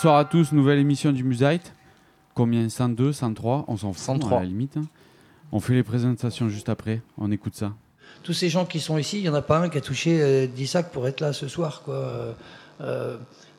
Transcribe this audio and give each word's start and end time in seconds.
Bonsoir 0.00 0.16
à 0.18 0.24
tous, 0.24 0.52
nouvelle 0.52 0.78
émission 0.78 1.10
du 1.10 1.24
Musite. 1.24 1.72
Combien? 2.32 2.68
102, 2.68 3.12
103 3.12 3.64
On 3.66 3.76
s'en 3.76 3.92
fout 3.92 4.00
103. 4.04 4.36
à 4.38 4.40
la 4.42 4.46
limite. 4.46 4.76
hein. 4.76 4.84
On 5.50 5.58
fait 5.58 5.74
les 5.74 5.82
présentations 5.82 6.48
juste 6.48 6.68
après, 6.68 7.02
on 7.18 7.32
écoute 7.32 7.56
ça. 7.56 7.72
Tous 8.22 8.32
ces 8.32 8.48
gens 8.48 8.64
qui 8.64 8.78
sont 8.78 8.96
ici, 8.96 9.16
il 9.18 9.22
n'y 9.22 9.28
en 9.28 9.34
a 9.34 9.42
pas 9.42 9.58
un 9.58 9.68
qui 9.68 9.76
a 9.76 9.80
touché 9.80 10.22
euh, 10.22 10.46
10 10.46 10.66
sacs 10.68 10.92
pour 10.92 11.08
être 11.08 11.18
là 11.20 11.32
ce 11.32 11.48
soir. 11.48 11.82
Quoi. 11.84 11.94
Euh, 11.96 12.32
euh, 12.80 13.16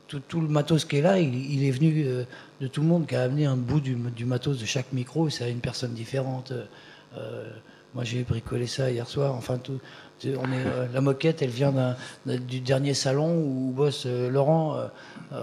tout, 0.07 0.21
tout 0.21 0.39
le 0.39 0.47
matos 0.47 0.85
qui 0.85 0.95
est 0.95 1.01
là, 1.01 1.19
il, 1.19 1.35
il 1.35 1.65
est 1.65 1.71
venu 1.71 2.05
euh, 2.05 2.23
de 2.61 2.67
tout 2.67 2.79
le 2.79 2.87
monde, 2.87 3.05
qui 3.05 3.17
a 3.17 3.23
amené 3.23 3.45
un 3.45 3.57
bout 3.57 3.81
du, 3.81 3.95
du 3.95 4.23
matos 4.23 4.59
de 4.61 4.65
chaque 4.65 4.93
micro, 4.93 5.27
et 5.27 5.31
c'est 5.31 5.43
à 5.43 5.49
une 5.49 5.59
personne 5.59 5.91
différente. 5.93 6.53
Moi, 7.95 8.03
j'ai 8.03 8.21
bricolé 8.23 8.65
ça 8.67 8.89
hier 8.91 9.07
soir. 9.09 9.33
Enfin, 9.35 9.57
tout, 9.57 9.79
c'est- 10.19 10.35
on 10.37 10.43
est, 10.43 10.93
la 10.93 11.01
moquette, 11.01 11.41
elle 11.41 11.49
vient 11.49 11.97
du 12.25 12.61
dernier 12.61 12.93
salon 12.93 13.35
où 13.43 13.73
bosse 13.75 14.05
Laurent. 14.05 14.77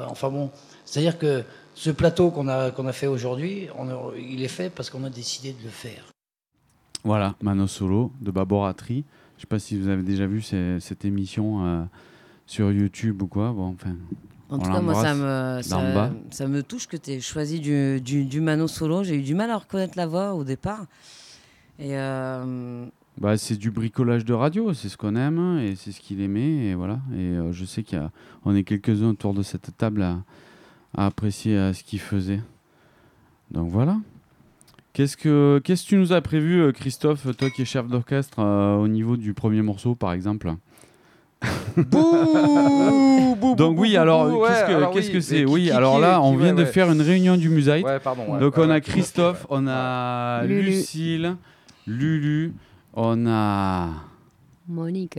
enfin 0.08 0.30
bon, 0.30 0.50
c'est-à-dire 0.86 1.18
que 1.18 1.44
ce 1.74 1.90
plateau 1.90 2.30
qu'on 2.30 2.48
a, 2.48 2.70
qu'on 2.70 2.86
a 2.86 2.92
fait 2.94 3.06
aujourd'hui, 3.06 3.68
il 4.18 4.42
est 4.42 4.48
fait 4.48 4.70
parce 4.70 4.88
qu'on 4.88 5.04
a 5.04 5.10
décidé 5.10 5.52
de 5.52 5.62
le 5.62 5.68
faire. 5.68 6.04
Voilà, 7.04 7.34
Mano 7.42 7.66
Solo 7.66 8.10
de 8.22 8.30
Baboratri. 8.30 9.04
Je 9.36 9.42
sais 9.42 9.46
pas 9.46 9.58
si 9.58 9.78
vous 9.78 9.88
avez 9.88 10.02
déjà 10.02 10.26
vu 10.26 10.40
ces- 10.40 10.80
cette 10.80 11.04
émission 11.04 11.66
euh, 11.66 11.84
sur 12.46 12.72
YouTube 12.72 13.20
ou 13.22 13.26
quoi. 13.26 13.52
Bon, 13.52 13.66
enfin, 13.74 13.94
En 14.48 14.58
tout 14.58 14.70
cas, 14.70 14.80
moi, 14.80 14.94
ça 14.94 15.14
me, 15.14 15.60
ça, 16.30 16.48
me 16.48 16.62
touche 16.62 16.86
que 16.88 16.96
tu 16.96 17.10
aies 17.12 17.20
choisi 17.20 17.60
du, 17.60 18.00
du, 18.00 18.24
du 18.24 18.40
Mano 18.40 18.66
solo. 18.66 19.04
J'ai 19.04 19.16
eu 19.16 19.22
du 19.22 19.34
mal 19.34 19.50
à 19.50 19.58
reconnaître 19.58 19.92
la 19.96 20.06
voix 20.06 20.32
au 20.34 20.42
départ. 20.44 20.86
Et 21.78 21.96
euh, 21.98 22.86
bah, 23.18 23.36
c'est 23.36 23.56
du 23.56 23.70
bricolage 23.70 24.24
de 24.24 24.32
radio, 24.32 24.72
c'est 24.72 24.88
ce 24.88 24.96
qu'on 24.96 25.14
aime 25.16 25.58
et 25.58 25.76
c'est 25.76 25.92
ce 25.92 26.00
qu'il 26.00 26.20
aimait. 26.22 26.68
Et 26.68 26.74
voilà. 26.74 27.00
Et 27.12 27.18
euh, 27.36 27.52
je 27.52 27.64
sais 27.66 27.84
qu'on 27.84 28.54
est 28.54 28.64
quelques-uns 28.64 29.10
autour 29.10 29.34
de 29.34 29.42
cette 29.42 29.76
table 29.76 30.02
à, 30.02 30.18
à 30.96 31.06
apprécier 31.06 31.56
ce 31.72 31.82
qu'il 31.84 32.00
faisait. 32.00 32.40
Donc 33.50 33.70
voilà. 33.70 33.96
Qu'est-ce 34.92 35.16
que 35.16 35.60
qu'est-ce 35.62 35.84
que 35.84 35.88
tu 35.90 35.96
nous 35.96 36.12
as 36.14 36.20
prévu, 36.22 36.60
euh, 36.62 36.72
Christophe, 36.72 37.26
toi 37.36 37.50
qui 37.50 37.62
es 37.62 37.64
chef 37.66 37.86
d'orchestre, 37.86 38.38
euh, 38.40 38.76
au 38.76 38.88
niveau 38.88 39.16
du 39.16 39.34
premier 39.34 39.60
morceau, 39.62 39.94
par 39.94 40.12
exemple? 40.12 40.54
Donc 43.56 43.78
oui, 43.78 43.96
alors 43.96 44.26
ouais, 44.32 44.48
qu'est-ce 44.48 44.64
que 44.66 44.72
alors 44.72 44.90
qu'est-ce 44.92 45.06
oui, 45.08 45.12
que 45.12 45.16
mais 45.18 45.20
c'est? 45.22 45.36
qui- 45.44 45.52
Oui, 45.52 45.62
qui- 45.64 45.70
alors 45.70 45.98
là, 45.98 46.20
on 46.22 46.32
qui- 46.32 46.38
vient 46.38 46.46
ouais, 46.48 46.52
de 46.54 46.64
ouais. 46.66 46.72
faire 46.72 46.90
une 46.90 47.00
réunion 47.02 47.36
du 47.36 47.48
pardon. 48.00 48.22
ouais, 48.32 48.40
Donc 48.40 48.56
on 48.58 48.62
a 48.70 48.74
ouais. 48.74 48.80
Christophe, 48.80 49.46
on 49.50 49.66
a 49.68 50.42
Lulu. 50.44 50.62
Lucille, 50.62 51.36
Lulu, 51.86 52.52
on 52.94 53.26
a 53.26 53.90
Monique. 54.68 55.18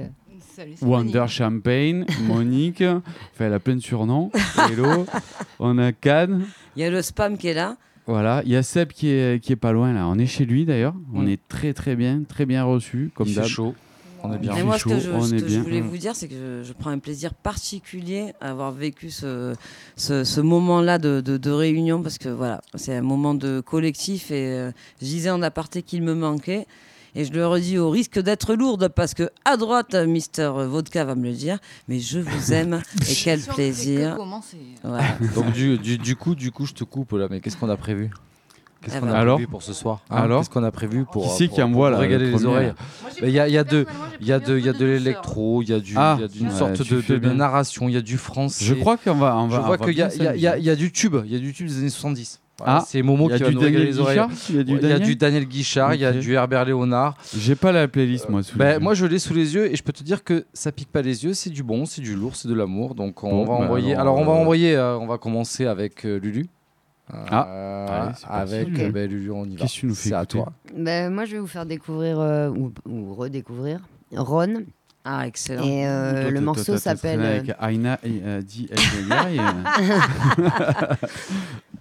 Wonder 0.82 1.20
Monique. 1.20 1.28
Champagne, 1.32 2.06
Monique, 2.24 2.82
enfin 3.34 3.46
elle 3.46 3.54
a 3.54 3.60
plein 3.60 3.76
de 3.76 3.82
surnoms, 3.82 4.32
Hello, 4.58 5.06
on 5.60 5.78
a 5.78 5.92
Can, 5.92 6.40
il 6.76 6.82
y 6.82 6.86
a 6.86 6.90
le 6.90 7.02
spam 7.02 7.38
qui 7.38 7.48
est 7.48 7.54
là. 7.54 7.78
voilà, 8.06 8.42
il 8.46 8.52
y 8.52 8.56
a 8.56 8.64
Seb 8.64 8.90
qui 8.90 9.10
est, 9.10 9.42
qui 9.44 9.54
est 9.54 9.58
pas 9.58 9.72
loin 9.72 9.94
là, 9.94 10.08
on 10.08 10.18
est 10.18 10.26
chez 10.26 10.46
lui 10.46 10.66
d'ailleurs, 10.66 10.96
on 11.14 11.24
Mm. 11.24 11.30
est 11.30 11.40
très 11.48 11.74
très 11.74 11.96
bien, 11.96 12.24
très 12.28 12.46
bien 12.46 12.64
reçu, 12.64 13.12
comme 13.14 13.28
Il 13.28 13.34
fait 13.34 13.42
d'hab. 13.42 13.50
chaud. 13.50 13.76
On 14.24 14.34
est 14.34 14.40
bien. 14.40 14.56
Et 14.56 14.64
moi, 14.64 14.80
ce 14.80 14.86
que 14.86 14.96
je, 15.00 15.12
ce 15.22 15.36
que 15.36 15.48
je 15.48 15.60
voulais 15.60 15.80
Mm. 15.80 15.88
vous 15.88 15.98
dire, 15.98 16.16
c'est 16.16 16.28
que 16.28 16.34
je, 16.34 16.68
je 16.68 16.74
prends 16.74 16.90
un 16.90 16.98
plaisir 16.98 17.36
particulier 17.36 18.34
à 18.42 18.50
avoir 18.50 18.72
vécu 18.72 19.12
ce, 19.12 19.54
ce, 19.96 20.24
ce 20.24 20.42
moment-là 20.42 20.98
de, 20.98 21.22
de, 21.22 21.38
de 21.38 21.52
réunion 21.52 22.02
parce 22.02 22.18
que 22.18 22.28
voilà, 22.30 22.62
c'est 22.74 22.96
un 22.96 23.04
moment 23.04 23.36
de 23.36 23.60
collectif 23.62 24.32
et 24.32 24.48
euh, 24.48 24.72
je 25.02 25.06
disais 25.06 25.30
en 25.30 25.44
aparté 25.44 25.84
qu'il 25.84 26.02
me 26.02 26.16
manquait. 26.16 26.66
Et 27.16 27.26
je 27.26 27.32
le 27.34 27.48
redis 27.48 27.78
au 27.78 27.90
risque 27.90 28.20
d'être 28.20 28.54
lourde 28.56 28.90
parce 28.90 29.14
que 29.14 29.30
à 29.46 29.58
droite, 29.58 29.96
Mister 29.96 30.52
Vodka 30.54 31.04
va 31.06 31.16
me 31.16 31.24
le 31.24 31.34
dire, 31.34 31.58
mais 31.88 32.00
je 32.00 32.20
vous 32.20 32.54
aime 32.54 32.82
et 33.02 33.14
quel 33.16 33.42
que 33.44 33.54
plaisir. 33.54 34.18
Donc 35.36 35.52
du, 35.54 35.78
du, 35.78 35.98
du 35.98 36.16
coup, 36.16 36.36
du 36.36 36.52
coup, 36.52 36.66
je 36.66 36.74
te 36.74 36.84
coupe 36.84 37.14
là. 37.14 37.28
Mais 37.30 37.40
qu'est-ce 37.40 37.58
qu'on 37.58 37.70
a 37.70 37.78
prévu 37.78 38.12
Qu'est-ce 38.82 38.98
Eh 38.98 39.00
qu'on 39.00 39.08
ben. 39.08 39.14
a 39.14 39.18
Alors 39.18 39.38
prévu 39.38 39.48
pour 39.50 39.64
ce 39.64 39.74
soir 39.74 40.02
Hein 40.12 40.18
Alors 40.18 40.42
Qu'est-ce 40.42 40.52
qu'on 40.52 40.64
a 40.64 40.70
prévu 40.72 41.06
pour 41.12 41.24
Qui 41.24 41.30
c'est 41.36 41.48
pour- 41.48 41.56
qui 41.56 41.62
envoie, 41.64 41.90
là, 41.90 42.06
les 42.06 42.46
oreilles 42.46 42.74
il 43.24 43.30
y 43.32 43.40
a, 43.40 43.48
il 43.48 43.54
y 43.54 43.58
a 43.58 43.64
de, 43.64 43.88
il 44.22 44.28
y 44.28 44.32
a 44.32 44.40
de, 44.40 44.60
il 44.60 44.66
y 44.66 44.70
a 44.70 44.74
de 44.74 44.86
l'électro, 44.86 45.64
il 45.64 45.70
y 45.70 45.74
a 45.74 45.80
du, 45.80 45.96
Ah, 45.98 46.16
il 46.20 46.22
y 46.22 46.26
a 46.26 46.28
d'une 46.28 46.48
ouais, 46.50 46.54
sorte 46.56 46.88
de, 46.88 47.18
de- 47.18 47.30
narration, 47.32 47.90
il 47.90 47.96
y 47.96 47.98
a 47.98 48.02
du 48.02 48.18
français. 48.20 48.64
Je 48.64 48.76
crois 48.76 48.98
qu'on 48.98 49.16
va, 49.16 49.36
on 49.38 49.48
va. 49.48 49.58
Je 49.58 49.66
vois 49.66 49.78
qu'il 49.80 49.98
y, 49.98 50.02
a- 50.04 50.14
il 50.14 50.22
y 50.24 50.28
a- 50.28 50.36
il 50.36 50.42
y 50.42 50.48
a- 50.48 50.58
y 50.60 50.70
a 50.70 50.76
du 50.76 50.92
tube, 50.92 51.16
il 51.26 51.32
y 51.32 51.36
a 51.36 51.40
du 51.40 51.54
tube 51.54 51.68
des 51.68 51.80
années 51.80 51.90
70. 51.90 52.40
Voilà, 52.60 52.78
Ah, 52.78 52.86
c'est 52.88 53.02
Momo 53.04 53.30
Il 53.30 53.32
y 53.32 53.34
a 53.34 53.38
qui 53.38 53.44
va 53.44 53.50
du 53.50 53.56
nous 53.56 53.62
régaler 53.62 53.86
Daniel 53.86 53.96
les 53.96 54.00
oreilles. 54.00 54.18
Guichard 54.18 54.32
Il 54.50 54.56
y 54.56 54.60
a 54.60 54.64
du 54.64 54.72
Il 54.72 54.74
y 54.74 54.78
a 54.78 54.82
Daniel 54.82 55.02
du 55.08 55.16
Daniel 55.16 55.46
Guichard, 55.46 55.94
il 55.96 56.02
y 56.02 56.06
a 56.06 56.12
du 56.12 56.34
Herbert 56.34 56.66
Léonard. 56.66 57.16
J'ai 57.38 57.56
pas 57.56 57.72
la 57.72 57.88
playlist 57.88 58.30
moi. 58.30 58.42
sous 58.42 58.58
les 58.58 58.66
Ben, 58.66 58.74
yeux. 58.74 58.80
moi, 58.80 58.94
je 58.96 59.06
l'ai 59.06 59.20
sous 59.20 59.34
les 59.36 59.54
yeux 59.54 59.72
et 59.72 59.76
je 59.76 59.84
peux 59.84 59.94
te 59.94 60.04
dire 60.04 60.24
que 60.24 60.44
ça 60.54 60.72
pique 60.72 60.92
pas 60.92 61.04
les 61.04 61.24
yeux, 61.24 61.34
c'est 61.34 61.52
du 61.52 61.62
bon, 61.62 61.86
c'est 61.86 62.02
du 62.02 62.16
lourd, 62.16 62.36
c'est 62.36 62.48
de 62.48 62.56
l'amour. 62.56 62.96
Donc 62.96 63.24
on 63.24 63.30
Bon, 63.30 63.46
va 63.46 63.60
ben 63.60 63.66
envoyer. 63.66 63.94
alors, 63.94 64.18
Alors, 64.18 64.18
on 64.18 64.26
va 64.26 64.32
euh, 64.40 64.42
envoyer. 64.42 64.76
euh, 64.76 64.98
on 64.98 65.06
va 65.06 65.20
commencer 65.20 65.68
avec 65.68 66.04
euh, 66.06 66.20
Lulu. 66.20 66.48
Ah, 67.10 68.12
allez, 68.28 68.54
avec 68.66 68.80
euh, 68.80 68.92
ben, 68.92 69.10
Lulu, 69.10 69.32
on 69.32 69.46
y 69.46 69.56
va. 69.56 69.62
Qu'est-ce 69.62 69.76
que 69.76 69.80
tu 69.82 69.86
nous 69.86 69.96
fais 69.96 70.10
C'est 70.10 70.16
à 70.16 70.26
toi. 70.26 70.52
Ben, 70.76 71.14
moi, 71.14 71.24
je 71.26 71.34
vais 71.34 71.40
vous 71.40 71.48
faire 71.48 71.66
découvrir 71.66 72.20
euh, 72.20 72.50
ou, 72.50 72.74
ou 72.90 73.14
redécouvrir 73.14 73.80
Ron. 74.16 74.64
Ah, 75.10 75.26
excellent. 75.26 75.64
Et 75.64 75.88
euh, 75.88 76.12
Toi, 76.24 76.32
le 76.32 76.38
toi, 76.38 76.42
morceau 76.42 76.76
s'appelle. 76.78 77.22
Avec 77.22 77.54
Aina 77.62 77.98
et 78.04 78.20
euh, 78.26 78.42
dit 78.42 78.68
euh, 78.72 78.76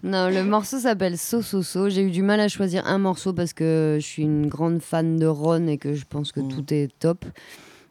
Non, 0.03 0.29
le 0.31 0.45
morceau 0.45 0.79
s'appelle 0.79 1.19
So 1.19 1.43
So 1.43 1.63
So. 1.63 1.89
J'ai 1.89 2.03
eu 2.03 2.11
du 2.11 2.23
mal 2.23 2.39
à 2.41 2.49
choisir 2.49 2.87
un 2.87 2.99
morceau 2.99 3.33
parce 3.33 3.53
que 3.53 3.97
je 4.01 4.07
suis 4.07 4.23
une 4.23 4.47
grande 4.47 4.81
fan 4.83 5.17
de 5.17 5.27
Ron 5.27 5.67
et 5.67 5.79
que 5.79 5.95
je 5.95 6.05
pense 6.09 6.33
que 6.33 6.41
Mm. 6.41 6.49
tout 6.49 6.75
est 6.75 6.89
top. 6.99 7.25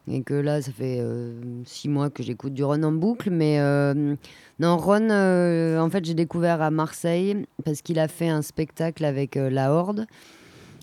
Et 0.08 0.22
que 0.22 0.34
là, 0.34 0.62
ça 0.62 0.70
fait 0.70 0.98
euh, 1.00 1.34
six 1.64 1.88
mois 1.88 2.10
que 2.10 2.22
j'écoute 2.22 2.54
du 2.54 2.62
Ron 2.62 2.82
en 2.84 2.92
boucle. 2.92 3.28
Mais 3.30 3.58
euh, 3.58 4.14
non, 4.60 4.76
Ron, 4.76 5.10
euh, 5.10 5.80
en 5.80 5.90
fait, 5.90 6.04
j'ai 6.04 6.14
découvert 6.14 6.62
à 6.62 6.70
Marseille 6.70 7.44
parce 7.64 7.82
qu'il 7.82 7.98
a 7.98 8.06
fait 8.06 8.28
un 8.28 8.42
spectacle 8.42 9.04
avec 9.04 9.36
euh, 9.36 9.50
La 9.50 9.72
Horde 9.72 10.06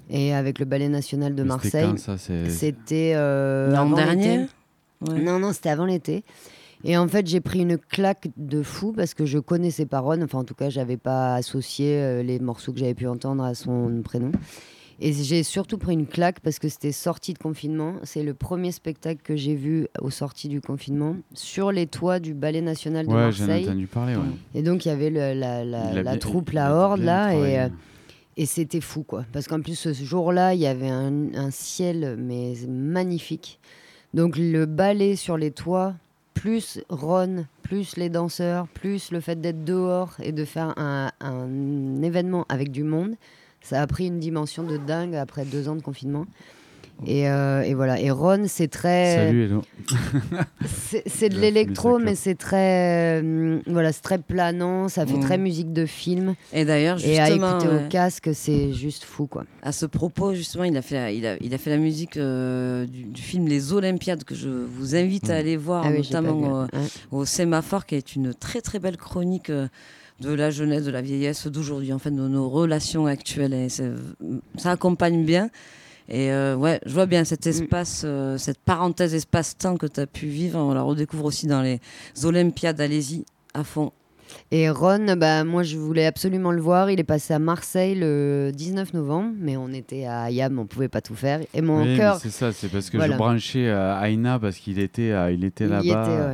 et 0.09 0.33
avec 0.33 0.59
le 0.59 0.65
Ballet 0.65 0.89
National 0.89 1.35
de 1.35 1.43
Marseille. 1.43 1.85
C'était 2.49 3.13
euh, 3.15 3.71
L'an 3.71 3.89
dernier? 3.91 4.39
Ouais. 5.07 5.19
Non, 5.21 5.39
non, 5.39 5.53
c'était 5.53 5.69
avant 5.69 5.85
l'été. 5.85 6.23
Et 6.83 6.97
en 6.97 7.07
fait, 7.07 7.25
j'ai 7.27 7.39
pris 7.39 7.59
une 7.61 7.77
claque 7.77 8.27
de 8.35 8.61
fou 8.61 8.91
parce 8.91 9.13
que 9.13 9.25
je 9.25 9.39
connaissais 9.39 9.85
pas 9.85 9.99
Ron. 9.99 10.21
Enfin, 10.21 10.39
en 10.39 10.43
tout 10.43 10.53
cas, 10.55 10.69
j'avais 10.69 10.97
pas 10.97 11.35
associé 11.35 11.95
euh, 11.97 12.23
les 12.23 12.39
morceaux 12.39 12.73
que 12.73 12.79
j'avais 12.79 12.93
pu 12.93 13.07
entendre 13.07 13.43
à 13.43 13.53
son 13.55 14.01
prénom. 14.03 14.31
Et 14.99 15.11
j'ai 15.11 15.43
surtout 15.43 15.77
pris 15.77 15.93
une 15.93 16.05
claque 16.05 16.39
parce 16.41 16.59
que 16.59 16.69
c'était 16.69 16.91
sorti 16.91 17.33
de 17.33 17.39
confinement. 17.39 17.95
C'est 18.03 18.21
le 18.23 18.33
premier 18.33 18.71
spectacle 18.71 19.21
que 19.23 19.35
j'ai 19.35 19.55
vu 19.55 19.87
aux 20.01 20.11
sorties 20.11 20.49
du 20.49 20.61
confinement 20.61 21.15
sur 21.33 21.71
les 21.71 21.87
toits 21.87 22.19
du 22.19 22.33
Ballet 22.33 22.61
National 22.61 23.07
de 23.07 23.11
Ouais, 23.11 23.31
j'en 23.31 23.45
Marseille. 23.47 23.65
entendu 23.65 23.87
parler. 23.87 24.15
Ouais. 24.15 24.21
Et 24.53 24.61
donc, 24.61 24.85
il 24.85 24.89
y 24.89 24.91
avait 24.91 25.09
le- 25.09 25.33
la, 26.03 26.17
troupe, 26.17 26.51
la 26.51 26.73
Horde, 26.75 27.01
là. 27.01 27.33
Et, 27.33 27.59
euh, 27.59 27.69
et 28.37 28.45
c'était 28.45 28.81
fou, 28.81 29.03
quoi. 29.03 29.25
Parce 29.33 29.47
qu'en 29.47 29.61
plus, 29.61 29.75
ce 29.75 29.93
jour-là, 29.93 30.53
il 30.53 30.59
y 30.61 30.67
avait 30.67 30.89
un, 30.89 31.33
un 31.33 31.49
ciel, 31.49 32.15
mais 32.19 32.53
magnifique. 32.67 33.59
Donc, 34.13 34.37
le 34.37 34.65
ballet 34.65 35.15
sur 35.15 35.37
les 35.37 35.51
toits, 35.51 35.95
plus 36.33 36.79
Ron, 36.89 37.45
plus 37.61 37.97
les 37.97 38.09
danseurs, 38.09 38.67
plus 38.67 39.11
le 39.11 39.19
fait 39.19 39.39
d'être 39.39 39.63
dehors 39.63 40.15
et 40.21 40.31
de 40.31 40.45
faire 40.45 40.73
un, 40.77 41.11
un 41.19 42.01
événement 42.01 42.45
avec 42.49 42.71
du 42.71 42.83
monde, 42.83 43.15
ça 43.61 43.81
a 43.81 43.87
pris 43.87 44.07
une 44.07 44.19
dimension 44.19 44.63
de 44.63 44.77
dingue 44.77 45.15
après 45.15 45.45
deux 45.45 45.69
ans 45.69 45.75
de 45.75 45.81
confinement. 45.81 46.25
Et, 47.05 47.27
euh, 47.29 47.63
et 47.63 47.73
voilà. 47.73 47.99
Et 47.99 48.11
Ron, 48.11 48.43
c'est 48.47 48.69
très. 48.69 49.15
Salut 49.17 49.43
Hello. 49.45 49.61
C'est 51.07 51.29
de 51.29 51.37
l'électro, 51.39 51.99
mais 51.99 52.15
c'est 52.15 52.35
très, 52.35 53.21
euh, 53.21 53.59
voilà, 53.67 53.91
c'est 53.91 54.01
très 54.01 54.17
planant. 54.17 54.87
Ça 54.87 55.05
fait 55.05 55.17
Mm. 55.17 55.21
très 55.21 55.37
musique 55.37 55.73
de 55.73 55.85
film. 55.85 56.35
Et 56.53 56.63
d'ailleurs, 56.65 56.97
Et 57.03 57.19
à 57.19 57.25
justement, 57.25 57.57
écouter 57.59 57.67
ouais. 57.75 57.85
au 57.85 57.89
casque, 57.89 58.29
c'est 58.33 58.71
juste 58.71 59.03
fou, 59.03 59.27
quoi. 59.27 59.43
À 59.61 59.71
ce 59.73 59.85
propos, 59.85 60.33
justement, 60.33 60.63
il 60.63 60.77
a 60.77 60.81
fait, 60.81 60.95
la- 60.95 61.11
il 61.11 61.25
a, 61.25 61.35
il 61.41 61.53
a 61.53 61.57
fait 61.57 61.69
la 61.71 61.77
musique 61.77 62.15
euh, 62.17 62.85
du, 62.85 63.03
du 63.03 63.21
film 63.21 63.47
Les 63.47 63.73
Olympiades 63.73 64.23
que 64.23 64.35
je 64.35 64.47
vous 64.49 64.95
invite 64.95 65.29
à 65.29 65.35
aller 65.35 65.57
voir, 65.57 65.83
Ah 65.85 65.89
oui, 65.91 65.97
notamment 65.97 66.37
au, 66.39 66.61
Ouais. 66.63 66.67
au 67.11 67.25
Sémaphore, 67.25 67.85
qui 67.85 67.95
est 67.95 68.15
une 68.15 68.33
très 68.33 68.61
très 68.61 68.79
belle 68.79 68.97
chronique 68.97 69.49
euh, 69.49 69.67
de 70.21 70.31
la 70.33 70.51
jeunesse, 70.51 70.85
de 70.85 70.91
la 70.91 71.01
vieillesse 71.01 71.47
d'aujourd'hui, 71.47 71.91
en 71.91 71.99
fait, 71.99 72.11
de 72.11 72.27
nos 72.27 72.47
relations 72.49 73.07
actuelles. 73.07 73.53
Et 73.53 73.67
ça 73.69 74.71
accompagne 74.71 75.25
bien. 75.25 75.49
Et 76.09 76.31
euh, 76.31 76.55
ouais, 76.55 76.79
je 76.85 76.93
vois 76.93 77.05
bien 77.05 77.23
cet 77.23 77.47
espace, 77.47 78.03
euh, 78.05 78.37
cette 78.37 78.59
parenthèse 78.59 79.13
espace-temps 79.13 79.77
que 79.77 79.87
tu 79.87 79.99
as 80.01 80.07
pu 80.07 80.27
vivre. 80.27 80.59
On 80.59 80.73
la 80.73 80.81
redécouvre 80.81 81.25
aussi 81.25 81.47
dans 81.47 81.61
les 81.61 81.79
Olympiades. 82.23 82.81
Allez-y, 82.81 83.25
à 83.53 83.63
fond. 83.63 83.91
Et 84.51 84.69
Ron, 84.69 85.15
bah, 85.15 85.43
moi, 85.43 85.63
je 85.63 85.77
voulais 85.77 86.05
absolument 86.05 86.51
le 86.51 86.61
voir. 86.61 86.89
Il 86.89 86.99
est 86.99 87.03
passé 87.03 87.33
à 87.33 87.39
Marseille 87.39 87.95
le 87.95 88.51
19 88.53 88.93
novembre, 88.93 89.31
mais 89.39 89.57
on 89.57 89.69
était 89.69 90.05
à 90.05 90.23
Ayam, 90.23 90.57
on 90.59 90.65
pouvait 90.65 90.87
pas 90.89 91.01
tout 91.01 91.15
faire. 91.15 91.39
Et 91.53 91.61
mon 91.61 91.83
Oui, 91.83 91.97
cœur, 91.97 92.17
c'est 92.19 92.31
ça, 92.31 92.51
c'est 92.51 92.69
parce 92.69 92.89
que 92.89 92.97
Voilà. 92.97 93.13
je 93.13 93.17
branchais 93.17 93.67
euh, 93.67 94.01
Aina 94.01 94.39
parce 94.39 94.57
qu'il 94.57 94.79
était, 94.79 95.11
il 95.33 95.43
était 95.45 95.67
là-bas. 95.67 96.33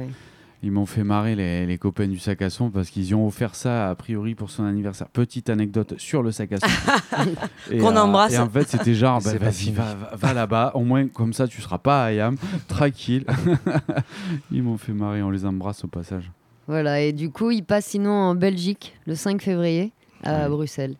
Ils 0.61 0.71
m'ont 0.73 0.85
fait 0.85 1.05
marrer 1.05 1.35
les, 1.35 1.65
les 1.65 1.77
copains 1.77 2.07
du 2.07 2.19
sac 2.19 2.41
à 2.41 2.49
son 2.49 2.69
parce 2.69 2.89
qu'ils 2.89 3.07
y 3.07 3.13
ont 3.15 3.25
offert 3.25 3.55
ça 3.55 3.89
a 3.89 3.95
priori 3.95 4.35
pour 4.35 4.49
son 4.49 4.65
anniversaire. 4.65 5.07
Petite 5.07 5.49
anecdote 5.49 5.93
sur 5.97 6.21
le 6.21 6.31
sac 6.33 6.51
à 6.51 6.57
son. 6.57 6.67
Qu'on 7.79 7.95
euh, 7.95 7.99
embrasse. 7.99 8.33
Et 8.33 8.37
en 8.39 8.49
fait, 8.49 8.67
c'était 8.67 8.93
genre, 8.93 9.21
bah, 9.23 9.35
vas-y, 9.39 9.71
va, 9.71 9.95
va- 9.95 10.15
va 10.17 10.33
là-bas. 10.33 10.71
Au 10.73 10.81
moins, 10.81 11.07
comme 11.07 11.31
ça, 11.31 11.47
tu 11.47 11.61
seras 11.61 11.77
pas 11.77 12.03
à 12.03 12.07
Ayam. 12.07 12.35
Tranquille. 12.67 13.25
Ils 14.51 14.63
m'ont 14.63 14.77
fait 14.77 14.91
marrer. 14.93 15.21
On 15.23 15.29
les 15.29 15.45
embrasse 15.45 15.83
au 15.83 15.87
passage. 15.87 16.29
Voilà, 16.67 17.01
et 17.01 17.13
du 17.13 17.31
coup, 17.31 17.49
il 17.51 17.63
passe 17.63 17.85
sinon 17.87 18.11
en 18.11 18.35
Belgique 18.35 18.95
le 19.07 19.15
5 19.15 19.41
février 19.41 19.91
à 20.23 20.43
Ouais. 20.43 20.49
Bruxelles. 20.49 20.95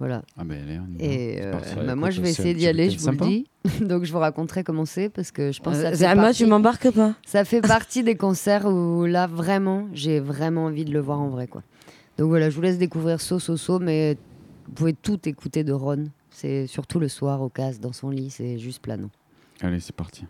Voilà. 0.00 0.22
Ah 0.36 0.42
ben. 0.44 0.58
Et 0.98 1.38
euh, 1.40 1.52
bah, 1.86 1.94
moi, 1.94 2.08
écoute, 2.08 2.16
je 2.16 2.22
vais 2.22 2.30
essayer 2.30 2.52
d'y 2.54 2.66
aller, 2.66 2.90
je 2.90 2.98
vous 2.98 3.06
le 3.06 3.12
sympa. 3.12 3.26
dis. 3.26 3.46
Donc, 3.80 4.04
je 4.04 4.12
vous 4.12 4.18
raconterai 4.18 4.64
comment 4.64 4.84
c'est 4.84 5.08
parce 5.08 5.30
que 5.30 5.52
je 5.52 5.60
pense 5.60 5.76
que 5.76 5.82
ça 5.82 5.88
Euh, 5.88 5.96
fait, 5.96 6.14
moi, 6.16 6.24
partie, 6.24 6.38
tu 6.44 6.46
m'embarques 6.46 6.90
pas? 6.90 7.14
ça 7.24 7.44
fait 7.44 7.60
partie 7.60 8.02
des 8.02 8.16
concerts 8.16 8.66
où 8.66 9.04
là, 9.06 9.26
vraiment, 9.28 9.86
j'ai 9.92 10.18
vraiment 10.20 10.64
envie 10.66 10.84
de 10.84 10.92
le 10.92 11.00
voir 11.00 11.20
en 11.20 11.28
vrai. 11.28 11.46
quoi. 11.46 11.62
Donc 12.18 12.28
voilà, 12.28 12.50
je 12.50 12.56
vous 12.56 12.62
laisse 12.62 12.78
découvrir 12.78 13.20
So 13.20 13.38
So 13.38 13.56
So, 13.56 13.78
mais 13.78 14.16
vous 14.66 14.72
pouvez 14.72 14.92
tout 14.94 15.28
écouter 15.28 15.62
de 15.64 15.72
Ron. 15.72 16.06
C'est 16.30 16.66
surtout 16.66 16.98
le 16.98 17.06
soir 17.08 17.40
au 17.42 17.48
casse 17.48 17.78
dans 17.78 17.92
son 17.92 18.10
lit, 18.10 18.30
c'est 18.30 18.58
juste 18.58 18.82
planant. 18.82 19.10
Allez, 19.60 19.78
c'est 19.78 19.94
parti. 19.94 20.24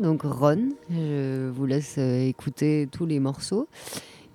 Donc 0.00 0.22
Ron, 0.22 0.70
je 0.90 1.48
vous 1.50 1.66
laisse 1.66 1.96
euh, 1.98 2.26
écouter 2.28 2.88
tous 2.90 3.06
les 3.06 3.20
morceaux. 3.20 3.68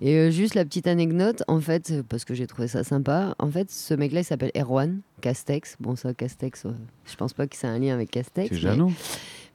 Et 0.00 0.16
euh, 0.16 0.30
juste 0.30 0.54
la 0.54 0.64
petite 0.64 0.86
anecdote, 0.86 1.42
en 1.48 1.60
fait, 1.60 1.90
euh, 1.90 2.02
parce 2.06 2.24
que 2.24 2.34
j'ai 2.34 2.46
trouvé 2.46 2.68
ça 2.68 2.84
sympa, 2.84 3.34
en 3.38 3.48
fait, 3.50 3.70
ce 3.70 3.94
mec-là, 3.94 4.20
il 4.20 4.24
s'appelle 4.24 4.50
Erwan 4.56 5.00
Castex. 5.20 5.76
Bon, 5.80 5.96
ça, 5.96 6.12
Castex, 6.12 6.66
je 7.06 7.16
pense 7.16 7.32
pas 7.32 7.46
que 7.46 7.56
c'est 7.56 7.68
un 7.68 7.78
lien 7.78 7.94
avec 7.94 8.10
Castex. 8.10 8.48
C'est 8.54 8.60
mais-. 8.76 8.92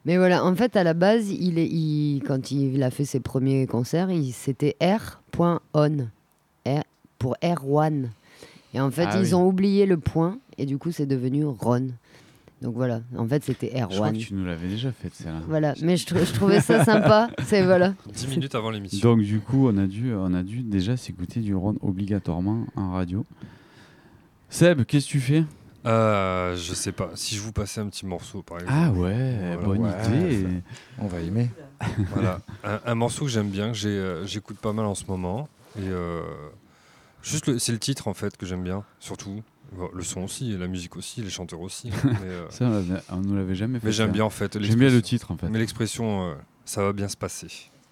Mais 0.06 0.16
voilà, 0.16 0.44
en 0.44 0.56
fait, 0.56 0.76
à 0.76 0.82
la 0.82 0.94
base, 0.94 1.30
il 1.30 1.58
est, 1.58 1.66
il- 1.68 2.22
quand 2.26 2.50
il 2.50 2.82
a 2.82 2.90
fait 2.90 3.04
ses 3.04 3.20
premiers 3.20 3.66
concerts, 3.66 4.10
il- 4.10 4.32
c'était 4.32 4.76
R.on, 4.82 5.58
R, 6.66 6.82
pour 7.18 7.36
Erwan. 7.44 8.10
Et 8.72 8.80
en 8.80 8.90
fait, 8.90 9.06
Ah 9.10 9.18
ils 9.20 9.26
oui. 9.26 9.34
ont 9.34 9.46
oublié 9.46 9.84
le 9.84 9.98
point, 9.98 10.38
et 10.56 10.64
du 10.64 10.78
coup, 10.78 10.90
c'est 10.90 11.06
devenu 11.06 11.44
Ron. 11.44 11.88
Donc 12.62 12.74
voilà, 12.74 13.00
en 13.16 13.26
fait, 13.26 13.42
c'était 13.42 13.70
Je 13.74 13.84
crois 13.84 13.96
Erwan. 13.96 14.12
que 14.12 14.18
tu 14.18 14.34
nous 14.34 14.44
l'avais 14.44 14.68
déjà 14.68 14.92
fait 14.92 15.08
celle-là. 15.14 15.40
Voilà, 15.48 15.74
mais 15.80 15.96
je, 15.96 16.04
trou- 16.06 16.18
je 16.24 16.32
trouvais 16.32 16.60
ça 16.60 16.84
sympa. 16.84 17.30
C'est 17.44 17.62
voilà. 17.64 17.94
10 18.12 18.28
minutes 18.28 18.54
avant 18.54 18.70
l'émission. 18.70 19.08
Donc 19.16 19.24
du 19.24 19.40
coup, 19.40 19.68
on 19.68 19.76
a 19.78 19.86
dû, 19.86 20.12
on 20.14 20.34
a 20.34 20.42
dû 20.42 20.62
déjà 20.62 20.96
s'écouter 20.98 21.40
du 21.40 21.54
Ron 21.54 21.76
obligatoirement 21.80 22.66
en 22.76 22.92
radio. 22.92 23.24
Seb, 24.48 24.84
qu'est-ce 24.84 25.06
que 25.06 25.10
tu 25.12 25.20
fais? 25.20 25.44
Euh, 25.86 26.54
je 26.56 26.74
sais 26.74 26.92
pas. 26.92 27.10
Si 27.14 27.34
je 27.36 27.40
vous 27.40 27.52
passais 27.52 27.80
un 27.80 27.88
petit 27.88 28.04
morceau, 28.04 28.42
par 28.42 28.58
exemple. 28.58 28.74
Ah 28.76 28.92
ouais, 28.92 29.54
Voilà. 29.54 29.56
bonne 29.66 29.78
Ouais, 29.80 30.18
idée. 30.18 30.46
On 30.98 31.06
va 31.06 31.20
aimer. 31.20 31.48
Voilà. 32.12 32.40
Un, 32.64 32.78
un 32.84 32.94
morceau 32.94 33.24
que 33.24 33.30
j'aime 33.30 33.48
bien, 33.48 33.72
que 33.72 33.86
euh, 33.86 34.26
j'écoute 34.26 34.58
pas 34.58 34.74
mal 34.74 34.84
en 34.84 34.94
ce 34.94 35.04
moment. 35.08 35.48
Et 35.78 35.88
euh, 35.88 36.20
juste, 37.22 37.56
c'est 37.58 37.72
le 37.72 37.78
titre 37.78 38.06
en 38.08 38.12
fait 38.12 38.36
que 38.36 38.44
j'aime 38.44 38.62
bien, 38.62 38.84
surtout. 38.98 39.40
Le 39.94 40.02
son 40.02 40.22
aussi, 40.22 40.56
la 40.56 40.66
musique 40.66 40.96
aussi, 40.96 41.22
les 41.22 41.30
chanteurs 41.30 41.60
aussi. 41.60 41.90
mais 42.04 42.10
euh, 42.24 42.50
Ça, 42.50 42.66
on 43.10 43.16
on 43.16 43.20
nous 43.20 43.36
l'avait 43.36 43.54
jamais 43.54 43.78
fait. 43.78 43.86
mais 43.86 43.92
j'aime 43.92 44.10
bien 44.10 44.24
en 44.24 44.30
fait. 44.30 44.60
J'aime 44.60 44.78
bien 44.78 44.90
le 44.90 45.00
titre 45.02 45.30
en 45.30 45.36
fait. 45.36 45.48
Mais 45.48 45.58
l'expression, 45.58 46.30
euh, 46.30 46.34
ça 46.64 46.82
va 46.82 46.92
bien 46.92 47.08
se 47.08 47.16
passer. 47.16 47.48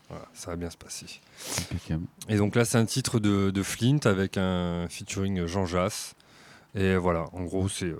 Voilà, 0.08 0.24
ça 0.32 0.50
va 0.50 0.56
bien 0.56 0.70
se 0.70 0.76
passer. 0.76 1.06
Impeccable. 1.60 2.04
Et 2.28 2.36
donc 2.36 2.56
là, 2.56 2.64
c'est 2.64 2.78
un 2.78 2.86
titre 2.86 3.20
de, 3.20 3.50
de 3.50 3.62
Flint 3.62 3.98
avec 4.06 4.36
un 4.38 4.86
featuring 4.88 5.46
Jean 5.46 5.66
Jass. 5.66 6.14
Et 6.74 6.96
voilà, 6.96 7.26
en 7.32 7.42
gros, 7.44 7.68
c'est. 7.68 7.86
euh, 7.86 7.98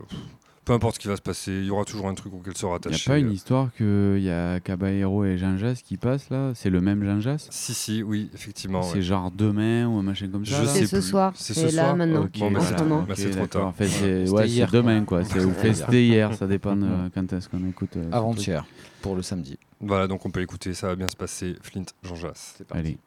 peu 0.68 0.74
importe 0.74 0.96
ce 0.96 1.00
qui 1.00 1.08
va 1.08 1.16
se 1.16 1.22
passer, 1.22 1.50
il 1.50 1.64
y 1.64 1.70
aura 1.70 1.84
toujours 1.84 2.08
un 2.08 2.14
truc 2.14 2.34
auquel 2.34 2.54
se 2.54 2.62
Il 2.64 2.66
n'y 2.66 2.72
rattacher. 2.72 3.10
a 3.10 3.14
pas 3.14 3.18
une 3.18 3.32
histoire 3.32 3.70
qu'il 3.74 4.18
y 4.22 4.28
a 4.30 4.60
Caballero 4.60 5.24
et 5.24 5.38
Jean 5.38 5.56
Jas 5.56 5.80
qui 5.82 5.96
passent 5.96 6.28
là? 6.28 6.52
C'est 6.54 6.68
le 6.68 6.82
même 6.82 7.02
Jean 7.02 7.20
Jas 7.20 7.48
Si, 7.50 7.72
si, 7.72 8.02
oui, 8.02 8.28
effectivement. 8.34 8.82
C'est 8.82 8.96
ouais. 8.96 9.00
genre 9.02 9.30
demain 9.30 9.86
ou 9.86 9.96
un 9.98 10.02
machin 10.02 10.28
comme 10.28 10.44
ça 10.44 10.58
Je 10.58 10.62
là? 10.62 10.68
sais 10.68 10.80
C'est 10.80 10.86
ce 10.86 10.96
plus. 10.96 11.02
soir. 11.08 11.32
C'est 11.36 11.54
ce 11.54 11.64
là 11.74 11.84
soir 11.84 11.96
maintenant. 11.96 12.28
Bon, 12.38 12.50
bah, 12.50 12.60
c'est 12.60 12.76
bah, 12.86 13.14
c'est 13.16 13.30
trop 13.30 13.46
tard. 13.46 13.66
En 13.68 13.72
fait, 13.72 13.88
c'est 13.88 14.28
ouais, 14.28 14.42
c'est 14.42 14.48
hier, 14.50 14.70
demain 14.70 15.04
quoi. 15.06 15.24
C'est- 15.24 15.42
Ou 15.42 15.52
fait 15.52 15.68
Hier. 15.68 15.76
c'était 15.76 16.04
hier, 16.04 16.34
ça 16.34 16.46
dépend 16.46 16.76
de 16.76 16.86
quand 17.14 17.32
est-ce 17.32 17.48
qu'on 17.48 17.66
écoute. 17.66 17.96
euh. 17.96 18.10
Avant-hier, 18.12 18.66
pour 19.00 19.16
le 19.16 19.22
samedi. 19.22 19.58
Voilà, 19.80 20.06
donc 20.06 20.26
on 20.26 20.30
peut 20.30 20.42
écouter, 20.42 20.74
ça 20.74 20.88
va 20.88 20.96
bien 20.96 21.08
se 21.08 21.16
passer. 21.16 21.54
Flint, 21.62 21.84
Jean 22.02 22.14
Jass. 22.16 22.54
C'est 22.58 22.66
parti. 22.66 22.80
Allez. 22.86 22.98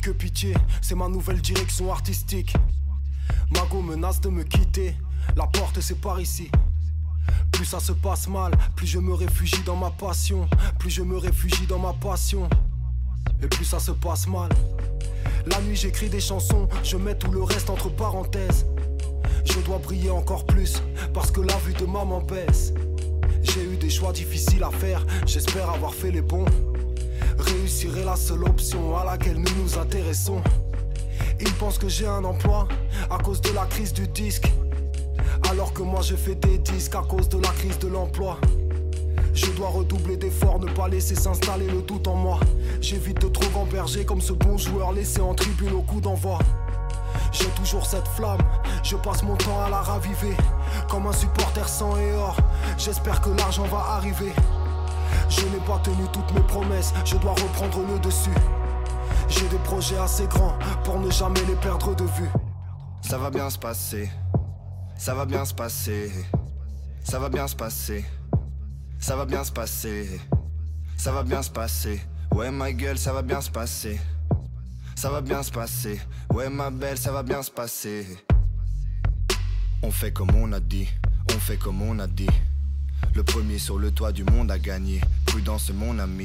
Que 0.00 0.10
pitié, 0.10 0.54
c'est 0.80 0.94
ma 0.94 1.08
nouvelle 1.08 1.40
direction 1.40 1.92
artistique. 1.92 2.54
Mago 3.50 3.82
menace 3.82 4.20
de 4.20 4.28
me 4.28 4.44
quitter, 4.44 4.94
la 5.36 5.46
porte 5.46 5.80
c'est 5.80 6.00
par 6.00 6.20
ici. 6.20 6.50
Plus 7.52 7.64
ça 7.64 7.80
se 7.80 7.92
passe 7.92 8.28
mal, 8.28 8.52
plus 8.76 8.86
je 8.86 8.98
me 8.98 9.12
réfugie 9.12 9.62
dans 9.64 9.76
ma 9.76 9.90
passion, 9.90 10.48
plus 10.78 10.90
je 10.90 11.02
me 11.02 11.16
réfugie 11.16 11.66
dans 11.66 11.78
ma 11.78 11.92
passion. 11.92 12.48
Et 13.42 13.46
plus 13.46 13.64
ça 13.64 13.78
se 13.78 13.90
passe 13.90 14.26
mal. 14.26 14.50
La 15.46 15.60
nuit 15.62 15.76
j'écris 15.76 16.08
des 16.08 16.20
chansons, 16.20 16.68
je 16.82 16.96
mets 16.96 17.16
tout 17.16 17.30
le 17.30 17.42
reste 17.42 17.68
entre 17.68 17.88
parenthèses. 17.88 18.66
Je 19.44 19.58
dois 19.60 19.78
briller 19.78 20.10
encore 20.10 20.46
plus, 20.46 20.82
parce 21.12 21.30
que 21.30 21.40
la 21.40 21.56
vue 21.58 21.74
de 21.74 21.84
maman 21.84 22.20
baisse. 22.20 22.72
J'ai 23.42 23.64
eu 23.64 23.76
des 23.76 23.90
choix 23.90 24.12
difficiles 24.12 24.62
à 24.62 24.70
faire, 24.70 25.06
j'espère 25.26 25.70
avoir 25.70 25.94
fait 25.94 26.10
les 26.10 26.22
bons. 26.22 26.46
Réussir 27.40 27.96
est 27.96 28.04
la 28.04 28.16
seule 28.16 28.44
option 28.44 28.96
à 28.96 29.04
laquelle 29.04 29.38
nous 29.38 29.62
nous 29.62 29.78
intéressons. 29.78 30.42
Ils 31.40 31.52
pensent 31.54 31.78
que 31.78 31.88
j'ai 31.88 32.06
un 32.06 32.22
emploi 32.24 32.68
à 33.10 33.16
cause 33.18 33.40
de 33.40 33.50
la 33.50 33.64
crise 33.64 33.92
du 33.94 34.06
disque. 34.08 34.50
Alors 35.50 35.72
que 35.72 35.82
moi 35.82 36.02
je 36.02 36.16
fais 36.16 36.34
des 36.34 36.58
disques 36.58 36.94
à 36.94 37.02
cause 37.02 37.28
de 37.30 37.38
la 37.38 37.48
crise 37.48 37.78
de 37.78 37.88
l'emploi. 37.88 38.38
Je 39.32 39.46
dois 39.52 39.68
redoubler 39.68 40.16
d'efforts, 40.16 40.60
ne 40.60 40.70
pas 40.70 40.88
laisser 40.88 41.14
s'installer 41.14 41.66
le 41.66 41.80
doute 41.80 42.06
en 42.08 42.14
moi. 42.14 42.40
J'évite 42.82 43.20
de 43.20 43.28
trop 43.28 43.48
gamberger 43.54 44.04
comme 44.04 44.20
ce 44.20 44.34
bon 44.34 44.58
joueur 44.58 44.92
laissé 44.92 45.20
en 45.20 45.34
tribune 45.34 45.72
au 45.72 45.82
coup 45.82 46.00
d'envoi. 46.00 46.38
J'ai 47.32 47.48
toujours 47.56 47.86
cette 47.86 48.08
flamme, 48.08 48.42
je 48.82 48.96
passe 48.96 49.22
mon 49.22 49.36
temps 49.36 49.62
à 49.64 49.70
la 49.70 49.80
raviver. 49.80 50.36
Comme 50.88 51.06
un 51.06 51.12
supporter 51.12 51.68
sang 51.68 51.96
et 51.96 52.12
or, 52.12 52.36
j'espère 52.76 53.20
que 53.20 53.30
l'argent 53.30 53.64
va 53.64 53.78
arriver. 53.96 54.32
Je 55.30 55.46
n'ai 55.46 55.60
pas 55.64 55.78
tenu 55.78 56.04
toutes 56.12 56.34
mes 56.34 56.42
promesses, 56.42 56.92
je 57.04 57.16
dois 57.16 57.32
reprendre 57.32 57.78
le 57.86 57.98
dessus. 58.00 58.30
J'ai 59.28 59.48
des 59.48 59.58
projets 59.58 59.96
assez 59.98 60.26
grands 60.26 60.58
pour 60.84 60.98
ne 60.98 61.10
jamais 61.10 61.44
les 61.46 61.54
perdre 61.54 61.94
de 61.94 62.04
vue. 62.04 62.28
Ça 63.00 63.16
va 63.16 63.30
bien 63.30 63.48
se 63.48 63.58
passer. 63.58 64.10
Ça 64.98 65.14
va 65.14 65.24
bien 65.24 65.44
se 65.44 65.54
passer. 65.54 66.12
Ça 67.04 67.18
va 67.20 67.28
bien 67.28 67.46
se 67.46 67.54
passer. 67.54 68.04
Ça 68.98 69.16
va 69.16 69.24
bien 69.24 69.44
se 69.44 69.52
passer. 69.52 70.20
Ça 70.96 71.12
va 71.12 71.22
bien 71.22 71.42
se 71.42 71.50
passer. 71.50 72.00
Ouais, 72.34 72.50
ma 72.50 72.72
gueule, 72.72 72.98
ça 72.98 73.12
va 73.12 73.22
bien 73.22 73.40
se 73.40 73.50
passer. 73.50 73.98
Ça 74.96 75.10
va 75.10 75.20
bien 75.20 75.42
se 75.42 75.50
passer. 75.50 76.00
Ouais, 76.34 76.50
ma 76.50 76.70
belle, 76.70 76.98
ça 76.98 77.12
va 77.12 77.22
bien 77.22 77.42
se 77.42 77.50
passer. 77.50 78.06
On 79.82 79.90
fait 79.90 80.12
comme 80.12 80.34
on 80.34 80.52
a 80.52 80.60
dit. 80.60 80.88
On 81.34 81.38
fait 81.38 81.56
comme 81.56 81.80
on 81.82 81.98
a 82.00 82.06
dit. 82.06 82.28
Le 83.14 83.24
premier 83.24 83.58
sur 83.58 83.78
le 83.78 83.90
toit 83.90 84.12
du 84.12 84.24
monde 84.24 84.50
a 84.50 84.58
gagné. 84.58 85.00
Prudence, 85.30 85.70
mon 85.70 86.00
ami. 86.00 86.24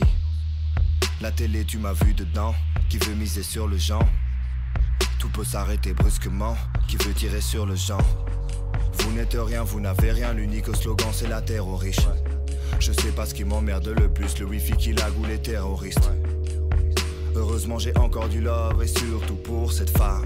La 1.21 1.31
télé, 1.31 1.63
tu 1.63 1.77
m'as 1.77 1.93
vu 1.93 2.15
dedans. 2.15 2.55
Qui 2.89 2.97
veut 2.97 3.13
miser 3.13 3.43
sur 3.43 3.67
le 3.67 3.77
genre? 3.77 4.07
Tout 5.19 5.29
peut 5.29 5.43
s'arrêter 5.43 5.93
brusquement. 5.93 6.57
Qui 6.87 6.97
veut 6.97 7.13
tirer 7.13 7.41
sur 7.41 7.67
le 7.67 7.75
genre? 7.75 8.25
Vous 8.93 9.11
n'êtes 9.11 9.37
rien, 9.39 9.63
vous 9.63 9.79
n'avez 9.79 10.11
rien. 10.11 10.33
L'unique 10.33 10.75
slogan, 10.75 11.09
c'est 11.13 11.27
la 11.27 11.43
terre 11.43 11.67
aux 11.67 11.77
riches. 11.77 12.07
Je 12.79 12.91
sais 12.93 13.11
pas 13.11 13.27
ce 13.27 13.35
qui 13.35 13.43
m'emmerde 13.43 13.87
le 13.87 14.11
plus, 14.11 14.39
le 14.39 14.47
wifi 14.47 14.73
qui 14.73 14.93
lag 14.93 15.15
ou 15.19 15.25
les 15.25 15.39
terroristes. 15.39 16.09
Heureusement, 17.35 17.77
j'ai 17.77 17.95
encore 17.97 18.27
du 18.27 18.41
love 18.41 18.81
et 18.81 18.87
surtout 18.87 19.35
pour 19.35 19.71
cette 19.71 19.95
femme. 19.95 20.25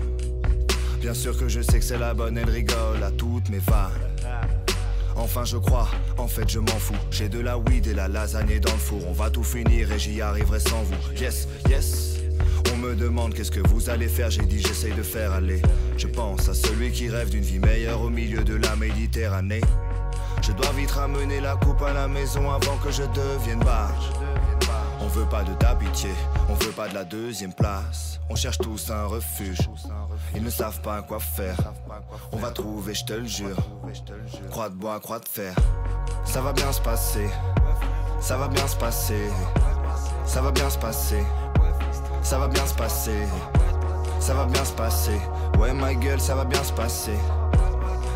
Bien 1.02 1.14
sûr 1.14 1.38
que 1.38 1.50
je 1.50 1.60
sais 1.60 1.80
que 1.80 1.86
c'est 1.86 1.98
la 1.98 2.14
bonne, 2.14 2.38
elle 2.38 2.50
rigole 2.50 3.04
à 3.04 3.12
toutes 3.12 3.50
mes 3.50 3.60
vannes. 3.60 4.09
Enfin, 5.20 5.44
je 5.44 5.58
crois, 5.58 5.90
en 6.18 6.28
fait, 6.28 6.50
je 6.50 6.60
m'en 6.60 6.68
fous. 6.68 6.96
J'ai 7.12 7.28
de 7.28 7.40
la 7.40 7.58
weed 7.58 7.88
et 7.88 7.94
la 7.94 8.08
lasagne 8.08 8.60
dans 8.60 8.72
le 8.72 8.78
four. 8.78 9.06
On 9.08 9.12
va 9.12 9.30
tout 9.30 9.44
finir 9.44 9.92
et 9.92 10.00
j'y 10.00 10.22
arriverai 10.22 10.62
sans 10.62 10.82
vous. 10.84 10.96
Yes, 11.20 11.48
yes. 11.70 12.20
On 12.74 12.78
me 12.78 12.96
demande 12.96 13.34
qu'est-ce 13.34 13.52
que 13.52 13.68
vous 13.68 13.90
allez 13.90 14.08
faire, 14.08 14.32
j'ai 14.32 14.46
dit 14.46 14.62
j'essaye 14.62 14.94
de 14.94 15.04
faire 15.04 15.34
aller. 15.34 15.62
Je 15.98 16.08
pense 16.08 16.48
à 16.48 16.54
celui 16.54 16.92
qui 16.92 17.10
rêve 17.10 17.30
d'une 17.30 17.44
vie 17.44 17.60
meilleure 17.60 18.02
au 18.02 18.10
milieu 18.10 18.44
de 18.44 18.56
la 18.56 18.76
Méditerranée. 18.78 19.62
Je 20.42 20.54
dois 20.54 20.72
vite 20.72 20.92
ramener 20.92 21.42
la 21.42 21.58
coupe 21.58 21.82
à 21.82 21.92
la 21.92 22.08
maison 22.08 22.50
avant 22.50 22.78
que 22.78 22.90
je 22.90 23.04
devienne 23.04 23.60
barge. 23.60 24.10
On 25.02 25.08
veut 25.08 25.26
pas 25.26 25.44
de 25.44 25.54
ta 25.54 25.76
pitié, 25.76 26.12
on 26.50 26.54
veut 26.56 26.72
pas 26.72 26.88
de 26.88 26.94
la 26.94 27.04
deuxième 27.04 27.54
place. 27.54 28.20
On 28.30 28.36
cherche 28.36 28.58
tous 28.58 28.90
un 28.92 29.06
refuge, 29.06 29.60
ils 30.36 30.44
ne 30.44 30.50
savent 30.50 30.82
pas 30.82 31.02
quoi 31.02 31.20
faire. 31.20 31.58
On 32.32 32.38
va 32.38 32.52
trouver, 32.52 32.94
je 32.94 33.06
te 33.06 33.14
le 33.14 33.26
jure. 33.26 33.58
Croix 34.50 34.70
de 34.70 34.76
bois, 34.76 35.00
croix 35.00 35.20
de 35.20 35.28
fer. 35.28 35.56
Ça 36.26 36.42
va 36.42 36.54
bien 36.54 36.72
se 36.72 36.82
passer, 36.82 37.28
ça 38.20 38.38
va 38.38 38.48
bien 38.48 38.68
se 38.68 38.76
passer, 38.76 39.30
ça 40.26 40.42
va 40.42 40.52
bien 40.52 40.70
se 40.70 40.78
passer. 40.78 41.24
Ça 42.22 42.38
va 42.38 42.48
bien 42.50 42.66
se 42.68 42.76
passer, 42.76 43.28
ça 44.20 44.34
va 44.34 44.46
bien 44.46 44.64
se 44.66 44.74
passer. 44.74 45.20
Ouais, 45.58 45.74
ma 45.74 45.94
gueule, 45.96 46.20
ça 46.20 46.36
va 46.36 46.44
bien 46.44 46.64
se 46.64 46.74
passer. 46.74 47.18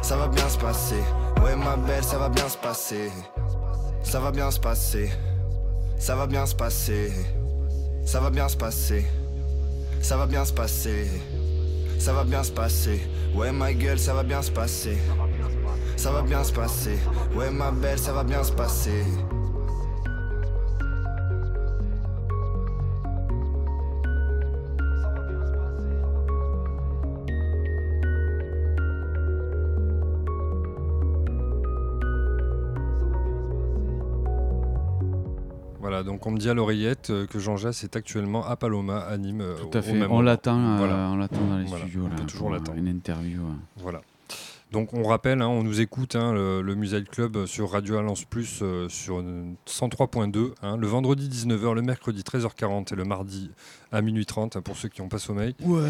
Ça 0.01 0.17
va 0.17 0.27
bien 0.27 0.47
se 0.49 0.57
passer. 0.57 1.01
Ouais, 1.41 1.55
ma 1.55 1.77
belle, 1.77 2.03
ça 2.03 2.17
va 2.17 2.29
bien 2.29 2.47
se 2.49 2.57
passer. 2.57 3.11
Ça 4.03 4.19
va 4.19 4.31
bien 4.31 4.51
se 4.51 4.59
passer. 4.59 5.09
Ça 5.97 6.15
va 6.15 6.27
bien 6.27 6.45
se 6.45 6.53
passer. 6.53 7.13
Ça 8.05 8.19
va 8.19 8.29
bien 8.29 8.47
se 8.47 8.57
passer. 8.57 9.05
Ça 10.01 10.17
va 10.17 10.25
bien 10.25 10.45
se 10.45 10.53
passer. 10.53 11.07
Ça 11.99 12.13
va 12.13 12.23
bien 12.23 12.43
se 12.43 12.51
passer. 12.51 13.01
Ouais, 13.33 13.51
ma 13.51 13.73
gueule, 13.73 13.97
ça 13.97 14.13
va 14.13 14.23
bien 14.23 14.41
se 14.41 14.51
passer. 14.51 14.97
Ça 15.95 16.11
va 16.11 16.21
bien 16.21 16.43
se 16.43 16.51
passer. 16.51 16.97
Ouais, 17.35 17.49
ma 17.49 17.71
belle, 17.71 17.97
ça 17.97 18.11
va 18.11 18.23
bien 18.23 18.43
se 18.43 18.51
passer. 18.51 19.03
Donc 36.23 36.31
on 36.31 36.35
me 36.35 36.39
dit 36.39 36.49
à 36.49 36.53
l'oreillette 36.53 37.09
euh, 37.09 37.27
que 37.27 37.37
Jean 37.37 37.57
Jass 37.57 37.83
est 37.83 37.97
actuellement 37.97 38.45
à 38.45 38.55
Paloma, 38.55 38.99
à 38.99 39.17
Nîmes. 39.17 39.41
euh, 39.41 39.55
Tout 39.57 39.77
à 39.77 39.81
fait. 39.81 39.91
moment. 39.93 40.21
l'attend, 40.21 40.57
euh, 40.57 40.77
Voilà. 40.77 41.09
on 41.11 41.17
l'attend 41.17 41.45
dans 41.45 41.57
les 41.57 41.65
Voilà. 41.65 41.83
studios 41.83 42.03
On 42.05 42.09
là. 42.09 42.15
peut 42.15 42.23
toujours 42.25 42.49
l'attendre. 42.49 42.77
Une 42.77 42.87
interview. 42.87 43.41
Voilà. 43.75 43.99
Donc 44.71 44.93
on 44.93 45.03
rappelle, 45.03 45.41
hein, 45.41 45.49
on 45.49 45.63
nous 45.63 45.81
écoute, 45.81 46.15
hein, 46.15 46.31
le, 46.33 46.61
le 46.61 46.75
Music 46.75 47.11
Club 47.11 47.45
sur 47.45 47.69
Radio 47.71 47.97
Alliance 47.97 48.23
Plus 48.23 48.59
euh, 48.61 48.87
sur 48.87 49.19
euh, 49.19 49.43
103.2, 49.67 50.53
hein, 50.63 50.77
le 50.77 50.87
vendredi 50.87 51.27
19h, 51.27 51.73
le 51.75 51.81
mercredi 51.81 52.21
13h40 52.21 52.93
et 52.93 52.95
le 52.95 53.03
mardi 53.03 53.51
à 53.91 54.01
minuit 54.01 54.25
30 54.25 54.55
hein, 54.55 54.61
pour 54.61 54.77
ceux 54.77 54.87
qui 54.87 55.01
n'ont 55.01 55.09
pas 55.09 55.19
sommeil. 55.19 55.55
Ouais. 55.59 55.89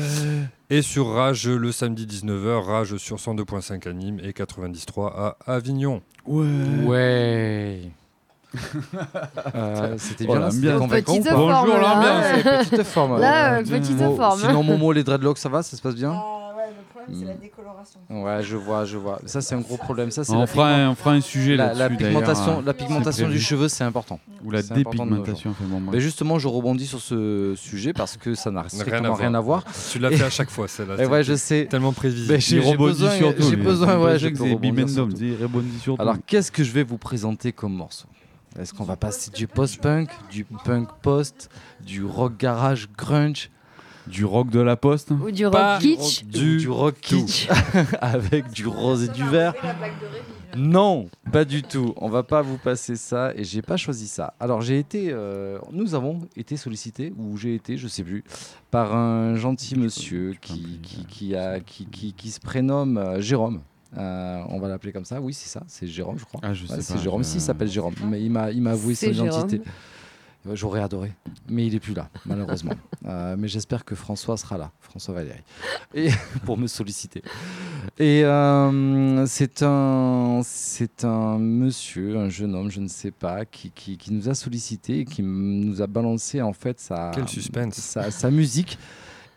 Et 0.71 0.81
sur 0.81 1.09
Rage 1.13 1.47
le 1.47 1.71
samedi 1.71 2.07
19h, 2.07 2.63
Rage 2.63 2.97
sur 2.97 3.17
102.5 3.17 3.87
à 3.87 3.93
Nîmes 3.93 4.19
et 4.23 4.31
93.3 4.31 5.11
à 5.15 5.37
Avignon. 5.45 6.01
Ouais. 6.25 6.47
Ouais. 6.85 7.81
Euh, 9.55 9.95
C'était 9.97 10.25
Oh, 10.27 10.33
bien 10.33 10.39
l'ambiance. 10.41 10.79
convaincant 10.79 11.13
Petite 11.13 11.29
forme, 11.29 11.51
Bonjour, 11.53 11.77
là, 11.77 11.81
l'ambiance. 11.95 12.45
ouais. 12.45 12.63
Petite 12.69 12.83
forme. 12.83 13.19
Là, 13.19 13.53
euh, 13.55 13.63
petite 13.63 13.97
Bon, 13.97 14.15
forme. 14.15 14.39
hein. 14.43 14.47
Sinon, 14.47 14.63
Momo, 14.63 14.91
les 14.91 15.03
dreadlocks, 15.03 15.37
ça 15.37 15.49
va 15.49 15.63
Ça 15.63 15.75
se 15.77 15.81
passe 15.81 15.95
bien 15.95 16.11
Ah 16.13 16.53
ouais, 16.55 16.63
le 16.69 16.83
problème, 16.93 17.19
c'est 17.19 17.25
la 17.27 17.33
Mm. 17.33 17.39
décoloration. 17.41 17.99
Ouais, 18.09 18.43
je 18.43 18.55
vois, 18.57 18.85
je 18.85 18.97
vois. 18.97 19.19
Ça, 19.25 19.41
c'est 19.41 19.55
un 19.55 19.59
gros 19.61 19.77
problème. 19.77 20.11
Ça, 20.11 20.23
c'est 20.23 20.31
On 20.33 20.39
la, 20.39 20.47
fera, 20.47 20.67
pigment- 20.69 20.85
un, 20.85 20.89
on 20.91 20.95
fera 20.95 21.11
un 21.11 21.21
sujet 21.21 21.55
la, 21.55 21.73
là-dessus. 21.73 21.79
la 21.79 21.89
pigmentation, 22.09 22.61
la 22.61 22.71
hein. 22.71 22.73
pigmentation 22.73 23.27
du 23.29 23.39
cheveu, 23.39 23.67
c'est 23.67 23.83
important. 23.83 24.19
Ou 24.45 24.51
la 24.51 24.61
dépigmentation. 24.61 25.53
Bon, 25.61 25.79
bref. 25.81 25.93
Mais 25.95 25.99
justement, 25.99 26.39
je 26.39 26.47
rebondis 26.47 26.85
sur 26.87 26.99
ce 27.01 27.53
sujet 27.57 27.93
parce 27.93 28.17
que 28.17 28.35
ça 28.35 28.51
n'a 28.51 28.61
Rien 28.61 28.67
à 28.67 28.69
strictement 28.69 29.07
voir. 29.09 29.17
rien 29.17 29.33
à 29.33 29.39
voir. 29.41 29.63
Tu 29.91 29.99
l'as 29.99 30.11
fait 30.11 30.23
à 30.23 30.29
chaque 30.29 30.49
fois, 30.49 30.67
celle-là. 30.67 30.95
Et 31.03 31.05
ouais, 31.07 31.23
je 31.23 31.35
sais. 31.35 31.67
Tellement 31.69 31.93
prévisible. 31.93 32.39
J'ai 32.39 32.57
Il 32.57 32.63
j'ai 32.63 32.77
besoin, 32.77 33.11
sur 33.11 33.35
tout, 33.35 33.43
j'ai 33.49 33.55
lui. 33.55 33.63
besoin, 33.63 33.97
ouais, 33.99 34.17
il 34.17 34.53
rebondit 35.41 35.79
sur 35.79 35.95
tout. 35.95 36.01
Alors, 36.01 36.15
qu'est-ce 36.25 36.51
que 36.51 36.63
je 36.63 36.71
vais 36.71 36.83
vous 36.83 36.97
présenter 36.97 37.51
comme 37.51 37.73
morceau? 37.73 38.05
Est-ce 38.59 38.73
qu'on 38.73 38.83
va 38.83 38.95
passer 38.95 39.31
du 39.31 39.47
post-punk, 39.47 40.09
du 40.31 40.45
punk 40.45 40.87
post, 41.01 41.49
du 41.83 42.03
rock 42.03 42.37
garage 42.37 42.87
grunge, 42.95 43.49
du 44.05 44.25
rock 44.25 44.49
de 44.49 44.59
la 44.59 44.75
poste 44.75 45.11
Ou 45.11 45.31
du 45.31 45.49
Pas 45.49 45.73
rock 45.75 45.81
kitsch. 45.81 46.23
du, 46.25 46.57
du 46.57 46.69
rock 46.69 46.95
kitsch 47.01 47.47
avec 48.01 48.51
du 48.51 48.67
rose 48.67 49.05
et 49.05 49.07
du 49.07 49.23
vert 49.23 49.53
Non, 50.55 51.07
pas 51.31 51.45
du 51.45 51.63
tout. 51.63 51.93
On 51.97 52.09
va 52.09 52.21
pas 52.21 52.41
vous 52.41 52.57
passer 52.57 52.95
ça 52.95 53.31
et 53.35 53.43
j'ai 53.43 53.61
pas 53.61 53.77
choisi 53.77 54.07
ça. 54.07 54.33
Alors 54.39 54.61
j'ai 54.61 54.77
été, 54.77 55.07
euh, 55.11 55.57
nous 55.71 55.95
avons 55.95 56.19
été 56.35 56.57
sollicités 56.57 57.13
ou 57.17 57.37
j'ai 57.37 57.55
été, 57.55 57.77
je 57.77 57.87
sais 57.87 58.03
plus, 58.03 58.23
par 58.69 58.95
un 58.95 59.35
gentil 59.35 59.77
monsieur 59.79 60.35
qui 60.41 60.79
qui, 60.83 61.05
qui 61.05 61.35
a 61.35 61.59
qui, 61.59 61.85
qui, 61.87 62.13
qui 62.13 62.29
se 62.29 62.39
prénomme 62.39 62.97
euh, 62.97 63.19
Jérôme. 63.21 63.61
Euh, 63.97 64.43
on 64.49 64.59
va 64.59 64.67
l'appeler 64.67 64.91
comme 64.91 65.05
ça. 65.05 65.21
Oui, 65.21 65.33
c'est 65.33 65.49
ça. 65.49 65.63
C'est 65.67 65.87
Jérôme, 65.87 66.17
je 66.17 66.25
crois. 66.25 66.39
Ah, 66.43 66.53
je 66.53 66.63
Ouais, 66.63 66.75
sais 66.77 66.81
c'est 66.81 66.93
pas. 66.95 66.99
Jérôme. 67.01 67.23
je- 67.23 67.27
Si, 67.29 67.37
il 67.37 67.41
s'appelle 67.41 67.69
Jérôme. 67.69 67.93
Mais 68.09 68.21
il 68.21 68.31
m'a, 68.31 68.51
il 68.51 68.61
m'a 68.61 68.71
avoué 68.71 68.95
son 68.95 69.11
Jérôme. 69.13 69.27
identité. 69.29 69.61
Ouais, 70.45 70.55
J'aurais 70.55 70.81
adoré. 70.81 71.11
Mais 71.49 71.65
il 71.67 71.75
est 71.75 71.79
plus 71.79 71.93
là, 71.93 72.09
malheureusement. 72.25 72.73
Euh, 73.05 73.35
mais 73.37 73.49
j'espère 73.49 73.83
que 73.83 73.95
François 73.95 74.37
sera 74.37 74.57
là, 74.57 74.71
François 74.79 75.13
Valéry, 75.13 75.41
et 75.93 76.07
pour 76.45 76.57
me 76.57 76.67
solliciter. 76.67 77.21
Et 77.99 78.23
euh, 78.23 79.25
c'est 79.25 79.61
un, 79.61 80.39
c'est 80.41 81.03
un 81.03 81.37
monsieur, 81.37 82.17
un 82.17 82.29
jeune 82.29 82.55
homme, 82.55 82.71
je 82.71 82.79
ne 82.79 82.87
sais 82.87 83.11
pas, 83.11 83.43
qui, 83.43 83.71
qui, 83.71 83.97
qui 83.97 84.13
nous 84.13 84.29
a 84.29 84.33
sollicité, 84.33 84.99
et 84.99 85.03
qui 85.05 85.19
m- 85.19 85.65
nous 85.65 85.81
a 85.81 85.87
balancé 85.87 86.41
en 86.41 86.53
fait 86.53 86.79
sa, 86.79 87.11
Quel 87.13 87.27
suspense. 87.27 87.75
sa, 87.75 88.09
sa 88.09 88.31
musique. 88.31 88.77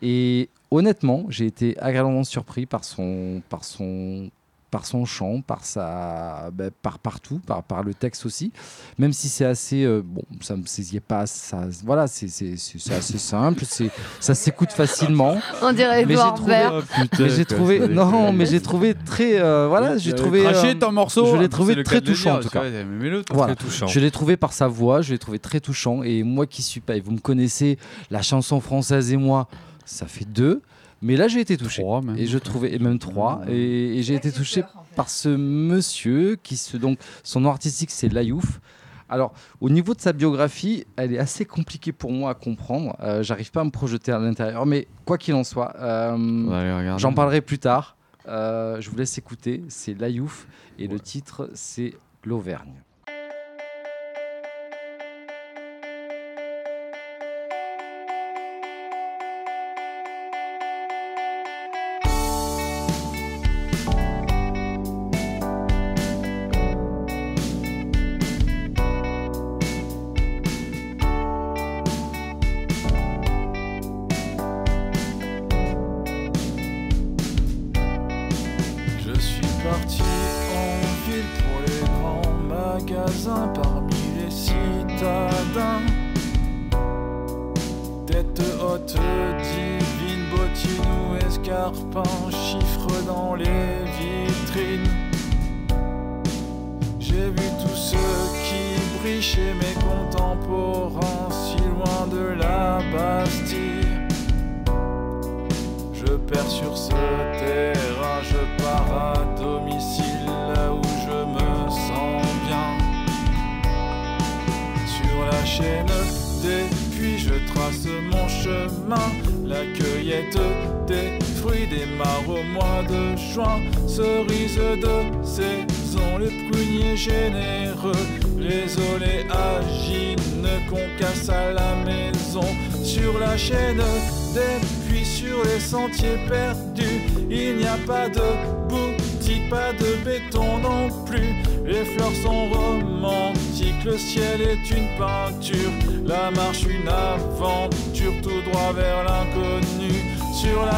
Et 0.01 0.49
honnêtement, 0.71 1.27
j'ai 1.29 1.47
été 1.47 1.77
agréablement 1.81 2.23
surpris 2.23 2.67
par 2.67 2.85
son, 2.85 3.43
par 3.49 3.65
son, 3.65 4.31
par 4.77 4.85
son 4.85 5.07
chant, 5.07 5.41
par 5.41 5.65
sa, 5.65 6.51
ben, 6.53 6.71
par 6.83 6.99
partout, 6.99 7.41
par, 7.47 7.63
par 7.63 7.83
le 7.83 7.95
texte 7.95 8.27
aussi. 8.27 8.53
Même 8.99 9.15
si 9.15 9.31
c'est 9.31 9.47
assez, 9.47 9.85
euh, 9.85 10.03
bon, 10.05 10.21
ça 10.43 10.55
me 10.55 10.67
saisit 10.67 11.01
pas, 11.01 11.25
ça, 11.27 11.67
voilà, 11.83 12.07
c'est, 12.07 12.29
c'est, 12.29 12.59
c'est- 12.59 12.79
c'est 12.79 12.93
assez 12.95 13.17
simple, 13.17 13.65
c'est, 13.67 13.91
ça 14.21 14.35
s'écoute 14.35 14.73
facilement. 14.73 15.39
On 15.63 15.73
dirait 15.73 16.05
Mais 16.05 16.15
j'ai 16.15 16.35
trouvé-. 16.35 16.69
Oh, 16.71 16.81
putain, 16.83 17.23
Mais 17.25 17.31
j'ai 17.31 17.45
quoi, 17.47 17.57
trouvé, 17.57 17.79
ça 17.81 17.87
non, 17.89 18.33
mais 18.35 18.45
j'ai 18.45 18.61
trouvé 18.61 18.93
très, 18.95 19.41
euh, 19.41 19.67
voilà, 19.67 19.97
j'ai 19.97 20.13
trouvé. 20.13 20.43
Craché 20.43 20.73
euh, 20.73 20.75
ton 20.75 20.93
morceau. 20.93 21.25
je 21.35 21.41
l'ai 21.41 21.49
trouvé 21.49 21.83
très 21.83 22.03
touchant, 22.03 22.33
dire, 22.33 22.39
en 22.41 22.43
tout 22.43 22.51
cas. 22.51 22.61
vois. 22.61 23.23
Voilà. 23.31 23.55
Très 23.55 23.65
touchant. 23.65 23.87
Je 23.87 23.99
l'ai 23.99 24.11
trouvé 24.11 24.37
par 24.37 24.53
sa 24.53 24.69
voix, 24.69 25.01
je 25.01 25.11
l'ai 25.15 25.19
trouvé 25.19 25.39
très 25.39 25.61
touchant. 25.61 26.03
Et 26.03 26.23
moi 26.23 26.47
qui 26.47 26.61
suis 26.63 26.81
pas, 26.81 26.97
et 26.97 27.01
vous 27.01 27.13
me 27.13 27.19
connaissez, 27.21 27.79
la 28.11 28.21
chanson 28.21 28.61
française 28.61 29.11
et 29.11 29.17
moi, 29.17 29.49
ça 29.87 30.05
fait 30.05 30.27
deux. 30.27 30.61
Mais 31.03 31.17
là, 31.17 31.29
j'ai 31.29 31.41
été 31.41 31.57
touché. 31.57 31.83
Trois, 31.83 32.01
même. 32.03 32.17
Et 32.17 32.27
je 32.27 32.39
trouvais, 32.39 32.75
et 32.75 32.79
même 32.79 32.99
trois. 32.99 33.43
Et, 33.49 33.99
et 33.99 34.03
j'ai 34.03 34.15
été 34.15 34.33
touché 34.33 34.63
par 34.95 35.11
ce 35.11 35.29
monsieur 35.29 36.37
qui 36.43 36.57
se, 36.57 36.77
donc, 36.77 36.99
son 37.23 37.41
nom 37.41 37.51
artistique, 37.51 37.91
c'est 37.91 38.09
Layouf. 38.09 38.61
Alors, 39.09 39.33
au 39.61 39.71
niveau 39.71 39.95
de 39.95 40.01
sa 40.01 40.13
biographie, 40.13 40.85
elle 40.97 41.15
est 41.15 41.19
assez 41.19 41.45
compliquée 41.45 41.93
pour 41.93 42.11
moi 42.11 42.31
à 42.31 42.35
comprendre. 42.35 42.97
Euh, 43.01 43.23
J'arrive 43.23 43.53
pas 43.53 43.61
à 43.61 43.65
me 43.65 43.71
projeter 43.71 44.11
à 44.11 44.19
l'intérieur. 44.19 44.67
Mais 44.67 44.89
quoi 45.05 45.17
qu'il 45.17 45.35
en 45.35 45.45
soit, 45.45 45.77
euh, 45.79 46.97
j'en 46.99 47.13
parlerai 47.13 47.41
plus 47.41 47.59
tard. 47.59 47.97
Euh, 48.27 48.81
je 48.81 48.91
vous 48.91 48.97
laisse 48.97 49.17
écouter. 49.19 49.63
C'est 49.69 49.95
Layouf. 49.95 50.49
Et 50.79 50.89
le 50.89 50.99
titre, 50.99 51.51
c'est 51.55 51.95
L'Auvergne. 52.25 52.83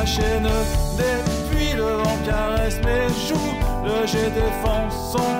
Chaîne 0.08 0.48
des 0.96 1.20
puits, 1.50 1.74
le 1.76 1.82
vent 1.82 2.18
caresse 2.24 2.78
mes 2.78 3.08
joues, 3.26 3.54
le 3.84 4.06
jet 4.06 4.30
défend 4.30 4.88
son 4.90 5.37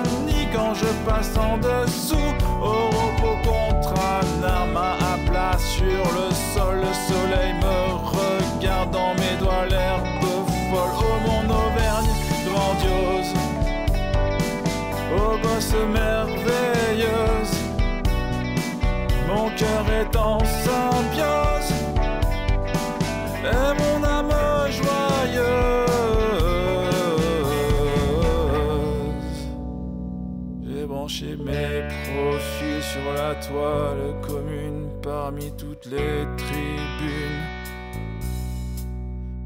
mes 31.39 31.87
profils 32.03 32.83
sur 32.83 33.13
la 33.13 33.33
toile 33.35 34.13
commune 34.21 34.89
parmi 35.01 35.51
toutes 35.57 35.85
les 35.85 36.25
tribunes. 36.37 37.43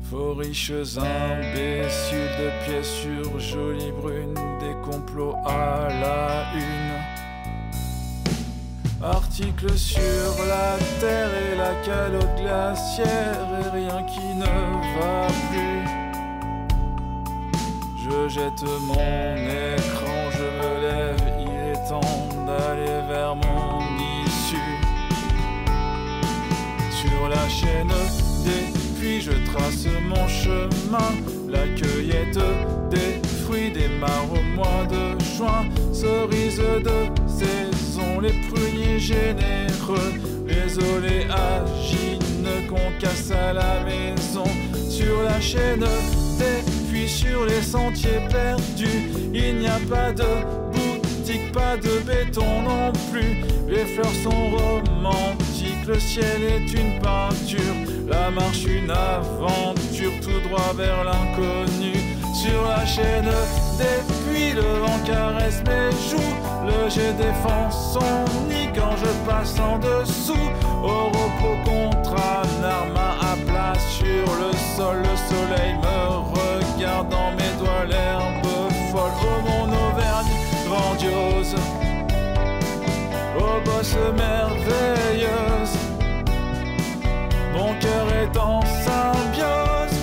Vos 0.02 0.34
riches 0.34 0.72
imbéciles 0.98 2.34
de 2.40 2.66
pièces 2.66 2.94
sur 3.02 3.40
jolie 3.40 3.92
brune, 3.92 4.34
des 4.60 4.76
complots 4.84 5.36
à 5.46 5.88
la 5.90 6.54
une. 6.56 7.24
Article 9.04 9.78
sur 9.78 10.46
la 10.48 10.78
terre 11.00 11.30
et 11.30 11.56
la 11.58 11.74
calotte 11.84 12.36
glaciaire 12.38 13.48
et 13.60 13.70
rien 13.70 14.04
qui 14.04 14.36
ne 14.36 14.46
va 15.00 15.28
plus. 15.50 16.04
Je 18.04 18.30
jette 18.30 18.64
mon 18.82 19.36
écran, 19.76 20.30
je 20.32 20.48
me 20.60 20.82
lève, 20.82 21.33
d'aller 22.02 23.02
vers 23.08 23.36
mon 23.36 23.80
issue. 24.26 24.78
Sur 26.92 27.30
la 27.30 27.50
chaîne 27.50 27.92
des 28.44 28.72
puits, 29.00 29.22
je 29.22 29.32
trace 29.52 29.86
mon 30.08 30.28
chemin. 30.28 31.10
La 31.48 31.68
cueillette 31.76 32.40
des 32.90 33.22
fruits 33.44 33.72
démarre 33.72 34.32
au 34.32 34.42
mois 34.56 34.86
de 34.90 35.22
juin. 35.36 35.66
Cerise 35.92 36.58
de 36.58 37.12
saison, 37.28 38.20
les 38.22 38.34
pruniers 38.50 39.00
généreux, 39.00 40.14
les 40.48 40.78
oléagineux 40.78 42.68
qu'on 42.70 42.92
casse 43.00 43.32
à 43.32 43.54
la 43.54 43.84
maison. 43.84 44.46
Sur 44.90 45.24
la 45.24 45.40
chaîne 45.40 45.86
des 46.40 46.90
puits, 46.90 47.10
sur 47.10 47.46
les 47.46 47.62
sentiers 47.62 48.22
perdus, 48.30 49.12
il 49.34 49.58
n'y 49.58 49.68
a 49.68 49.80
pas 49.90 50.12
de 50.12 50.63
pas 51.54 51.78
de 51.78 52.00
béton 52.00 52.62
non 52.64 52.92
plus. 53.12 53.44
Les 53.68 53.86
fleurs 53.86 54.18
sont 54.24 54.50
romantiques, 54.58 55.86
le 55.88 56.00
ciel 56.00 56.44
est 56.44 56.74
une 56.74 57.00
peinture, 57.00 57.76
la 58.08 58.30
marche 58.32 58.66
une 58.66 58.92
aventure, 58.92 60.12
tout 60.22 60.48
droit 60.50 60.74
vers 60.76 61.04
l'inconnu. 61.04 61.94
Sur 62.34 62.68
la 62.68 62.86
chaîne 62.86 63.32
des 63.78 64.02
puits, 64.26 64.54
le 64.54 64.62
vent 64.62 65.00
caresse 65.06 65.62
mes 65.66 65.92
joues, 66.10 66.36
le 66.66 66.90
jet 66.90 67.14
défend 67.14 67.70
son 67.72 68.26
nid 68.50 68.70
quand 68.76 68.96
je 68.98 69.30
passe 69.30 69.56
en 69.60 69.78
dessous. 69.78 70.50
Au 70.84 71.08
repos 71.08 71.58
contre 71.64 72.16
un 72.16 72.64
arme 72.64 72.98
à 72.98 73.36
plat 73.48 73.74
sur 73.98 74.26
le 74.42 74.52
sol, 74.76 74.98
le 74.98 75.16
soleil 75.30 75.76
me 75.76 75.98
regarde 76.36 77.10
dans 77.10 77.32
mes 77.32 77.54
doigts, 77.60 77.86
l'herbe 77.88 78.43
merveilleuse, 83.92 85.78
mon 87.54 87.74
cœur 87.80 88.08
est 88.14 88.38
en 88.38 88.62
symbiose 88.62 90.00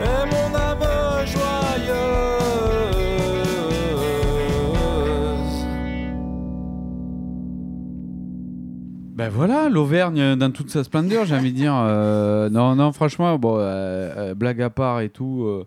et 0.00 0.24
mon 0.30 0.54
âme 0.54 1.26
joyeuse. 1.26 2.44
Ben 9.16 9.28
voilà, 9.28 9.68
l'Auvergne 9.68 10.36
dans 10.36 10.52
toute 10.52 10.70
sa 10.70 10.84
splendeur, 10.84 11.24
j'ai 11.24 11.34
envie 11.34 11.50
de 11.50 11.56
dire. 11.56 11.74
Euh, 11.74 12.48
non, 12.48 12.76
non, 12.76 12.92
franchement, 12.92 13.36
bon, 13.38 13.56
euh, 13.58 14.12
euh, 14.16 14.34
blague 14.34 14.62
à 14.62 14.70
part 14.70 15.00
et 15.00 15.08
tout, 15.08 15.64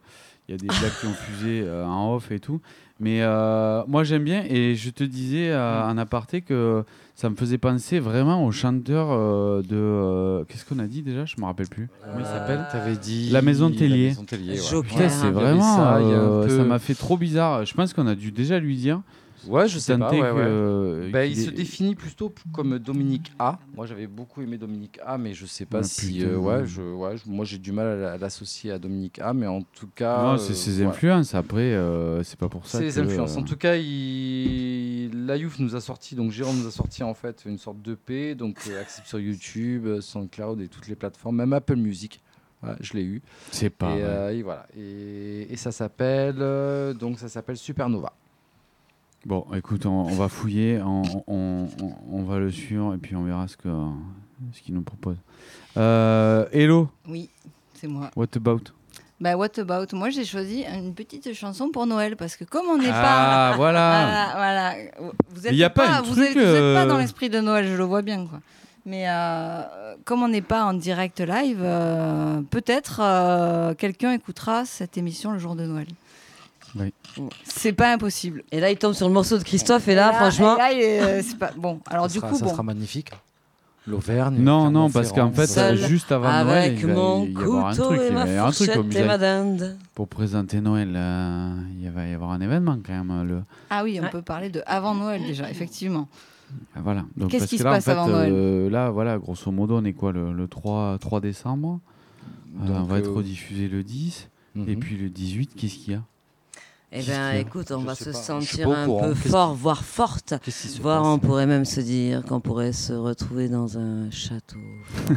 il 0.48 0.52
y 0.52 0.56
a 0.56 0.58
des 0.58 0.68
blagues 0.68 0.98
qui 1.02 1.08
ont 1.08 1.14
fusé 1.14 1.70
en 1.70 2.14
off 2.14 2.32
et 2.32 2.40
tout. 2.40 2.62
Mais 3.00 3.22
euh, 3.22 3.84
moi, 3.88 4.04
j'aime 4.04 4.24
bien, 4.24 4.44
et 4.50 4.74
je 4.76 4.90
te 4.90 5.04
disais 5.04 5.52
euh, 5.52 5.84
en 5.84 5.98
aparté 6.00 6.42
que 6.42 6.84
ça 7.14 7.30
me 7.30 7.36
faisait 7.36 7.58
penser 7.60 8.00
vraiment 8.00 8.44
au 8.46 8.52
chanteur 8.52 9.10
euh, 9.12 9.62
de. 9.62 9.76
euh, 9.76 10.44
Qu'est-ce 10.48 10.66
qu'on 10.66 10.80
a 10.80 10.88
dit 10.88 11.04
déjà? 11.04 11.26
Je 11.26 11.36
me 11.40 11.46
rappelle 11.46 11.68
plus. 11.68 11.90
Comment 12.04 12.20
il 12.20 12.26
s'appelle? 12.26 12.66
T'avais 12.72 12.96
dit 12.96 13.30
La 13.32 13.42
Maison 13.44 13.70
Tellier. 13.70 14.04
La 14.06 14.10
Maison 14.10 14.24
Tellier, 14.24 14.52
ouais. 14.60 14.68
Joker. 14.70 15.12
C'est 15.12 15.30
vraiment. 15.30 16.48
Ça 16.48 16.64
m'a 16.64 16.80
fait 16.80 16.96
trop 16.96 17.18
bizarre. 17.18 17.66
Je 17.66 17.74
pense 17.76 17.94
qu'on 17.94 18.08
a 18.08 18.16
dû 18.16 18.32
déjà 18.32 18.60
lui 18.60 18.76
dire. 18.76 19.02
Ouais, 19.46 19.68
je 19.68 19.78
sais 19.80 19.98
pas. 19.98 20.12
Ouais, 20.12 20.20
ouais. 20.20 20.32
que- 20.32 21.10
Bah, 21.14 21.26
il 21.26 21.36
se 21.38 21.50
est- 21.50 21.54
définit 21.54 21.96
plutôt 21.96 22.34
comme 22.52 22.80
Dominique 22.80 23.32
A. 23.40 23.60
Moi, 23.76 23.86
j'avais 23.86 24.08
beaucoup 24.08 24.42
aimé 24.42 24.58
Dominique 24.58 25.00
A, 25.06 25.18
mais 25.18 25.34
je 25.34 25.46
sais 25.46 25.66
pas 25.66 25.80
Ah, 25.80 25.84
si. 25.84 26.24
euh, 26.24 26.38
ouais, 26.38 26.66
je, 26.66 26.82
ouais, 26.82 27.16
je- 27.18 27.30
moi, 27.30 27.46
j'ai 27.46 27.58
du 27.60 27.72
mal 27.72 27.88
à 27.88 27.96
la- 27.96 28.12
à 28.14 28.18
l'associer 28.18 28.72
à 28.72 28.80
Dominique 28.80 29.20
A, 29.20 29.34
mais 29.34 29.48
en 29.48 29.62
tout 29.62 29.88
cas. 29.94 30.24
Non, 30.24 30.34
euh, 30.34 30.38
c'est 30.38 30.54
ses 30.56 30.80
ouais. 30.82 30.88
influences. 30.88 31.36
Après, 31.36 31.62
euh, 31.74 32.24
c'est 32.24 32.40
pas 32.40 32.50
pour 32.50 32.66
ça. 32.68 32.80
C'est 32.80 32.86
les 32.86 33.00
influences. 33.00 33.36
euh, 33.38 33.40
En 33.40 33.44
tout 33.44 33.58
cas, 33.58 33.76
il... 33.78 35.26
la 35.26 35.38
Youf 35.38 35.60
nous 35.60 35.76
a 35.76 35.82
sorti, 35.82 36.16
donc 36.16 36.32
Jérôme 36.32 36.58
nous 36.60 36.68
a 36.68 36.72
sorti 36.72 37.04
en 37.04 37.14
fait 37.14 37.44
une 37.46 37.58
sorte 37.58 37.82
d'EP, 37.82 38.36
donc 38.36 38.58
euh, 38.70 38.82
accessible 38.82 39.08
sur 39.08 39.20
YouTube, 39.20 39.86
euh, 39.86 40.02
SoundCloud 40.02 40.62
et 40.62 40.68
toutes 40.68 40.88
les 40.88 40.96
plateformes, 40.96 41.36
même 41.38 41.54
Apple 41.54 41.76
Music. 41.76 42.22
Ouais, 42.64 42.72
je 42.80 42.94
l'ai 42.94 43.04
eu. 43.04 43.22
C'est 43.52 43.70
pas. 43.70 43.96
et, 43.96 44.02
euh, 44.02 44.42
voilà. 44.44 44.66
Et, 44.76 45.48
et 45.54 45.56
ça 45.58 45.72
s'appelle 45.72 46.38
euh, 46.40 46.94
donc 46.94 47.20
ça 47.20 47.30
s'appelle 47.30 47.56
Supernova. 47.58 48.14
Bon, 49.26 49.46
écoute, 49.56 49.86
on, 49.86 49.90
on 50.06 50.16
va 50.16 50.30
fouiller, 50.30 50.80
on, 50.82 51.02
on- 51.28 51.68
on- 51.82 51.96
on 52.12 52.24
va 52.24 52.40
le 52.40 52.50
suivre 52.52 52.94
et 52.94 52.98
puis 52.98 53.16
on 53.16 53.24
verra 53.24 53.48
ce 53.48 53.58
que 53.58 53.68
ce 54.54 54.62
qu'il 54.62 54.76
nous 54.76 54.84
propose. 54.84 55.18
Euh, 55.76 56.46
hello, 56.52 56.90
Oui, 57.10 57.30
c'est 57.74 57.88
moi. 57.88 58.10
what 58.16 58.28
about? 58.36 58.62
Bah, 59.20 59.36
what 59.36 59.58
about? 59.58 59.88
Moi, 59.96 60.12
j'ai 60.12 60.24
choisi 60.24 60.64
une 60.64 60.94
petite 60.94 61.34
chanson 61.34 61.70
pour 61.72 61.88
Noël 61.88 62.16
parce 62.16 62.36
que 62.36 62.44
comme 62.46 62.68
on 62.68 62.78
n'est 62.78 62.90
Ah, 62.92 63.50
pas. 63.52 63.56
voilà. 63.58 64.30
voilà. 64.36 64.74
Vous 65.00 65.42
Mais 65.44 65.50
êtes 65.50 65.56
y 65.56 65.64
a 65.64 65.70
pas 65.72 65.98
un 65.98 66.02
vous 66.04 66.22
êtes- 66.22 66.34
vous 66.34 66.40
êtes 66.40 66.76
pas 66.76 66.84
euh, 66.84 66.88
dans 66.88 66.98
l'esprit 67.00 67.30
de 67.30 67.40
Noël, 67.40 67.68
je 67.68 67.76
le 67.76 67.84
vois 67.84 68.04
bien, 68.04 68.26
quoi. 68.28 68.40
Mais 68.86 69.06
euh, 69.10 69.96
comme 70.06 70.22
on 70.24 70.30
n'est 70.30 70.42
pas 70.44 70.64
en 70.64 70.74
direct 70.74 71.20
live, 71.20 71.60
euh, 71.62 72.42
peut-être 72.50 73.74
quelqu'un 73.76 74.14
écoutera 74.14 74.64
cette 74.66 74.98
émission 74.98 75.32
le 75.34 75.40
jour 75.40 75.56
de 75.56 75.66
Noël. 75.66 75.88
Oui. 76.80 76.94
C'est 77.44 77.74
pas 77.74 77.94
impossible. 77.94 78.44
Et 78.52 78.60
là, 78.60 78.70
il 78.72 78.78
tombe 78.78 78.94
sur 78.94 79.08
le 79.08 79.14
morceau 79.14 79.38
de 79.38 79.44
Christophe, 79.44 79.88
et 79.88 79.96
là, 79.96 80.14
franchement. 80.14 80.56
et 80.56 80.60
là, 80.60 80.72
il 80.74 80.80
est- 80.80 81.02
euh, 81.02 81.22
c'est 81.24 81.38
pas 81.38 81.52
bon. 81.58 81.80
Alors 81.90 82.06
ça 82.08 82.14
du 82.14 82.20
sera, 82.20 82.30
coup, 82.30 82.38
ça 82.38 82.46
bon. 82.46 82.52
sera 82.52 82.64
magnifique. 82.64 83.12
L'Auvergne. 83.88 84.36
Non, 84.40 84.70
non, 84.70 84.90
parce 84.90 85.14
qu'en 85.14 85.32
fait, 85.32 85.48
Seul, 85.48 85.78
euh, 85.78 85.88
juste 85.88 86.12
avant 86.12 86.44
Noël, 86.44 86.58
Avec 86.72 86.80
il 86.82 86.88
va 86.88 86.94
mon 86.94 87.26
y 87.26 87.30
avoir 87.38 87.68
un 87.68 87.74
truc, 87.74 88.02
il 88.10 88.14
va 88.14 88.28
y 88.28 88.98
avoir 89.00 89.22
un. 89.24 89.56
Pour 89.96 90.10
présenter 90.10 90.60
Noël, 90.60 90.92
euh, 90.94 91.54
il 91.82 91.90
va 91.90 92.06
y 92.06 92.14
avoir 92.14 92.32
un 92.32 92.42
événement 92.42 92.78
quand 92.86 92.92
même. 93.02 93.26
Le... 93.26 93.44
Ah 93.70 93.84
oui, 93.86 93.98
on 94.02 94.04
Ouais. 94.04 94.10
peut 94.10 94.22
parler 94.22 94.50
de 94.50 94.62
avant 94.66 94.94
Noël 94.94 95.22
déjà, 95.26 95.50
effectivement. 95.50 96.10
Ah, 96.76 96.80
Voilà. 96.84 97.06
Donc, 97.16 97.30
Qu'est-ce 97.32 97.44
parce 97.44 97.50
qui 97.50 97.56
que 97.56 97.60
se 97.62 97.64
là, 97.64 97.72
passe 97.72 97.84
en 97.84 97.86
fait, 97.86 97.92
avant 97.92 98.08
Noël 98.08 98.32
euh, 98.34 98.70
Là, 98.70 98.90
voilà, 98.90 99.18
grosso 99.18 99.52
modo, 99.52 99.78
on 99.78 99.86
est 99.86 99.94
quoi 99.94 100.12
le, 100.12 100.34
le 100.34 100.48
3, 100.50 100.98
3 101.00 101.22
décembre 101.22 101.80
Euh, 102.66 102.68
On 102.70 102.84
va 102.84 103.00
être 103.00 103.12
rediffusé 103.12 103.70
le 103.70 103.84
10. 103.84 104.28
Mhm. 104.56 104.70
Et 104.70 104.76
puis 104.76 104.98
le 104.98 105.10
18, 105.10 105.52
qu'est-ce 105.56 105.76
qu'il 105.76 105.94
y 105.94 105.96
a? 105.96 106.02
Eh 106.92 107.02
bien, 107.02 107.34
écoute, 107.34 107.72
on 107.72 107.82
Je 107.82 107.86
va 107.86 107.96
se 107.96 108.06
pas, 108.06 108.14
sentir 108.14 108.70
un 108.70 108.88
peu 108.88 109.14
fort, 109.14 109.54
voire 109.54 109.84
forte. 109.84 110.34
Voire 110.80 111.04
on 111.04 111.20
pourrait 111.20 111.46
même 111.46 111.66
se 111.66 111.82
dire 111.82 112.24
qu'on 112.24 112.40
pourrait 112.40 112.72
se 112.72 112.94
retrouver 112.94 113.50
dans 113.50 113.78
un 113.78 114.10
château. 114.10 114.58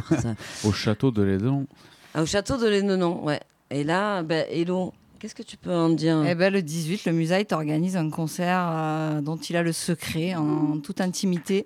Au 0.65 0.73
château 0.73 1.11
de 1.11 1.21
l'Édon. 1.23 1.67
Ah, 2.13 2.23
au 2.23 2.25
château 2.25 2.57
de 2.57 2.67
l'Énonon, 2.67 3.23
ouais. 3.23 3.39
Et 3.69 3.85
là, 3.85 4.21
ben, 4.21 4.45
Hello, 4.49 4.93
qu'est-ce 5.17 5.33
que 5.33 5.43
tu 5.43 5.55
peux 5.55 5.73
en 5.73 5.87
dire? 5.87 6.21
Eh 6.27 6.35
ben, 6.35 6.51
le 6.51 6.61
18, 6.61 7.05
le 7.05 7.13
Musite 7.13 7.53
organise 7.53 7.95
un 7.95 8.09
concert 8.09 8.67
euh, 8.69 9.21
dont 9.21 9.37
il 9.37 9.55
a 9.55 9.63
le 9.63 9.71
secret 9.71 10.35
en 10.35 10.77
toute 10.79 10.99
intimité. 10.99 11.63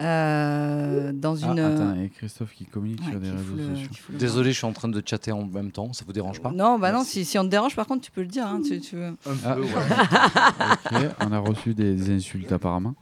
Euh, 0.00 1.12
dans 1.12 1.34
Ah, 1.42 1.52
une. 1.52 1.58
attends, 1.60 1.94
il 1.96 2.02
y 2.02 2.04
a 2.06 2.08
Christophe 2.08 2.52
qui 2.54 2.64
communique 2.66 3.00
ouais, 3.04 3.10
sur 3.10 3.20
des 3.20 3.30
réseaux 3.30 3.54
le- 3.56 3.76
sociaux. 3.76 4.04
Désolé, 4.18 4.52
je 4.52 4.56
suis 4.58 4.66
en 4.66 4.72
train 4.72 4.88
de 4.88 5.02
chatter 5.04 5.32
en 5.32 5.44
même 5.44 5.70
temps. 5.72 5.92
Ça 5.92 6.04
vous 6.06 6.12
dérange 6.12 6.40
pas 6.40 6.50
Non, 6.52 6.78
bah 6.78 6.92
non, 6.92 7.04
si, 7.04 7.24
si 7.24 7.38
on 7.38 7.44
te 7.44 7.48
dérange, 7.48 7.74
par 7.76 7.86
contre, 7.86 8.02
tu 8.04 8.10
peux 8.10 8.20
le 8.22 8.26
dire. 8.28 8.46
hein, 8.46 8.60
tu, 8.66 8.80
tu 8.80 8.96
veux. 8.96 9.06
Un 9.06 9.16
Ah. 9.44 9.54
peu, 9.54 9.62
ouais. 9.62 11.08
On 11.20 11.32
a 11.32 11.38
reçu 11.38 11.74
des 11.74 12.10
insultes 12.14 12.52
apparemment. 12.52 12.94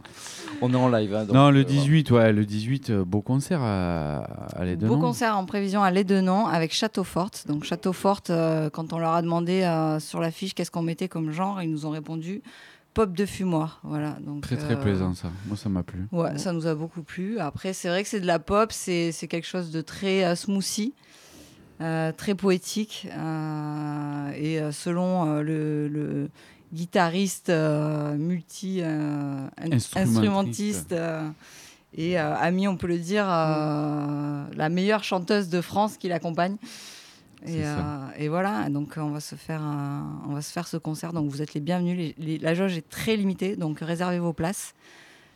On 0.63 0.73
est 0.73 0.77
en 0.77 0.89
live. 0.89 1.15
hein, 1.15 1.25
donc, 1.25 1.35
non, 1.35 1.49
euh, 1.49 1.51
le 1.51 1.63
voilà. 1.63 1.81
18, 1.81 2.11
ouais, 2.13 2.33
le 2.33 2.45
18, 2.47 2.91
euh, 2.91 3.05
beau 3.05 3.21
concert 3.21 3.61
à, 3.63 4.23
à. 4.57 4.75
Beau 4.77 4.99
concert 4.99 5.37
en 5.37 5.45
prévision 5.45 5.83
à 5.83 5.91
Lédenon 5.91 6.47
avec 6.47 6.73
Château 6.73 7.05
Forte. 7.05 7.45
Donc 7.47 7.65
Château 7.65 7.93
Forte, 7.93 8.31
euh, 8.31 8.71
quand 8.71 8.93
on 8.93 8.99
leur 8.99 9.13
a 9.13 9.23
demandé 9.23 9.63
euh, 9.63 10.01
sur 10.01 10.21
l'affiche 10.21 10.55
qu'est-ce 10.55 10.71
qu'on 10.71 10.83
mettait 10.83 11.09
comme 11.09 11.31
genre, 11.31 11.61
ils 11.63 11.71
nous 11.71 11.85
ont 11.87 11.91
répondu 11.91 12.43
pop 12.97 13.13
de 13.13 13.27
fumoir. 13.27 13.81
Voilà. 13.85 14.17
Donc, 14.27 14.41
Très 14.43 14.57
très 14.57 14.73
euh, 14.75 14.83
plaisant 14.83 15.15
ça. 15.15 15.29
Moi 15.47 15.57
ça 15.57 15.69
m'a 15.69 15.83
plu. 15.83 16.09
Ouais, 16.13 16.37
ça 16.39 16.53
nous 16.53 16.67
a 16.67 16.75
beaucoup 16.75 17.03
plu. 17.03 17.39
Après, 17.39 17.73
c'est 17.73 17.89
vrai 17.89 18.03
que 18.03 18.09
c'est 18.09 18.21
de 18.21 18.27
la 18.27 18.39
pop, 18.41 18.73
c'est 18.73 19.13
c'est 19.13 19.29
quelque 19.29 19.47
chose 19.47 19.71
de 19.71 19.81
très 19.83 20.25
euh, 20.25 20.35
smoothie, 20.35 20.95
euh, 21.81 22.11
très 22.13 22.35
poétique. 22.35 23.07
euh, 23.13 24.31
et 24.35 24.59
euh, 24.61 24.73
selon 24.73 25.11
euh, 25.37 25.43
le, 25.43 25.89
le 25.89 26.31
guitariste 26.73 27.51
euh, 27.51 28.17
multi 28.17 28.81
euh, 28.83 29.47
in- 29.59 29.73
Instrumentiste. 29.73 29.97
instrumentiste 29.97 30.93
euh, 30.93 31.29
et 31.99 32.19
euh, 32.19 32.35
ami, 32.37 32.67
on 32.69 32.77
peut 32.77 32.89
le 32.89 32.99
dire, 32.99 33.27
euh, 33.29 34.45
la 34.55 34.69
meilleure 34.69 35.05
chanteuse 35.05 35.49
de 35.49 35.61
France 35.61 35.97
qui 35.99 36.09
l'accompagne. 36.09 36.57
Et, 37.45 37.65
euh, 37.67 37.77
et 38.19 38.29
voilà, 38.29 38.69
donc 38.71 38.95
on 38.97 39.11
va 39.11 39.21
se 39.21 39.35
faire, 39.35 39.63
on 40.29 40.33
va 40.35 40.43
se 40.43 40.51
faire 40.53 40.67
ce 40.67 40.77
concert. 40.77 41.13
Donc 41.13 41.29
vous 41.31 41.43
êtes 41.43 41.55
les 41.55 41.61
bienvenus. 41.61 41.97
Les- 41.97 42.15
les- 42.19 42.39
la 42.39 42.55
jauge 42.55 42.77
est 42.77 42.89
très 42.89 43.17
limitée, 43.17 43.57
donc 43.57 43.81
réservez 43.81 44.19
vos 44.19 44.33
places. 44.33 44.75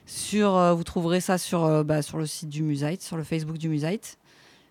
Sur, 0.06 0.56
euh, 0.56 0.72
vous 0.74 0.82
trouverez 0.82 1.20
ça 1.20 1.38
sur, 1.38 1.64
euh, 1.64 1.84
bah, 1.84 2.02
sur 2.02 2.18
le 2.18 2.26
site 2.26 2.48
du 2.48 2.62
Musite, 2.62 3.02
sur 3.02 3.16
le 3.16 3.22
Facebook 3.22 3.58
du 3.58 3.68
Musite. 3.68 4.16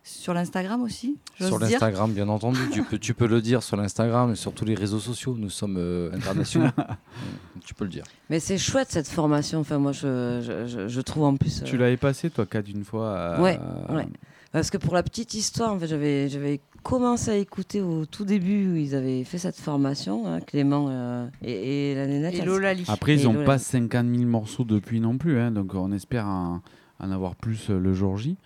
sur 0.01 0.33
l'Instagram 0.33 0.81
aussi. 0.81 1.17
Sur 1.39 1.59
l'Instagram, 1.59 2.11
bien 2.13 2.29
entendu. 2.29 2.59
tu, 2.71 2.83
peux, 2.83 2.97
tu 2.97 3.13
peux 3.13 3.27
le 3.27 3.41
dire 3.41 3.61
sur 3.61 3.77
l'Instagram 3.77 4.31
et 4.31 4.35
sur 4.35 4.53
tous 4.53 4.65
les 4.65 4.73
réseaux 4.73 4.97
sociaux. 4.99 5.35
Nous 5.37 5.49
sommes 5.51 5.75
euh, 5.77 6.09
internationaux. 6.15 6.69
tu 7.65 7.73
peux 7.75 7.83
le 7.83 7.91
dire. 7.91 8.05
Mais 8.29 8.39
c'est 8.39 8.57
chouette 8.57 8.87
cette 8.89 9.07
formation. 9.09 9.59
Enfin, 9.59 9.77
moi, 9.77 9.91
je, 9.91 10.41
je, 10.41 10.67
je- 10.67 10.87
je 10.87 11.01
trouve 11.01 11.25
en 11.25 11.35
plus. 11.35 11.63
Tu 11.63 11.75
euh, 11.75 11.79
l'avais 11.79 11.97
passé, 11.97 12.29
toi, 12.31 12.45
Kat, 12.47 12.61
une 12.61 12.83
fois 12.85 13.15
à- 13.35 13.41
Ouais, 13.41 13.59
ouais. 13.89 14.07
Parce 14.51 14.71
que 14.71 14.77
pour 14.77 14.95
la 14.95 15.03
petite 15.03 15.35
histoire, 15.35 15.71
en 15.73 15.77
fait, 15.79 15.87
j'avais, 15.87 16.27
j'avais 16.27 16.59
commencé 16.83 17.31
à 17.31 17.35
écouter 17.35 17.81
au 17.81 18.05
tout 18.05 18.25
début 18.25 18.71
où 18.71 18.75
ils 18.75 18.95
avaient 18.95 19.23
fait 19.23 19.37
cette 19.37 19.57
formation, 19.57 20.27
hein, 20.27 20.39
Clément 20.41 20.87
euh, 20.89 21.27
et, 21.43 21.91
et 21.91 21.95
la 21.95 22.07
nénette. 22.07 22.33
Et 22.35 22.39
elle- 22.39 22.45
Lolali. 22.45 22.83
Après, 22.87 23.15
ils 23.15 23.23
n'ont 23.23 23.43
pas 23.45 23.57
50 23.57 24.07
000 24.15 24.23
morceaux 24.29 24.63
depuis 24.63 24.99
non 24.99 25.17
plus, 25.17 25.39
hein, 25.39 25.51
donc 25.51 25.73
on 25.75 25.91
espère 25.91 26.25
en, 26.25 26.61
en 26.99 27.11
avoir 27.11 27.35
plus 27.35 27.69
euh, 27.69 27.79
le 27.79 27.93
jour 27.93 28.17
J. 28.17 28.37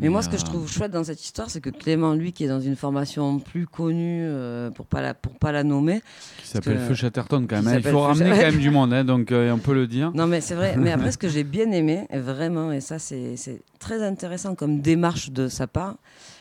Mais 0.00 0.08
moi, 0.08 0.22
ce 0.22 0.30
que 0.30 0.38
je 0.38 0.42
euh, 0.42 0.46
trouve 0.46 0.70
chouette 0.72 0.90
dans 0.90 1.04
cette 1.04 1.22
histoire, 1.22 1.50
c'est 1.50 1.60
que 1.60 1.68
Clément, 1.68 2.14
lui, 2.14 2.32
qui 2.32 2.44
est 2.44 2.48
dans 2.48 2.60
une 2.62 2.76
formation 2.76 3.38
plus 3.38 3.66
connue, 3.66 4.22
euh, 4.24 4.70
pour 4.70 4.86
pas 4.86 5.02
la 5.02 5.12
pour 5.12 5.34
pas 5.38 5.52
la 5.52 5.64
nommer, 5.64 6.00
Qui 6.40 6.48
s'appelle 6.48 6.78
que- 6.78 6.84
Feu 6.86 6.94
Chatterton 6.94 7.46
quand 7.46 7.56
même. 7.56 7.68
hein. 7.68 7.76
Il 7.76 7.82
faut 7.82 7.90
Feu 7.90 7.96
ramener 7.98 8.30
quand 8.30 8.36
même 8.38 8.56
du 8.58 8.70
monde, 8.70 8.94
hein, 8.94 9.04
donc 9.04 9.30
euh, 9.32 9.52
on 9.52 9.58
peut 9.58 9.74
le 9.74 9.86
dire. 9.86 10.10
Non, 10.14 10.26
mais 10.26 10.40
c'est 10.40 10.54
vrai. 10.54 10.76
Mais 10.78 10.92
après, 10.92 11.12
ce 11.12 11.18
que 11.18 11.28
j'ai 11.28 11.44
bien 11.44 11.70
aimé, 11.72 12.06
vraiment, 12.10 12.72
et 12.72 12.80
ça, 12.80 12.98
c'est 12.98 13.34
très 13.80 14.02
intéressant 14.02 14.54
comme 14.54 14.80
démarche 14.80 15.30
de 15.30 15.48
sa 15.48 15.66
part, 15.66 15.96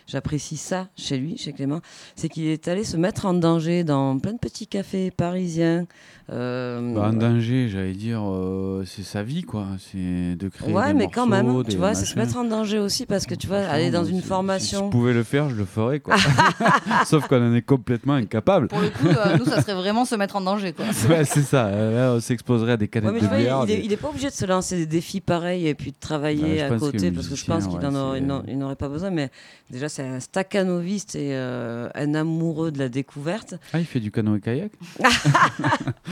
j'apprécie 0.08 0.58
ça 0.58 0.88
chez 0.98 1.18
lui, 1.18 1.38
chez 1.38 1.54
Clément, 1.54 1.82
c'est 2.16 2.30
qu'il 2.30 2.48
est 2.48 2.68
allé 2.68 2.84
se 2.84 2.98
mettre 2.98 3.26
en 3.26 3.34
danger 3.34 3.84
dans 3.84 4.18
plein 4.20 4.34
de 4.34 4.40
petits 4.40 4.68
cafés 4.68 5.12
parisiens. 5.12 5.88
Euh, 6.32 6.94
Bah, 6.96 7.10
en 7.10 7.14
danger, 7.14 7.68
j'allais 7.70 7.94
dire, 7.94 8.22
euh, 8.24 8.84
c'est 8.86 9.04
sa 9.04 9.22
vie, 9.24 9.44
quoi. 9.44 9.66
C'est 9.80 10.36
de 10.36 10.48
créer 10.50 10.74
Ouais, 10.74 10.88
des 10.88 10.94
mais 10.94 11.08
quand 11.10 11.28
même, 11.28 11.46
morceaux, 11.48 11.64
tu 11.64 11.78
vois, 11.78 11.94
c'est 11.94 12.06
se 12.06 12.18
mettre 12.18 12.38
en 12.38 12.44
danger 12.46 12.80
aussi 12.80 13.06
parce 13.06 13.26
que 13.26 13.36
tu 13.36 13.48
vois, 13.48 13.58
aller 13.60 13.92
dans 13.92 14.06
une 14.06 14.16
si- 14.18 14.22
Si 14.22 14.28
formation. 14.28 14.86
je 14.88 14.92
pouvais 14.92 15.14
le 15.14 15.24
faire, 15.24 15.50
je 15.50 15.56
le 15.56 15.66
ferais, 15.66 16.00
quoi. 16.00 16.16
Sauf 17.06 17.28
qu'on 17.28 17.42
en 17.52 17.54
est 17.54 17.62
complètement 17.62 18.14
incapable. 18.14 18.68
Pour 18.70 18.80
le 18.80 18.90
coup, 18.90 19.08
euh, 19.08 19.38
nous, 19.38 19.46
ça 19.46 19.62
serait 19.62 19.74
vraiment 19.76 20.06
se 20.06 20.16
mettre 20.16 20.36
en 20.36 20.42
danger. 20.42 20.74
Quoi. 20.74 20.86
Ouais, 21.10 21.26
c'est 21.26 21.42
ça. 21.42 21.66
Euh, 21.68 21.92
Là, 22.12 22.16
on 22.16 22.20
s'exposerait 22.22 22.74
à 22.74 22.78
des 22.78 22.88
canettes 22.88 23.12
Ouais, 23.14 23.20
de 23.22 23.26
vois, 23.28 23.38
bière. 23.38 23.64
il, 23.68 23.72
est- 23.72 23.78
des- 23.78 23.86
il 23.86 23.92
est 23.94 23.98
pas 23.98 24.10
obligé 24.10 24.28
de 24.30 24.34
se 24.34 24.46
lancer 24.46 24.78
des 24.78 24.86
défis 24.86 25.20
pareils 25.22 25.68
et 25.68 25.76
puis 25.76 25.92
de 25.92 25.98
travailler 26.00 26.60
je 26.60 26.64
à 26.64 26.70
que 26.70 26.76
côté 26.80 27.12
parce 27.12 27.28
que 27.28 27.36
je 27.36 27.46
pense 27.46 27.68
qu'il 27.68 27.78
ouais, 27.80 28.56
n'aurait 28.56 28.76
pas 28.76 28.88
besoin. 28.90 29.10
Mais 29.10 29.30
déjà, 29.70 29.90
c'est 29.90 30.04
un 30.04 30.20
staccanoviste 30.20 31.16
et 31.16 31.32
euh, 31.34 31.90
un 31.96 32.14
amoureux 32.16 32.72
de 32.72 32.80
la 32.80 32.88
découverte. 32.90 33.56
Ah, 33.74 33.80
il 33.80 33.86
fait 33.86 34.00
du 34.00 34.12
canoë-kayak? 34.12 34.72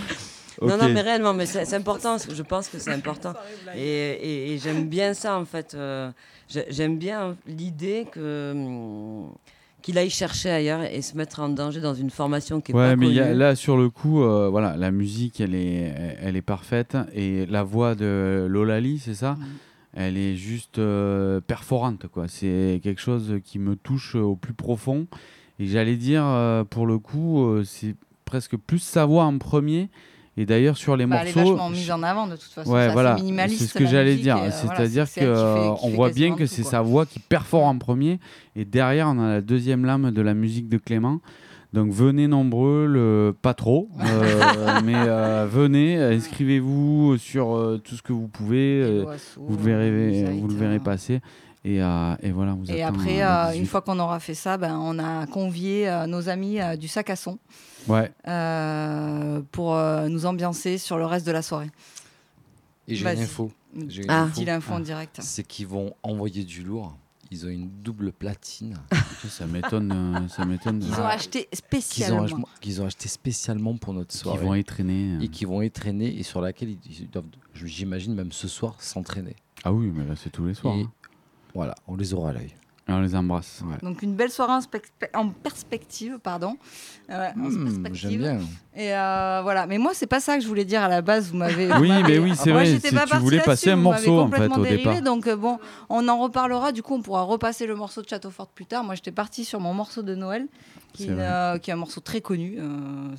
Non, 0.61 0.75
non, 0.77 0.89
mais 0.93 1.01
réellement, 1.01 1.33
mais 1.33 1.45
c'est 1.45 1.73
important. 1.73 2.17
Je 2.17 2.41
pense 2.43 2.67
que 2.67 2.79
c'est 2.79 2.91
important. 2.91 3.33
Et, 3.75 3.81
et- 3.81 4.53
et 4.53 4.57
j'aime 4.57 4.89
bien 4.89 5.13
ça, 5.13 5.39
en 5.39 5.45
fait. 5.45 5.73
euh, 5.73 6.11
j'ai- 6.49 6.65
j'aime 6.69 6.97
bien 6.97 7.37
l'idée 7.47 8.05
que 8.11 8.51
hum, 8.53 9.31
qu'il 9.81 9.97
aille 9.97 10.09
chercher 10.09 10.49
ailleurs 10.49 10.81
et 10.83 11.01
se 11.01 11.15
mettre 11.15 11.39
en 11.39 11.47
danger 11.47 11.79
dans 11.79 11.93
une 11.93 12.09
formation 12.09 12.59
qui 12.59 12.73
est 12.73 12.75
Ouais, 12.75 12.89
pas 12.89 12.95
mais 12.97 13.07
il 13.07 13.13
y 13.13 13.19
a- 13.21 13.27
connue. 13.27 13.37
là, 13.39 13.55
sur 13.55 13.77
le 13.77 13.89
coup, 13.89 14.21
euh, 14.21 14.49
voilà, 14.49 14.75
la 14.75 14.91
musique, 14.91 15.39
elle 15.39 15.55
est, 15.55 15.93
elle 16.21 16.35
est 16.35 16.41
parfaite. 16.41 16.97
Et 17.13 17.45
la 17.45 17.63
voix 17.63 17.95
de 17.95 18.45
Lolali, 18.49 18.99
c'est 18.99 19.13
ça? 19.15 19.37
Elle 19.93 20.17
est 20.17 20.35
juste 20.35 20.77
euh, 20.79 21.39
perforante, 21.39 22.07
quoi. 22.07 22.27
C'est 22.27 22.81
quelque 22.83 22.99
chose 23.01 23.35
qui 23.45 23.57
me 23.59 23.77
touche 23.77 24.15
au 24.15 24.35
plus 24.35 24.53
profond. 24.53 25.07
Et 25.57 25.67
j'allais 25.67 25.95
dire, 25.95 26.25
pour 26.69 26.85
le 26.85 26.99
coup, 26.99 27.63
c'est 27.63 27.95
presque 28.29 28.55
plus 28.57 28.79
sa 28.79 29.05
voix 29.05 29.23
en 29.25 29.37
premier. 29.39 29.89
Et 30.37 30.45
d'ailleurs, 30.45 30.77
sur 30.77 30.95
les 30.95 31.05
Bah, 31.05 31.17
elle 31.21 31.27
est 31.29 31.35
morceaux. 31.35 31.51
vachement 31.55 31.69
mise 31.69 31.91
en 31.91 32.01
avant 32.03 32.27
de 32.27 32.35
toute 32.37 32.51
façon. 32.51 32.71
Ouais, 32.71 32.85
c'est 32.87 32.93
voilà, 32.93 33.17
ce 33.17 33.73
que 33.73 33.83
la 33.83 33.89
j'allais 33.89 34.15
dire. 34.15 34.37
euh, 34.37 34.51
C'est-à-dire 34.51 35.03
qu'on 35.11 35.89
fait 35.89 35.95
voit 35.95 36.11
bien 36.11 36.35
que 36.35 36.45
c'est 36.45 36.63
sa 36.63 36.81
voix 36.81 37.05
qui 37.05 37.19
perfore 37.19 37.65
en 37.65 37.77
premier, 37.77 38.19
et 38.55 38.63
derrière 38.63 39.07
on 39.09 39.19
a 39.19 39.27
la 39.29 39.41
deuxième 39.41 39.83
lame 39.83 40.11
de 40.11 40.21
la 40.21 40.33
musique 40.33 40.69
de 40.69 40.77
Clément. 40.77 41.19
Donc 41.73 41.91
venez 41.91 42.27
nombreux, 42.27 42.85
le... 42.87 43.35
pas 43.41 43.53
trop, 43.53 43.89
euh, 43.99 44.79
mais 44.85 44.93
euh, 44.95 45.45
venez, 45.51 45.97
inscrivez-vous 45.97 47.17
sur 47.17 47.55
euh, 47.55 47.77
tout 47.83 47.95
ce 47.95 48.01
que 48.01 48.13
vous 48.13 48.27
pouvez, 48.27 48.81
euh, 48.81 49.05
vous 49.37 49.57
le 49.57 49.63
verrez, 49.63 50.23
vous 50.39 50.47
le 50.47 50.55
verrez 50.55 50.79
passer, 50.79 51.19
et, 51.65 51.81
euh, 51.81 52.15
et 52.21 52.31
voilà. 52.31 52.53
on 52.53 52.57
Vous 52.63 52.71
Et 52.71 52.81
attend, 52.83 52.95
après, 52.99 53.21
euh, 53.21 53.27
euh, 53.27 53.51
une 53.53 53.61
18. 53.61 53.65
fois 53.67 53.81
qu'on 53.81 53.99
aura 53.99 54.19
fait 54.19 54.33
ça, 54.33 54.57
ben, 54.57 54.77
on 54.77 54.97
a 54.99 55.25
convié 55.27 55.89
euh, 55.89 56.07
nos 56.07 56.29
amis 56.29 56.61
euh, 56.61 56.75
du 56.75 56.87
sac 56.87 57.09
à 57.09 57.15
son 57.15 57.37
Ouais. 57.87 58.11
euh, 58.27 59.41
pour 59.51 59.75
euh, 59.75 60.07
nous 60.09 60.25
ambiancer 60.25 60.77
sur 60.77 60.97
le 60.97 61.05
reste 61.05 61.25
de 61.27 61.31
la 61.31 61.41
soirée. 61.41 61.69
Et 62.87 62.95
j'ai 62.95 63.11
une 63.13 63.19
info. 63.21 63.51
J'ai 63.87 64.03
une 64.03 64.09
Ah. 64.09 64.23
info. 64.23 64.43
L'info 64.45 64.73
en 64.73 64.79
direct. 64.79 65.19
C'est 65.21 65.43
qu'ils 65.45 65.67
vont 65.67 65.93
envoyer 66.03 66.43
du 66.43 66.63
lourd. 66.63 66.97
Ils 67.31 67.45
ont 67.45 67.49
une 67.49 67.69
double 67.83 68.11
platine. 68.11 68.75
Ça 69.29 69.45
m'étonne. 69.45 70.27
ça 70.35 70.45
m'étonne. 70.45 70.81
Ils 70.81 70.93
ont 70.99 71.05
acheté 71.05 71.45
qu'ils 71.45 71.57
spécialement. 71.59 72.23
ont, 72.23 72.43
qu'ils 72.61 72.81
ont 72.81 72.85
acheté 72.87 73.07
spécialement 73.07 73.77
pour 73.77 73.93
notre 73.93 74.09
Qui 74.11 74.17
soirée. 74.17 74.43
vont 74.43 74.53
étraîner. 74.55 75.17
Et 75.21 75.27
qui 75.27 75.45
vont 75.45 75.61
étraîner 75.61 76.17
et 76.17 76.23
sur 76.23 76.41
laquelle 76.41 76.69
ils, 76.71 76.79
ils 77.01 77.09
doivent, 77.09 77.25
j'imagine 77.53 78.15
même 78.15 78.31
ce 78.31 78.47
soir, 78.47 78.75
s'entraîner. 78.81 79.35
Ah 79.63 79.71
oui, 79.73 79.91
mais 79.93 80.05
là 80.05 80.15
c'est 80.15 80.31
tous 80.31 80.45
les 80.45 80.53
soirs. 80.55 80.75
Et 80.77 80.81
hein. 80.83 80.91
Voilà, 81.53 81.75
on 81.87 81.95
les 81.95 82.13
aura 82.13 82.29
à 82.29 82.33
l'œil. 82.33 82.53
Et 82.87 82.91
on 82.91 83.01
les 83.01 83.15
embrasse. 83.15 83.61
ouais. 83.69 83.77
Donc 83.87 84.01
une 84.01 84.15
belle 84.15 84.31
soirée 84.31 84.53
en, 84.53 84.61
spec- 84.61 84.89
en 85.13 85.29
perspective, 85.29 86.17
pardon. 86.17 86.57
Euh, 87.11 87.29
perspective. 87.35 87.93
J'aime 87.93 88.17
bien. 88.17 88.39
Et 88.75 88.95
euh, 88.95 89.41
voilà, 89.43 89.67
mais 89.67 89.77
moi 89.77 89.91
c'est 89.93 90.07
pas 90.07 90.19
ça 90.19 90.35
que 90.37 90.41
je 90.43 90.47
voulais 90.47 90.65
dire 90.65 90.81
à 90.81 90.87
la 90.87 91.03
base. 91.03 91.29
Vous 91.29 91.37
m'avez. 91.37 91.71
Oui, 91.79 91.91
mais 92.07 92.17
oui, 92.17 92.33
c'est 92.35 92.49
Moi, 92.49 92.61
vrai, 92.61 92.65
j'étais 92.71 92.89
c'est- 92.89 92.95
pas 92.95 93.05
tu 93.05 93.17
voulais 93.17 93.41
passer 93.41 93.69
un 93.69 93.75
morceau, 93.75 94.19
en 94.21 94.31
fait, 94.31 94.47
au 94.47 94.63
dérivé, 94.63 94.77
départ. 94.77 95.01
Donc 95.03 95.27
euh, 95.27 95.35
bon, 95.35 95.59
on 95.89 96.07
en 96.07 96.17
reparlera. 96.19 96.71
Du 96.71 96.81
coup, 96.81 96.95
on 96.95 97.01
pourra 97.03 97.21
repasser 97.21 97.67
le 97.67 97.75
morceau 97.75 98.01
de 98.01 98.09
Château 98.09 98.31
Fort 98.31 98.47
plus 98.47 98.65
tard. 98.65 98.83
Moi, 98.83 98.95
j'étais 98.95 99.11
partie 99.11 99.45
sur 99.45 99.59
mon 99.59 99.75
morceau 99.75 100.01
de 100.01 100.15
Noël, 100.15 100.47
qui, 100.93 101.09
vrai. 101.09 101.15
euh, 101.19 101.57
qui 101.59 101.69
est 101.69 101.73
un 101.73 101.77
morceau 101.77 102.01
très 102.01 102.21
connu, 102.21 102.55
euh, 102.57 103.15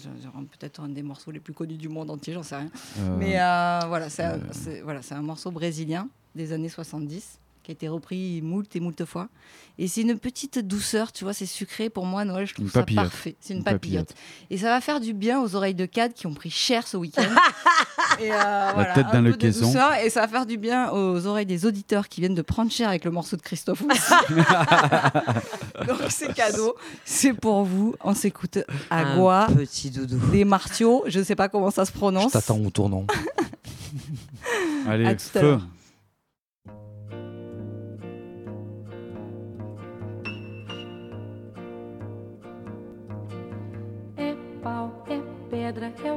peut-être 0.59 0.81
un 0.81 0.89
des 0.89 1.05
morceaux 1.05 1.31
les 1.31 1.39
plus 1.41 1.53
connus 1.53 1.77
du 1.77 1.89
monde 1.89 2.11
entier, 2.11 2.35
j'en 2.35 2.43
sais 2.43 2.57
rien. 2.57 2.71
Euh, 2.99 3.17
Mais 3.21 3.41
euh, 3.41 3.81
voilà, 3.87 4.07
euh, 4.19 4.39
c'est 4.51 4.81
voilà, 4.81 5.01
c'est 5.03 5.15
un 5.15 5.23
morceau 5.23 5.53
brésilien 5.53 6.09
des 6.35 6.53
années 6.53 6.69
70 6.69 7.39
qui 7.71 7.73
a 7.73 7.87
été 7.87 7.89
repris 7.89 8.43
moult 8.43 8.75
et 8.75 8.81
moult 8.81 9.05
fois. 9.05 9.29
Et 9.79 9.87
c'est 9.87 10.01
une 10.03 10.19
petite 10.19 10.59
douceur, 10.59 11.13
tu 11.13 11.23
vois, 11.25 11.33
c'est 11.33 11.47
sucré. 11.47 11.89
Pour 11.89 12.05
moi, 12.05 12.25
Noël, 12.25 12.47
je 12.47 12.55
trouve 12.55 12.67
Une 12.67 12.71
ça 12.73 12.81
papillote. 12.81 13.05
parfait. 13.05 13.37
C'est 13.41 13.53
une, 13.55 13.59
Une 13.61 13.65
papillote. 13.65 14.09
papillote. 14.09 14.51
Et 14.51 14.59
ça 14.59 14.67
va 14.71 14.81
faire 14.81 14.99
du 15.01 15.15
bien 15.15 15.41
aux 15.41 15.55
oreilles 15.55 15.75
de 15.77 15.87
Cad 15.87 16.13
qui 16.13 16.27
ont 16.27 16.35
pris 16.35 16.51
cher 16.51 16.87
ce 16.87 16.97
week-end. 16.97 17.23
et 18.21 18.33
euh, 18.33 18.71
voilà, 18.75 18.93
tête 18.95 19.07
dans 19.13 19.21
le 19.21 19.33
caisson. 19.35 19.73
et 20.05 20.11
ça 20.11 20.23
va 20.23 20.29
faire 20.29 20.47
du 20.47 20.59
bien 20.59 20.91
aux 20.91 21.27
oreilles 21.27 21.47
des 21.47 21.65
auditeurs 21.65 22.09
qui 22.09 22.21
viennent 22.21 22.35
de 22.35 22.43
prendre 22.43 22.71
cher 22.73 22.89
avec 22.89 23.05
le 23.05 23.13
morceau 23.13 23.37
de 23.37 23.43
Christophe 23.43 23.83
aussi. 23.83 24.13
Donc 25.87 25.99
c'est 26.09 26.35
cadeau, 26.35 26.75
c'est 27.05 27.33
pour 27.33 27.63
vous. 27.65 27.95
On 28.03 28.15
s'écoute 28.15 28.59
à 28.91 29.15
Goa, 29.17 29.47
petit 29.57 29.91
doudou. 29.91 30.19
des 30.33 30.45
Martiaux, 30.45 31.05
je 31.07 31.21
ne 31.21 31.25
sais 31.25 31.37
pas 31.37 31.49
comment 31.49 31.71
ça 31.71 31.85
se 31.85 31.93
Je 31.93 31.97
prononce. 31.97 32.33
t'attends 32.33 32.59
au 32.59 32.71
tournant. 32.71 33.07
Allez, 34.87 35.07
À 35.07 35.15
tout 35.15 35.21
feu. 35.33 35.59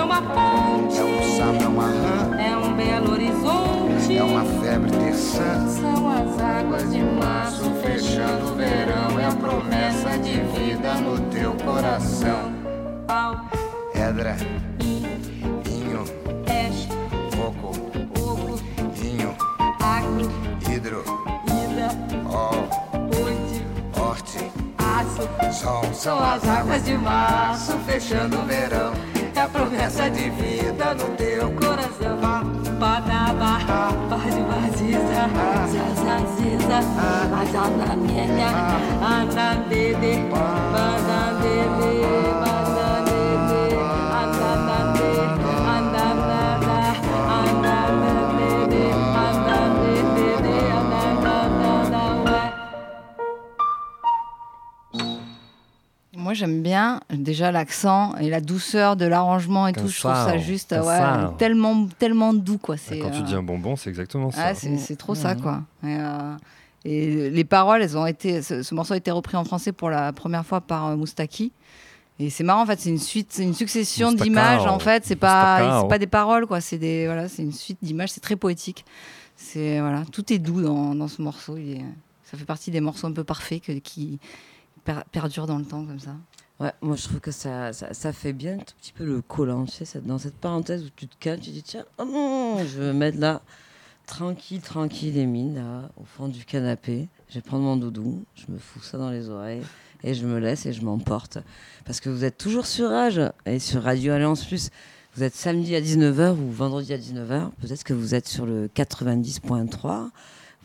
é 0.00 0.02
uma 0.02 0.22
ponte. 0.22 0.98
é 0.98 1.04
um 1.04 1.22
sapo, 1.36 1.62
é 1.62 1.68
uma 1.68 1.84
rã, 1.86 2.36
É 2.40 2.56
um 2.56 2.72
belo 2.74 3.12
horizonte. 3.12 4.16
é 4.16 4.22
uma 4.22 4.44
febre 4.44 4.90
terçã. 4.90 5.66
São 5.68 6.10
as 6.10 6.40
águas 6.40 6.90
de 6.90 7.02
março 7.02 7.70
fechando 7.82 8.52
o 8.52 8.54
verão. 8.54 9.20
É 9.20 9.26
a 9.26 9.32
promessa 9.32 10.18
de 10.18 10.40
vida 10.58 10.94
no 10.94 11.20
teu 11.30 11.52
coração. 11.64 12.52
Pau, 13.06 13.40
Pedra, 13.92 14.36
in, 14.82 15.04
inho, 15.68 16.04
peixe, 16.46 16.88
coco, 17.36 17.72
ovo, 18.18 18.58
inho, 19.02 19.34
agro, 19.80 20.30
hidro, 20.70 21.04
ida, 21.46 21.90
ol, 22.32 22.68
horte, 24.00 24.50
aço. 24.78 25.52
sol. 25.52 25.84
São 25.92 26.18
as 26.22 26.48
águas 26.48 26.84
de 26.84 26.96
março 26.96 27.72
fechando 27.86 28.38
o 28.38 28.42
verão 28.46 29.09
muita 29.40 29.48
promessa 29.48 30.10
de 30.10 30.28
vida 30.30 30.94
no 30.94 31.16
teu 31.16 31.50
coração. 31.52 32.18
Ah. 32.22 32.42
Badaba, 32.78 33.58
bade 34.08 34.40
vaziza, 34.42 35.22
zazaziza, 35.68 36.78
azana 37.40 37.96
minha, 37.96 38.50
ana 39.02 39.54
bebê, 39.68 40.16
bana 40.30 41.38
bebê, 41.42 42.49
Moi, 56.20 56.34
j'aime 56.34 56.62
bien 56.62 57.00
déjà 57.12 57.50
l'accent 57.50 58.14
et 58.16 58.28
la 58.28 58.40
douceur 58.40 58.96
de 58.96 59.06
l'arrangement 59.06 59.66
et 59.66 59.72
tout. 59.72 59.88
Je 59.88 59.98
trouve 59.98 60.12
ça, 60.12 60.26
ça 60.26 60.38
juste 60.38 60.72
ouais, 60.72 60.84
ça. 60.84 61.34
tellement, 61.38 61.86
tellement 61.98 62.34
doux. 62.34 62.58
Quoi. 62.58 62.76
Quand 62.76 63.10
tu 63.10 63.20
euh, 63.20 63.22
dis 63.22 63.34
un 63.34 63.42
bonbon, 63.42 63.76
c'est 63.76 63.88
exactement 63.88 64.30
ça. 64.30 64.48
ah, 64.48 64.54
c'est, 64.54 64.96
trop 64.96 65.14
ça, 65.14 65.34
quoi. 65.34 65.62
Et, 65.82 65.96
euh, 65.98 66.36
et 66.84 67.30
les 67.30 67.44
paroles, 67.44 67.82
elles 67.82 67.96
ont 67.96 68.06
été. 68.06 68.42
Ce, 68.42 68.62
ce 68.62 68.74
morceau 68.74 68.92
a 68.94 68.96
été 68.98 69.10
repris 69.10 69.36
en 69.36 69.44
français 69.44 69.72
pour 69.72 69.88
la 69.88 70.12
première 70.12 70.44
fois 70.44 70.60
par 70.60 70.88
euh, 70.88 70.96
Moustaki. 70.96 71.52
Et 72.18 72.28
c'est 72.28 72.44
marrant, 72.44 72.62
en 72.62 72.66
fait, 72.66 72.78
c'est 72.78 72.90
une 72.90 72.98
suite, 72.98 73.28
c'est 73.30 73.44
une 73.44 73.54
succession 73.54 74.12
d'images. 74.12 74.66
En 74.66 74.78
fait, 74.78 75.06
c'est 75.06 75.16
pas, 75.16 75.84
pas 75.88 75.98
des 75.98 76.06
paroles, 76.06 76.46
quoi. 76.46 76.60
C'est 76.60 76.76
des, 76.76 77.06
voilà, 77.06 77.30
c'est 77.30 77.42
une 77.42 77.52
suite 77.52 77.78
d'images. 77.80 78.10
C'est 78.10 78.20
très 78.20 78.36
poétique. 78.36 78.84
C'est 79.36 79.80
voilà, 79.80 80.04
tout 80.12 80.30
est 80.30 80.38
doux 80.38 80.60
dans, 80.60 80.94
dans 80.94 81.08
ce 81.08 81.22
morceau. 81.22 81.56
Il 81.56 81.78
est, 81.78 81.84
ça 82.30 82.36
fait 82.36 82.44
partie 82.44 82.70
des 82.70 82.82
morceaux 82.82 83.06
un 83.06 83.12
peu 83.12 83.24
parfaits 83.24 83.62
que- 83.62 83.72
qui 83.72 84.18
per- 84.92 85.04
perdurent 85.10 85.46
dans 85.46 85.58
le 85.58 85.64
temps 85.64 85.84
comme 85.84 85.98
ça? 85.98 86.16
Ouais, 86.58 86.72
moi 86.82 86.96
je 86.96 87.04
trouve 87.04 87.20
que 87.20 87.30
ça, 87.30 87.72
ça, 87.72 88.12
fait 88.12 88.34
bien 88.34 88.54
un 88.54 88.58
tout 88.58 88.74
petit 88.78 88.92
peu 88.92 89.04
le 89.04 89.22
collant, 89.22 89.64
tu 89.64 89.84
sais, 89.84 90.00
dans 90.02 90.18
cette 90.18 90.36
parenthèse 90.36 90.84
où 90.84 90.88
tu 90.94 91.08
te 91.08 91.16
calmes, 91.18 91.40
tu 91.40 91.50
dis 91.50 91.62
tiens, 91.62 91.86
oh 91.98 92.04
non, 92.04 92.58
je 92.58 92.78
vais 92.78 92.86
me 92.88 92.92
mettre 92.92 93.18
là, 93.18 93.40
tranquille, 94.06 94.60
tranquille, 94.60 95.14
les 95.14 95.24
mines, 95.24 95.64
au 95.96 96.04
fond 96.04 96.28
du 96.28 96.44
canapé, 96.44 97.08
je 97.30 97.36
vais 97.36 97.40
prendre 97.40 97.64
mon 97.64 97.76
doudou, 97.76 98.24
je 98.34 98.52
me 98.52 98.58
fous 98.58 98.82
ça 98.82 98.98
dans 98.98 99.08
les 99.08 99.30
oreilles, 99.30 99.62
et 100.02 100.12
je 100.12 100.26
me 100.26 100.38
laisse 100.38 100.66
et 100.66 100.74
je 100.74 100.82
m'emporte. 100.82 101.38
Parce 101.86 102.00
que 102.00 102.10
vous 102.10 102.24
êtes 102.24 102.36
toujours 102.36 102.66
sur 102.66 102.90
Rage, 102.90 103.22
et 103.46 103.58
sur 103.58 103.82
Radio 103.82 104.12
Alliance 104.12 104.44
Plus, 104.44 104.68
vous 105.16 105.22
êtes 105.22 105.34
samedi 105.34 105.74
à 105.74 105.80
19h 105.80 106.32
ou 106.32 106.50
vendredi 106.50 106.92
à 106.92 106.98
19h, 106.98 107.52
peut-être 107.62 107.84
que 107.84 107.94
vous 107.94 108.14
êtes 108.14 108.28
sur 108.28 108.44
le 108.44 108.68
90.3, 108.68 110.10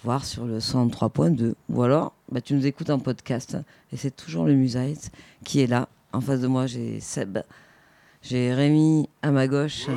voire 0.03 0.25
sur 0.25 0.45
le 0.45 0.59
103.2, 0.59 1.53
ou 1.69 1.81
alors 1.83 2.13
bah, 2.31 2.41
tu 2.41 2.53
nous 2.53 2.65
écoutes 2.65 2.89
en 2.89 2.99
podcast, 2.99 3.57
et 3.91 3.97
c'est 3.97 4.15
toujours 4.15 4.45
le 4.45 4.53
Musite 4.53 5.11
qui 5.43 5.61
est 5.61 5.67
là. 5.67 5.87
En 6.13 6.21
face 6.21 6.39
de 6.41 6.47
moi, 6.47 6.65
j'ai 6.67 6.99
Seb, 6.99 7.39
j'ai 8.21 8.53
Rémi 8.53 9.09
à 9.21 9.31
ma 9.31 9.47
gauche, 9.47 9.87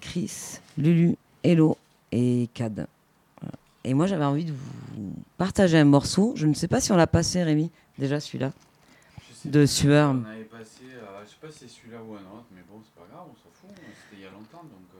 Chris, 0.00 0.58
Lulu, 0.76 1.16
Hello 1.42 1.76
et 2.12 2.48
Cad. 2.54 2.86
Voilà. 3.40 3.54
Et 3.84 3.94
moi, 3.94 4.06
j'avais 4.06 4.24
envie 4.24 4.44
de 4.46 4.52
vous 4.52 5.12
partager 5.36 5.78
un 5.78 5.84
morceau. 5.84 6.32
Je 6.36 6.46
ne 6.46 6.54
sais 6.54 6.68
pas 6.68 6.80
si 6.80 6.92
on 6.92 6.96
l'a 6.96 7.06
passé, 7.06 7.42
Rémi, 7.42 7.70
déjà 7.98 8.20
celui-là. 8.20 8.52
De 9.44 9.66
sueur. 9.66 10.10
On 10.10 10.24
avait 10.30 10.42
passé, 10.44 10.82
euh, 10.94 11.22
je 11.24 11.30
sais 11.30 11.36
pas 11.40 11.52
si 11.52 11.58
c'est 11.60 11.68
celui-là 11.68 11.98
ou 12.02 12.14
un 12.14 12.36
autre, 12.36 12.46
mais 12.54 12.62
bon, 12.68 12.80
c'est 12.82 12.94
pas 13.00 13.06
grave, 13.12 13.26
on 13.30 13.34
s'en 13.36 13.50
fout. 13.54 13.70
C'était 13.76 14.20
il 14.20 14.24
y 14.24 14.26
a 14.26 14.30
longtemps, 14.30 14.64
donc. 14.64 14.88
euh, 14.96 14.97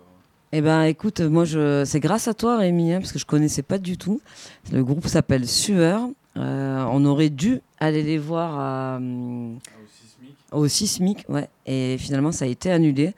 Eh 0.52 0.62
ben, 0.62 0.84
écoute, 0.84 1.20
moi, 1.20 1.44
je... 1.44 1.84
c'est 1.84 2.00
grâce 2.00 2.26
à 2.26 2.34
toi, 2.34 2.56
Rémi, 2.56 2.92
hein, 2.92 3.00
parce 3.00 3.12
que 3.12 3.18
je 3.18 3.26
connaissais 3.26 3.62
pas 3.62 3.78
du 3.78 3.98
tout. 3.98 4.20
Le 4.72 4.82
groupe 4.82 5.06
s'appelle 5.06 5.46
Sueur. 5.46 6.08
Euh, 6.36 6.84
on 6.90 7.04
aurait 7.04 7.28
dû 7.28 7.60
aller 7.80 8.02
les 8.02 8.16
voir 8.16 8.58
à, 8.58 8.96
hum, 8.96 9.58
au 10.52 10.66
Sismic, 10.68 11.24
ouais. 11.28 11.48
Et 11.66 11.96
finalement, 11.98 12.32
ça 12.32 12.46
a 12.46 12.48
été 12.48 12.70
annulé. 12.70 13.12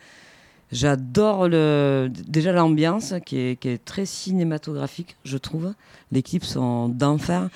J'adore 0.73 1.49
le, 1.49 2.11
déjà 2.29 2.53
l'ambiance 2.53 3.15
qui 3.27 3.39
est, 3.39 3.61
qui 3.61 3.69
est 3.69 3.85
très 3.85 4.07
cinématographique, 4.07 5.17
je 5.25 5.37
trouve. 5.37 5.75
Les 6.13 6.23
clips 6.23 6.45
sont 6.45 6.89
d'enfer 6.89 7.49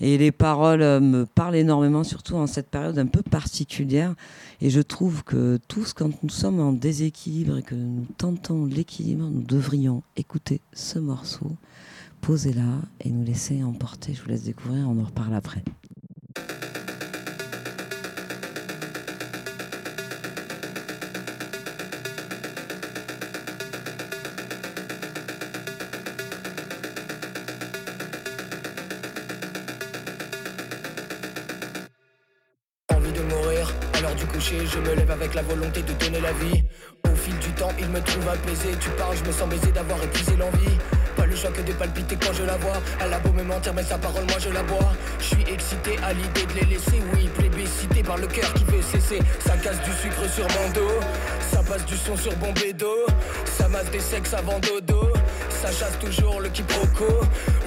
et 0.00 0.16
les 0.18 0.30
paroles 0.30 1.00
me 1.00 1.24
parlent 1.24 1.56
énormément, 1.56 2.04
surtout 2.04 2.36
en 2.36 2.46
cette 2.46 2.68
période 2.68 2.98
un 2.98 3.06
peu 3.06 3.22
particulière. 3.22 4.14
Et 4.60 4.70
je 4.70 4.80
trouve 4.80 5.24
que 5.24 5.58
tous, 5.66 5.92
quand 5.92 6.22
nous 6.22 6.30
sommes 6.30 6.60
en 6.60 6.72
déséquilibre 6.72 7.58
et 7.58 7.62
que 7.62 7.74
nous 7.74 8.06
tentons 8.18 8.66
l'équilibre, 8.66 9.28
nous 9.28 9.42
devrions 9.42 10.02
écouter 10.16 10.60
ce 10.72 11.00
morceau, 11.00 11.50
poser 12.20 12.52
là 12.52 12.82
et 13.00 13.10
nous 13.10 13.24
laisser 13.24 13.64
emporter. 13.64 14.14
Je 14.14 14.22
vous 14.22 14.28
laisse 14.28 14.44
découvrir, 14.44 14.88
on 14.88 15.00
en 15.00 15.04
reparle 15.04 15.34
après. 15.34 15.64
La 35.34 35.42
volonté 35.42 35.82
de 35.82 35.92
donner 35.92 36.20
la 36.20 36.32
vie. 36.32 36.62
Au 37.10 37.14
fil 37.14 37.36
du 37.38 37.50
temps, 37.52 37.70
il 37.78 37.88
me 37.88 38.00
trouve 38.00 38.28
apaisé. 38.28 38.68
Tu 38.80 38.90
parles, 38.90 39.16
je 39.16 39.24
me 39.24 39.32
sens 39.32 39.48
baisé 39.48 39.70
d'avoir 39.72 40.02
épuisé 40.02 40.36
l'envie. 40.36 40.76
Pas 41.16 41.26
le 41.26 41.36
choix 41.36 41.50
que 41.50 41.62
de 41.62 41.72
palpiter 41.72 42.16
quand 42.16 42.32
je 42.32 42.44
la 42.44 42.56
vois. 42.56 42.76
Elle 43.00 43.12
a 43.12 43.18
beau 43.18 43.32
me 43.32 43.42
mentir, 43.42 43.74
mais 43.74 43.82
sa 43.82 43.98
parole, 43.98 44.24
moi 44.24 44.38
je 44.38 44.50
la 44.50 44.62
bois. 44.62 44.92
Je 45.18 45.24
suis 45.24 45.44
excité 45.52 45.96
à 46.02 46.12
l'idée 46.12 46.46
de 46.46 46.60
les 46.60 46.74
laisser. 46.74 47.00
Oui, 47.14 47.28
plébiscité 47.36 48.02
par 48.02 48.16
le 48.18 48.26
cœur 48.26 48.52
qui 48.54 48.64
veut 48.64 48.82
cesser. 48.82 49.20
Ça 49.40 49.56
casse 49.56 49.80
du 49.82 49.92
sucre 49.92 50.28
sur 50.34 50.44
mon 50.44 50.70
dos. 50.72 51.00
Ça 51.52 51.62
passe 51.62 51.84
du 51.84 51.96
son 51.96 52.16
sur 52.16 52.34
Bombédo. 52.36 52.92
Ça 53.44 53.68
masse 53.68 53.90
des 53.90 54.00
sexes 54.00 54.34
avant 54.34 54.58
dodo. 54.58 55.12
Ça 55.60 55.70
chasse 55.70 55.98
toujours 55.98 56.40
le 56.40 56.48
quiproquo. 56.48 57.20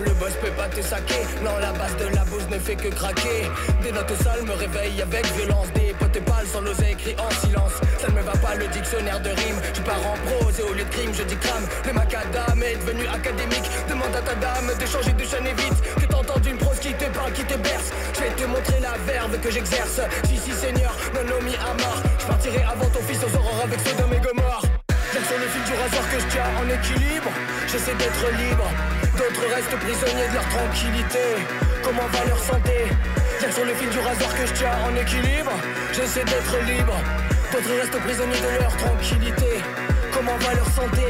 Le 0.03 0.11
boss 0.13 0.33
peut 0.41 0.55
pas 0.57 0.67
te 0.67 0.81
saquer, 0.81 1.21
non, 1.43 1.57
la 1.59 1.71
base 1.73 1.95
de 1.97 2.15
la 2.15 2.23
bouse 2.25 2.47
ne 2.49 2.57
fait 2.57 2.75
que 2.75 2.89
craquer. 2.89 3.45
Des 3.83 3.91
notes 3.91 4.13
sales 4.23 4.43
me 4.43 4.53
réveillent 4.53 5.01
avec 5.01 5.25
violence, 5.37 5.67
des 5.73 5.93
potes 5.99 6.19
pâles 6.25 6.47
sans 6.51 6.61
l'oser 6.61 6.91
écrit 6.91 7.15
en 7.19 7.29
silence. 7.45 7.73
Ça 7.99 8.07
ne 8.07 8.13
me 8.13 8.21
va 8.21 8.33
pas 8.33 8.55
le 8.55 8.67
dictionnaire 8.67 9.19
de 9.21 9.29
rime, 9.29 9.59
je 9.73 9.81
pars 9.81 10.01
en 10.05 10.17
prose 10.25 10.59
et 10.59 10.63
au 10.63 10.73
lieu 10.73 10.83
de 10.83 10.89
crime, 10.89 11.11
je 11.13 11.23
dis 11.23 11.37
crame. 11.37 11.65
Le 11.85 11.93
macadam 11.93 12.63
est 12.63 12.77
devenu 12.77 13.07
académique, 13.07 13.69
demande 13.87 14.15
à 14.15 14.21
ta 14.21 14.35
dame 14.35 14.71
d'échanger 14.79 15.13
de 15.13 15.23
chaîne 15.23 15.45
et 15.45 15.53
vite. 15.53 15.79
Que 15.95 16.05
t'as 16.05 16.17
entendu 16.17 16.49
une 16.49 16.57
prose 16.57 16.79
qui 16.79 16.93
te 16.93 17.05
parle, 17.15 17.31
qui 17.33 17.43
te 17.43 17.57
berce. 17.57 17.91
Je 18.15 18.21
vais 18.21 18.31
te 18.31 18.45
montrer 18.45 18.79
la 18.81 18.97
verve 19.05 19.39
que 19.39 19.51
j'exerce. 19.51 20.01
Si, 20.25 20.37
si, 20.37 20.51
Seigneur, 20.51 20.95
non, 21.13 21.23
nomi 21.29 21.53
à 21.55 21.73
mort. 21.81 22.01
Je 22.19 22.25
partirai 22.25 22.63
avant 22.63 22.89
ton 22.89 23.01
fils 23.01 23.19
aux 23.23 23.35
aurores 23.37 23.61
avec 23.63 23.79
ceux 23.79 23.95
de 23.95 24.09
mes. 24.09 24.13
Sur 25.33 25.41
le 25.41 25.47
fil 25.47 25.63
du 25.63 25.73
rasoir 25.73 26.09
que 26.11 26.19
je 26.19 26.27
tiens 26.27 26.45
en 26.61 26.69
équilibre. 26.69 27.31
J'essaie 27.65 27.95
d'être 27.95 28.25
libre. 28.37 28.69
D'autres 29.17 29.49
restent 29.49 29.77
prisonniers 29.81 30.27
de 30.29 30.33
leur 30.35 30.47
tranquillité. 30.47 31.25
Comment 31.81 32.05
va 32.05 32.25
leur 32.25 32.37
santé 32.37 32.77
J'aime 33.41 33.51
sur 33.51 33.65
le 33.65 33.73
fil 33.73 33.89
du 33.89 33.97
rasoir 33.97 34.29
que 34.37 34.45
je 34.45 34.53
tiens 34.53 34.77
en 34.85 34.95
équilibre. 34.95 35.51
J'essaie 35.91 36.23
d'être 36.23 36.55
libre. 36.69 36.93
D'autres 37.51 37.73
restent 37.81 37.99
prisonniers 38.05 38.41
de 38.45 38.61
leur 38.61 38.77
tranquillité. 38.77 39.51
Comment 40.13 40.37
va 40.37 40.53
leur 40.53 40.69
santé 40.69 41.01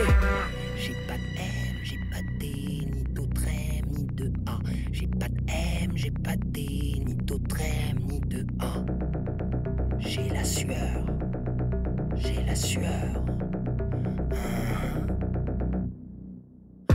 J'ai 0.78 0.95
pas 1.05 1.19
de 1.19 1.30
M, 1.36 1.76
j'ai 1.84 1.99
pas 2.09 2.21
de 2.21 2.39
D, 2.39 2.47
ni 2.95 3.03
d'autres 3.03 3.43
M, 3.43 3.86
ni 3.91 4.05
de 4.05 4.32
A. 4.47 4.57
J'ai 4.93 5.07
pas 5.07 5.28
de 5.28 5.39
M, 5.51 5.91
j'ai 5.95 6.11
pas 6.11 6.38
de 6.38 6.45
D, 6.45 6.61
ni 7.05 7.15
d'autres 7.15 7.59
M, 7.59 7.99
ni 8.07 8.21
de 8.21 8.45
A. 8.61 8.86
J'ai 9.99 10.30
la 10.30 10.45
sueur, 10.45 11.03
j'ai 12.15 12.41
la 12.47 12.55
sueur. 12.55 13.22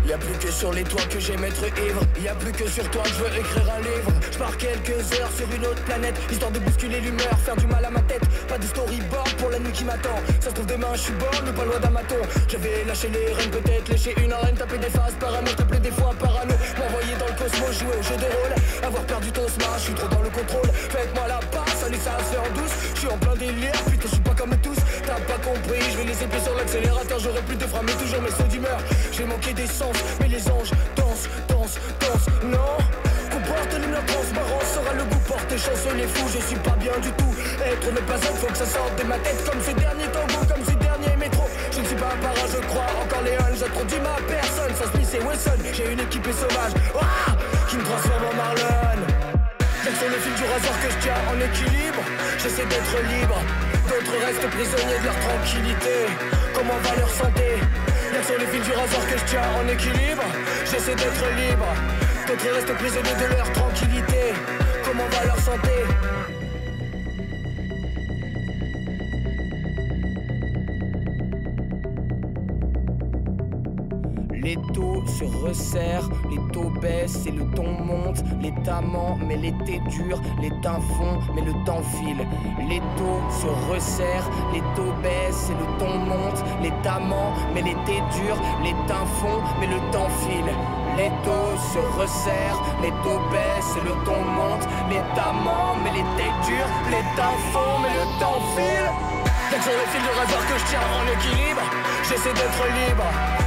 Y 0.09 0.15
a 0.15 0.17
plus 0.17 0.39
que 0.39 0.51
sur 0.51 0.73
les 0.73 0.85
toits 0.85 1.05
que 1.11 1.21
j'aime 1.21 1.45
être 1.45 1.67
ivre. 1.85 2.01
Y 2.19 2.29
a 2.29 2.35
plus 2.35 2.53
que 2.53 2.67
sur 2.67 2.89
toi 2.91 3.03
que 3.03 3.11
je 3.11 3.15
veux 3.17 3.39
écrire 3.39 3.71
un 3.77 3.81
livre. 3.81 4.11
Je 4.33 4.39
pars 4.39 4.57
quelques 4.57 5.21
heures 5.21 5.31
sur 5.37 5.45
une 5.55 5.67
autre 5.67 5.83
planète, 5.85 6.15
histoire 6.33 6.51
de 6.51 6.61
bousculer 6.61 7.01
l'humeur, 7.03 7.39
faire 7.45 7.57
du 7.57 7.67
mal 7.67 7.85
à 7.85 7.91
ma 7.91 8.01
tête. 8.01 8.23
Pas 8.49 8.57
de 8.57 8.65
storyboard 8.65 9.35
pour 9.35 9.51
la 9.51 9.59
nuit 9.59 9.73
qui 9.73 9.85
m'attend. 9.85 10.17
Ça 10.41 10.49
se 10.49 10.55
trouve 10.55 10.65
demain, 10.65 10.89
je 10.95 11.01
suis 11.01 11.13
borne, 11.13 11.53
pas 11.53 11.65
loin 11.67 11.79
d'un 11.79 11.91
maton. 11.91 12.17
Je 12.49 12.57
vais 12.57 12.85
lâcher 12.87 13.11
les 13.11 13.35
rênes, 13.35 13.51
peut-être 13.51 13.89
lécher 13.91 14.15
une 14.25 14.33
arène, 14.33 14.55
taper 14.57 14.79
des 14.79 14.89
phases 14.89 15.13
parano, 15.21 15.53
t'appeler 15.55 15.81
des 15.81 15.91
fois 15.91 16.15
parano. 16.19 16.55
M'envoyer 16.79 17.15
dans 17.21 17.29
le 17.29 17.37
cosmos, 17.37 17.79
jouer 17.79 17.97
au 18.01 18.03
jeu 18.03 18.17
de 18.17 18.29
rôle. 18.33 18.55
Avoir 18.89 19.05
perdu 19.05 19.31
ton 19.31 19.47
smash, 19.47 19.77
je 19.77 19.85
suis 19.93 19.95
trop 19.95 20.09
dans 20.09 20.23
le 20.23 20.31
contrôle. 20.31 20.71
Faites-moi 20.73 21.29
la 21.29 21.41
passe, 21.53 21.85
allez, 21.85 22.01
ça 22.01 22.17
se 22.25 22.39
en 22.39 22.49
douce. 22.57 22.73
Je 22.95 23.01
suis 23.01 23.09
en 23.09 23.19
plein 23.19 23.37
délire, 23.37 23.77
putain, 23.85 24.09
je 24.09 24.15
suis 24.15 24.25
pas 24.25 24.35
comme 24.35 24.57
tous. 24.63 24.79
T'as 25.19 25.35
pas 25.35 25.43
compris, 25.43 25.81
je 25.91 25.97
vais 25.99 26.05
les 26.05 26.23
épées 26.23 26.39
sur 26.39 26.55
l'accélérateur, 26.55 27.19
j'aurai 27.19 27.43
plus 27.43 27.57
de 27.57 27.66
freins, 27.66 27.83
mais 27.83 27.93
toujours 27.93 28.23
mes 28.23 28.31
sauts 28.31 28.47
d'humeur. 28.49 28.79
J'ai 29.11 29.25
manqué 29.25 29.53
d'essence, 29.53 29.97
mais 30.21 30.29
les 30.29 30.47
anges 30.49 30.71
dansent, 30.95 31.29
dansent, 31.49 31.79
dansent, 31.99 32.31
non 32.45 32.79
Comporte 33.31 33.73
l'hymne 33.81 33.99
transparence 34.07 34.69
sera 34.75 34.95
le 34.95 35.05
goût 35.05 35.23
porté. 35.27 35.59
Chanceux 35.59 35.95
les 35.97 36.07
fous, 36.07 36.29
je 36.31 36.41
suis 36.47 36.61
pas 36.62 36.77
bien 36.79 36.95
du 37.03 37.11
tout. 37.12 37.35
Être 37.64 37.91
ne 37.91 38.01
pas 38.07 38.14
être, 38.14 38.37
faut 38.37 38.47
que 38.47 38.59
ça 38.59 38.66
sorte 38.66 38.95
de 38.99 39.05
ma 39.05 39.19
tête. 39.19 39.43
Comme 39.45 39.61
ces 39.61 39.75
derniers 39.75 40.11
tangos, 40.14 40.47
comme 40.47 40.64
ces 40.64 40.79
derniers 40.79 41.16
métros. 41.16 41.51
Je 41.73 41.81
ne 41.81 41.87
suis 41.87 41.97
pas 41.97 42.14
un 42.14 42.21
parrain, 42.23 42.47
je 42.47 42.61
crois 42.69 42.87
encore 43.03 43.23
les 43.23 43.35
uns 43.35 43.55
J'ai 43.59 43.71
trop 43.75 43.85
dit 43.85 44.01
ma 44.01 44.23
personne, 44.23 44.73
sans 44.79 44.91
Smith 44.93 45.11
et 45.19 45.25
Wesson 45.27 45.59
J'ai 45.75 45.93
une 45.93 46.01
équipe 46.01 46.27
sauvage, 46.31 46.75
ah, 46.95 47.35
qui 47.69 47.77
me 47.77 47.83
transforme 47.83 48.23
en 48.23 48.35
Marlon. 48.39 49.03
Sur 49.99 50.07
le 50.07 50.19
fil 50.23 50.35
du 50.35 50.45
rasoir 50.45 50.79
que 50.79 50.91
je 50.95 50.99
tiens 51.03 51.19
en 51.27 51.37
équilibre? 51.43 52.03
J'essaie 52.39 52.66
d'être 52.66 52.97
libre 53.11 53.43
D'autres 53.89 54.18
restent 54.26 54.51
prisonniers 54.51 54.99
de 55.01 55.05
leur 55.05 55.18
tranquillité. 55.18 55.97
Comment 56.55 56.76
va 56.82 56.97
leur 56.97 57.09
santé 57.09 57.57
Y'a 58.12 58.22
sur 58.22 58.39
les 58.39 58.47
fils 58.47 58.62
du 58.62 58.72
rasoir 58.72 59.07
que 59.07 59.18
je 59.18 59.24
tiens 59.24 59.41
en 59.59 59.66
équilibre 59.66 60.24
J'essaie 60.70 60.95
d'être 60.95 61.24
libre. 61.36 61.66
D'autres 62.26 62.55
restent 62.55 62.74
prisonniers 62.74 63.14
de 63.14 63.34
leur 63.34 63.51
tranquillité. 63.53 64.34
Comment 64.84 65.09
va 65.09 65.24
leur 65.24 65.39
santé 65.39 65.70
Les 74.43 74.57
taux 74.74 75.05
se 75.07 75.24
resserrent, 75.24 76.11
les 76.30 76.53
taux 76.53 76.70
baissent 76.80 77.26
et 77.26 77.32
le 77.32 77.45
ton 77.55 77.70
monte. 77.70 78.22
Ment, 78.69 79.19
mais 79.27 79.37
l'été 79.37 79.81
dure, 79.89 80.21
les 80.41 80.51
temps 80.61 80.81
fond, 80.81 81.19
mais 81.35 81.43
le 81.43 81.53
temps 81.64 81.83
file. 81.83 82.27
Les 82.69 82.81
taux 82.97 83.23
se 83.31 83.47
resserrent, 83.73 84.31
les 84.53 84.61
taux 84.77 84.93
baissent 85.03 85.51
et 85.51 85.55
le 85.55 85.66
ton 85.79 85.99
monte. 85.99 86.45
L'état 86.62 87.01
ment, 87.01 87.33
mais 87.55 87.62
l'été 87.62 88.01
dure, 88.12 88.39
les 88.62 88.77
temps 88.87 89.07
fond, 89.21 89.41
mais 89.61 89.66
le 89.66 89.81
temps 89.91 90.11
file. 90.23 90.53
Les 90.97 91.11
taux 91.25 91.57
se 91.73 91.79
resserrent, 92.01 92.62
les 92.83 92.93
taux 93.03 93.21
baissent 93.31 93.77
et 93.77 93.85
le 93.85 93.95
ton 94.05 94.21
monte. 94.37 94.69
L'état 94.91 95.33
ment, 95.33 95.77
mais 95.83 95.91
l'été 95.91 96.29
dure, 96.47 96.69
les 96.91 97.05
temps 97.16 97.39
fond, 97.53 97.73
mais 97.83 97.93
le 97.99 98.05
temps 98.21 98.41
file. 98.55 98.89
Que 99.51 99.62
sur 99.62 99.73
le 99.73 99.87
fil 99.89 100.03
du 100.03 100.12
rasoir 100.12 100.47
que 100.47 100.59
je 100.59 100.64
tiens 100.66 100.87
en 100.93 101.05
équilibre 101.09 101.62
J'essaie 102.07 102.35
d'être 102.35 102.64
libre 102.85 103.05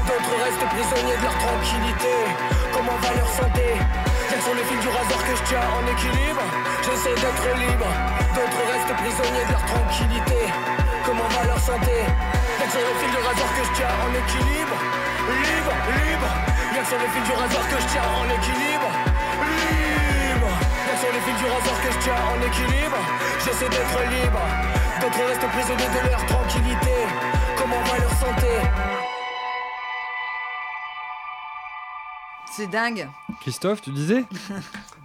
D'autres 0.07 0.43
restent 0.43 0.67
prisonniers 0.73 1.15
de 1.15 1.21
leur 1.21 1.37
tranquillité 1.37 2.13
Comment 2.73 2.97
va 3.03 3.13
leur 3.13 3.29
santé? 3.29 4.10
Y'a 4.31 4.37
que 4.37 4.43
sur 4.43 4.55
le 4.55 4.63
fil 4.63 4.79
du 4.79 4.87
rasoir 4.87 5.19
que 5.27 5.35
je 5.35 5.43
tiens 5.43 5.59
en 5.59 5.83
équilibre 5.91 6.39
J'essaie 6.87 7.15
d'être 7.19 7.47
libre 7.59 7.89
D'autres 8.31 8.63
restent 8.63 8.95
prisonniers 9.03 9.43
de 9.43 9.51
leur 9.51 9.65
tranquillité. 9.67 10.39
Comment 11.03 11.27
va 11.35 11.43
leur 11.51 11.59
santé 11.59 11.91
Y'a 11.91 12.63
que 12.63 12.71
sur 12.71 12.79
le 12.79 12.95
fil 12.95 13.11
du 13.11 13.19
rasoir 13.27 13.51
que 13.51 13.63
je 13.67 13.73
tiens 13.75 13.91
en 13.91 14.11
équilibre 14.15 14.77
Libre, 15.35 15.75
libre. 15.99 16.31
Que 16.71 16.83
sur 16.87 16.99
le 17.03 17.07
fil 17.11 17.23
du 17.27 17.33
rasoir 17.35 17.63
que 17.67 17.77
je 17.83 17.87
tiens 17.91 18.07
en 18.07 18.27
équilibre 18.31 18.89
Libre. 19.51 20.51
Que 20.87 20.95
sur 20.95 21.11
le 21.11 21.19
fil 21.27 21.35
du 21.35 21.47
rasoir 21.51 21.77
que 21.83 21.89
je 21.91 21.99
tiens 21.99 22.21
en 22.31 22.39
équilibre 22.39 22.99
J'essaie 23.43 23.67
d'être 23.67 23.99
libre 24.15 24.43
D'autres 25.03 25.23
restent 25.27 25.49
prisonniers 25.51 25.91
de 25.91 26.01
leur 26.07 26.23
tranquillité. 26.23 26.95
Comment 27.59 27.83
va 27.83 27.99
leur 27.99 28.15
santé 28.15 28.47
C'est 32.55 32.67
dingue. 32.67 33.07
Christophe, 33.41 33.81
tu 33.81 33.91
disais? 33.91 34.23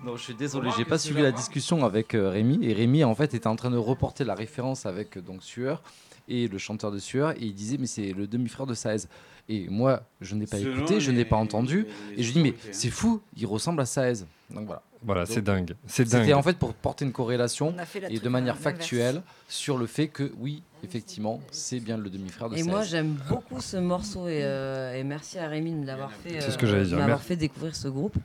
Non, 0.04 0.16
je 0.16 0.22
suis 0.22 0.34
désolé, 0.34 0.70
j'ai 0.76 0.84
pas 0.84 0.98
suivi 0.98 1.20
la 1.22 1.32
discussion 1.32 1.84
avec 1.84 2.14
euh, 2.14 2.28
Rémi. 2.28 2.60
Et 2.62 2.72
Rémi, 2.74 3.02
en 3.02 3.14
fait, 3.16 3.34
était 3.34 3.48
en 3.48 3.56
train 3.56 3.70
de 3.72 3.76
reporter 3.76 4.22
la 4.24 4.34
référence 4.36 4.86
avec 4.86 5.16
euh, 5.16 5.20
donc 5.20 5.42
Sueur 5.42 5.82
et 6.28 6.46
le 6.46 6.58
chanteur 6.58 6.92
de 6.92 6.98
Sueur. 6.98 7.32
Et 7.32 7.46
il 7.46 7.54
disait, 7.54 7.76
mais 7.78 7.86
c'est 7.86 8.12
le 8.12 8.28
demi-frère 8.28 8.66
de 8.66 8.74
Saez. 8.74 9.08
Et 9.48 9.68
moi, 9.68 10.02
je 10.20 10.36
n'ai 10.36 10.46
pas 10.46 10.58
Selon 10.58 10.76
écouté, 10.76 11.00
je 11.00 11.10
les- 11.10 11.16
n'ai 11.18 11.24
pas 11.24 11.36
entendu. 11.36 11.86
les 12.14 12.20
Et 12.20 12.22
je 12.22 12.32
dis, 12.32 12.40
mais 12.40 12.54
c'est 12.70 12.90
fou, 12.90 13.20
il 13.36 13.46
ressemble 13.46 13.80
à 13.80 13.86
Saez. 13.86 14.24
Donc 14.50 14.66
voilà. 14.66 14.82
Voilà, 15.02 15.26
c'est 15.26 15.42
dingue. 15.42 15.74
C'est 15.86 16.04
C'était 16.08 16.24
dingue. 16.26 16.34
en 16.34 16.42
fait 16.42 16.56
pour 16.58 16.72
porter 16.74 17.04
une 17.04 17.12
corrélation 17.12 17.72
On 17.74 17.78
a 17.78 17.84
fait 17.86 18.00
la 18.00 18.08
et 18.08 18.12
truc 18.14 18.24
de 18.24 18.28
manière 18.28 18.54
l'inverse. 18.54 18.76
factuelle 18.78 19.22
sur 19.48 19.76
le 19.76 19.86
fait 19.86 20.08
que, 20.08 20.32
oui, 20.38 20.62
effectivement, 20.86 21.40
c'est 21.50 21.80
bien 21.80 21.96
le 21.98 22.08
demi-frère 22.08 22.48
de 22.48 22.56
Et 22.56 22.62
moi, 22.62 22.82
j'aime 22.82 23.16
beaucoup 23.28 23.60
ce 23.60 23.76
morceau 23.76 24.28
et, 24.28 24.40
euh, 24.42 24.94
et 24.94 25.04
merci 25.04 25.38
à 25.38 25.48
Rémi 25.48 25.72
de 25.80 25.86
l'avoir 25.86 26.12
fait, 26.12 26.40
C'est 26.40 26.50
ce 26.50 26.58
que 26.58 26.66
j'allais 26.66 26.84
dire, 26.84 26.92
de 26.92 27.00
m'avoir 27.00 27.18
merci. 27.18 27.28
fait 27.28 27.36
découvrir 27.36 27.74
ce 27.76 27.88
groupe. 27.88 28.16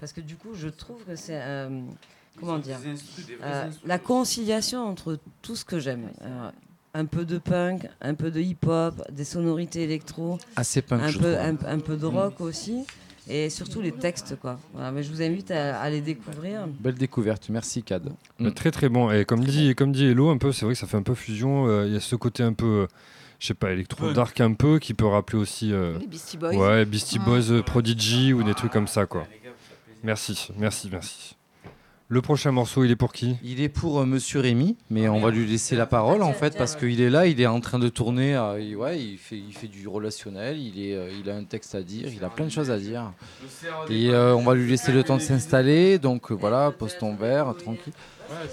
Parce 0.00 0.12
que 0.12 0.20
du 0.20 0.36
coup, 0.36 0.54
je 0.54 0.68
trouve 0.68 1.02
que 1.04 1.16
c'est. 1.16 1.40
euh, 1.40 1.80
comment 2.38 2.58
dire 2.58 2.78
euh, 3.42 3.70
La 3.84 3.98
conciliation 3.98 4.86
entre 4.88 5.18
tout 5.42 5.56
ce 5.56 5.64
que 5.64 5.78
j'aime. 5.78 6.10
Euh, 6.22 6.50
un 6.96 7.06
peu 7.06 7.24
de 7.24 7.38
punk, 7.38 7.88
un 8.00 8.14
peu 8.14 8.30
de 8.30 8.40
hip-hop, 8.40 8.94
des 9.10 9.24
sonorités 9.24 9.82
électro, 9.82 10.38
Assez 10.56 10.80
punk, 10.82 11.02
un 11.02 11.08
je 11.08 11.18
peu, 11.18 11.34
trouve. 11.34 11.66
un, 11.66 11.74
un 11.74 11.78
peu 11.80 11.96
de 11.96 12.06
rock 12.06 12.40
aussi, 12.40 12.84
et 13.28 13.50
surtout 13.50 13.80
les 13.80 13.92
textes. 13.92 14.36
Quoi. 14.40 14.58
Voilà, 14.72 14.90
mais 14.92 15.02
je 15.02 15.10
vous 15.10 15.22
invite 15.22 15.50
à, 15.50 15.80
à 15.80 15.90
les 15.90 16.00
découvrir. 16.00 16.66
Belle 16.66 16.94
découverte, 16.94 17.48
merci 17.48 17.82
Cad. 17.82 18.10
Très 18.54 18.70
très 18.70 18.88
bon. 18.88 19.10
Et 19.10 19.24
comme 19.24 19.44
dit, 19.44 19.74
comme 19.74 19.92
dit 19.92 20.06
Hello, 20.06 20.30
un 20.30 20.38
peu, 20.38 20.52
c'est 20.52 20.64
vrai 20.64 20.74
que 20.74 20.80
ça 20.80 20.86
fait 20.86 20.96
un 20.96 21.02
peu 21.02 21.14
fusion. 21.14 21.66
euh, 21.68 21.86
Il 21.86 21.92
y 21.92 21.96
a 21.96 22.00
ce 22.00 22.16
côté 22.16 22.42
un 22.42 22.52
peu, 22.52 22.66
euh, 22.66 22.86
je 23.38 23.46
sais 23.48 23.54
pas, 23.54 23.72
électro 23.72 24.12
dark 24.12 24.40
un 24.40 24.52
peu, 24.54 24.78
qui 24.78 24.94
peut 24.94 25.06
rappeler 25.06 25.38
aussi. 25.38 25.72
euh, 25.72 25.98
Les 25.98 26.06
Beastie 26.06 26.36
Boys. 26.36 26.54
Ouais, 26.54 26.84
Beastie 26.84 27.18
Ouais. 27.18 27.24
Boys, 27.24 27.50
euh, 27.50 27.62
Prodigy 27.62 28.32
ou 28.32 28.42
des 28.42 28.54
trucs 28.54 28.72
comme 28.72 28.88
ça, 28.88 29.06
quoi. 29.06 29.26
Merci, 30.02 30.48
merci, 30.58 30.88
merci. 30.92 31.33
Le 32.14 32.22
prochain 32.22 32.52
morceau, 32.52 32.84
il 32.84 32.92
est 32.92 32.96
pour 32.96 33.12
qui? 33.12 33.34
Il 33.42 33.60
est 33.60 33.68
pour 33.68 33.98
euh, 33.98 34.06
Monsieur 34.06 34.38
Rémi, 34.38 34.76
mais 34.88 35.08
on 35.08 35.18
va 35.18 35.32
lui 35.32 35.44
laisser 35.46 35.74
la 35.74 35.84
parole 35.84 36.22
en 36.22 36.32
fait 36.32 36.56
parce 36.56 36.76
qu'il 36.76 37.00
est 37.00 37.10
là, 37.10 37.26
il 37.26 37.40
est 37.40 37.46
en 37.46 37.58
train 37.58 37.80
de 37.80 37.88
tourner, 37.88 38.36
euh, 38.36 38.60
il- 38.60 38.76
ouais, 38.76 39.00
il 39.02 39.18
fait, 39.18 39.36
il 39.36 39.52
fait 39.52 39.66
du 39.66 39.88
relationnel, 39.88 40.56
il, 40.56 40.80
est, 40.80 40.94
euh, 40.94 41.08
il 41.20 41.28
a 41.28 41.34
un 41.34 41.42
texte 41.42 41.74
à 41.74 41.82
dire, 41.82 42.06
il 42.16 42.22
a 42.22 42.28
plein 42.30 42.44
de 42.44 42.52
choses 42.52 42.70
à 42.70 42.78
dire. 42.78 43.10
Et 43.90 44.10
euh, 44.10 44.32
on 44.36 44.44
va 44.44 44.54
lui 44.54 44.70
laisser 44.70 44.92
le 44.92 45.02
temps 45.02 45.16
de 45.16 45.22
s'installer, 45.22 45.98
donc 45.98 46.30
euh, 46.30 46.34
voilà, 46.34 46.70
pose 46.70 46.96
ton 46.96 47.16
verre, 47.16 47.52
tranquille. 47.56 47.92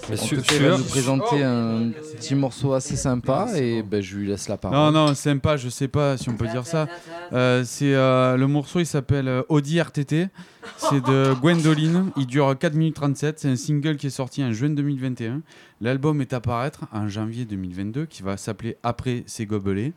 Mais 0.08 0.20
En 0.20 0.26
tout 0.26 0.42
cas, 0.42 0.54
il 0.54 0.62
va 0.62 0.78
nous 0.78 0.84
présenter 0.84 1.42
un 1.42 1.90
petit 2.16 2.34
morceau 2.34 2.72
assez 2.72 2.96
sympa 2.96 3.48
et 3.56 3.82
ben, 3.82 4.02
je 4.02 4.16
lui 4.16 4.28
laisse 4.28 4.48
la 4.48 4.56
parole. 4.56 4.76
Non, 4.76 4.90
non, 4.92 5.14
sympa, 5.14 5.56
je 5.56 5.68
sais 5.68 5.88
pas 5.88 6.16
si 6.16 6.28
on 6.28 6.36
peut 6.36 6.48
dire 6.48 6.66
ça. 6.66 6.88
Euh, 7.32 7.64
c'est 7.64 7.94
euh, 7.94 8.36
Le 8.36 8.46
morceau, 8.46 8.80
il 8.80 8.86
s'appelle 8.86 9.28
euh, 9.28 9.42
Audi 9.48 9.80
RTT. 9.80 10.28
C'est 10.76 11.04
de 11.04 11.34
Gwendoline. 11.40 12.10
Il 12.16 12.26
dure 12.26 12.56
4 12.58 12.74
minutes 12.74 12.96
37. 12.96 13.38
C'est 13.38 13.48
un 13.48 13.56
single 13.56 13.96
qui 13.96 14.08
est 14.08 14.10
sorti 14.10 14.42
en 14.44 14.52
juin 14.52 14.70
2021. 14.70 15.40
L'album 15.80 16.20
est 16.20 16.32
à 16.32 16.40
paraître 16.40 16.84
en 16.92 17.08
janvier 17.08 17.44
2022, 17.44 18.06
qui 18.06 18.22
va 18.22 18.36
s'appeler 18.36 18.76
Après 18.82 19.24
ces 19.26 19.46
gobelets. 19.46 19.92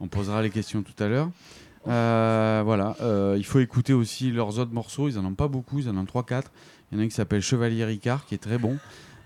On 0.00 0.08
posera 0.08 0.42
les 0.42 0.50
questions 0.50 0.82
tout 0.82 1.00
à 1.02 1.08
l'heure. 1.08 1.30
Euh, 1.88 2.62
voilà, 2.64 2.96
il 3.36 3.44
faut 3.44 3.60
écouter 3.60 3.92
aussi 3.92 4.30
leurs 4.30 4.58
autres 4.58 4.72
morceaux. 4.72 5.08
Ils 5.08 5.18
en 5.18 5.24
ont 5.24 5.34
pas 5.34 5.48
beaucoup, 5.48 5.78
ils 5.78 5.88
en 5.88 5.96
ont 5.96 6.04
3-4. 6.04 6.44
Il 6.92 6.96
y 6.96 6.98
en 6.98 7.02
a 7.02 7.04
un 7.06 7.08
qui 7.08 7.14
s'appelle 7.14 7.40
Chevalier 7.40 7.84
Ricard, 7.84 8.26
qui 8.26 8.34
est 8.34 8.38
très 8.38 8.58
bon. 8.58 8.76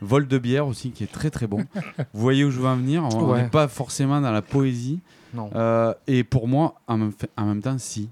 Vol 0.03 0.27
de 0.29 0.39
bière 0.39 0.67
aussi, 0.67 0.91
qui 0.91 1.05
est 1.05 1.11
très 1.13 1.31
très 1.31 1.47
bon. 1.47 1.65
Vous 2.13 2.21
voyez 2.21 2.45
où 2.45 2.51
je 2.51 2.61
veux 2.61 2.67
en 2.69 2.77
venir 2.77 3.03
On 3.05 3.33
Ouais. 3.33 3.43
n'est 3.43 3.49
pas 3.49 3.67
forcément 3.69 4.21
dans 4.21 4.33
la 4.33 4.43
poésie. 4.43 5.01
Non. 5.35 5.51
Euh, 5.55 5.93
et 6.07 6.23
pour 6.25 6.49
moi, 6.49 6.77
en 6.87 6.97
même, 6.99 7.13
en 7.37 7.47
même 7.47 7.61
temps, 7.63 7.77
si. 7.79 8.09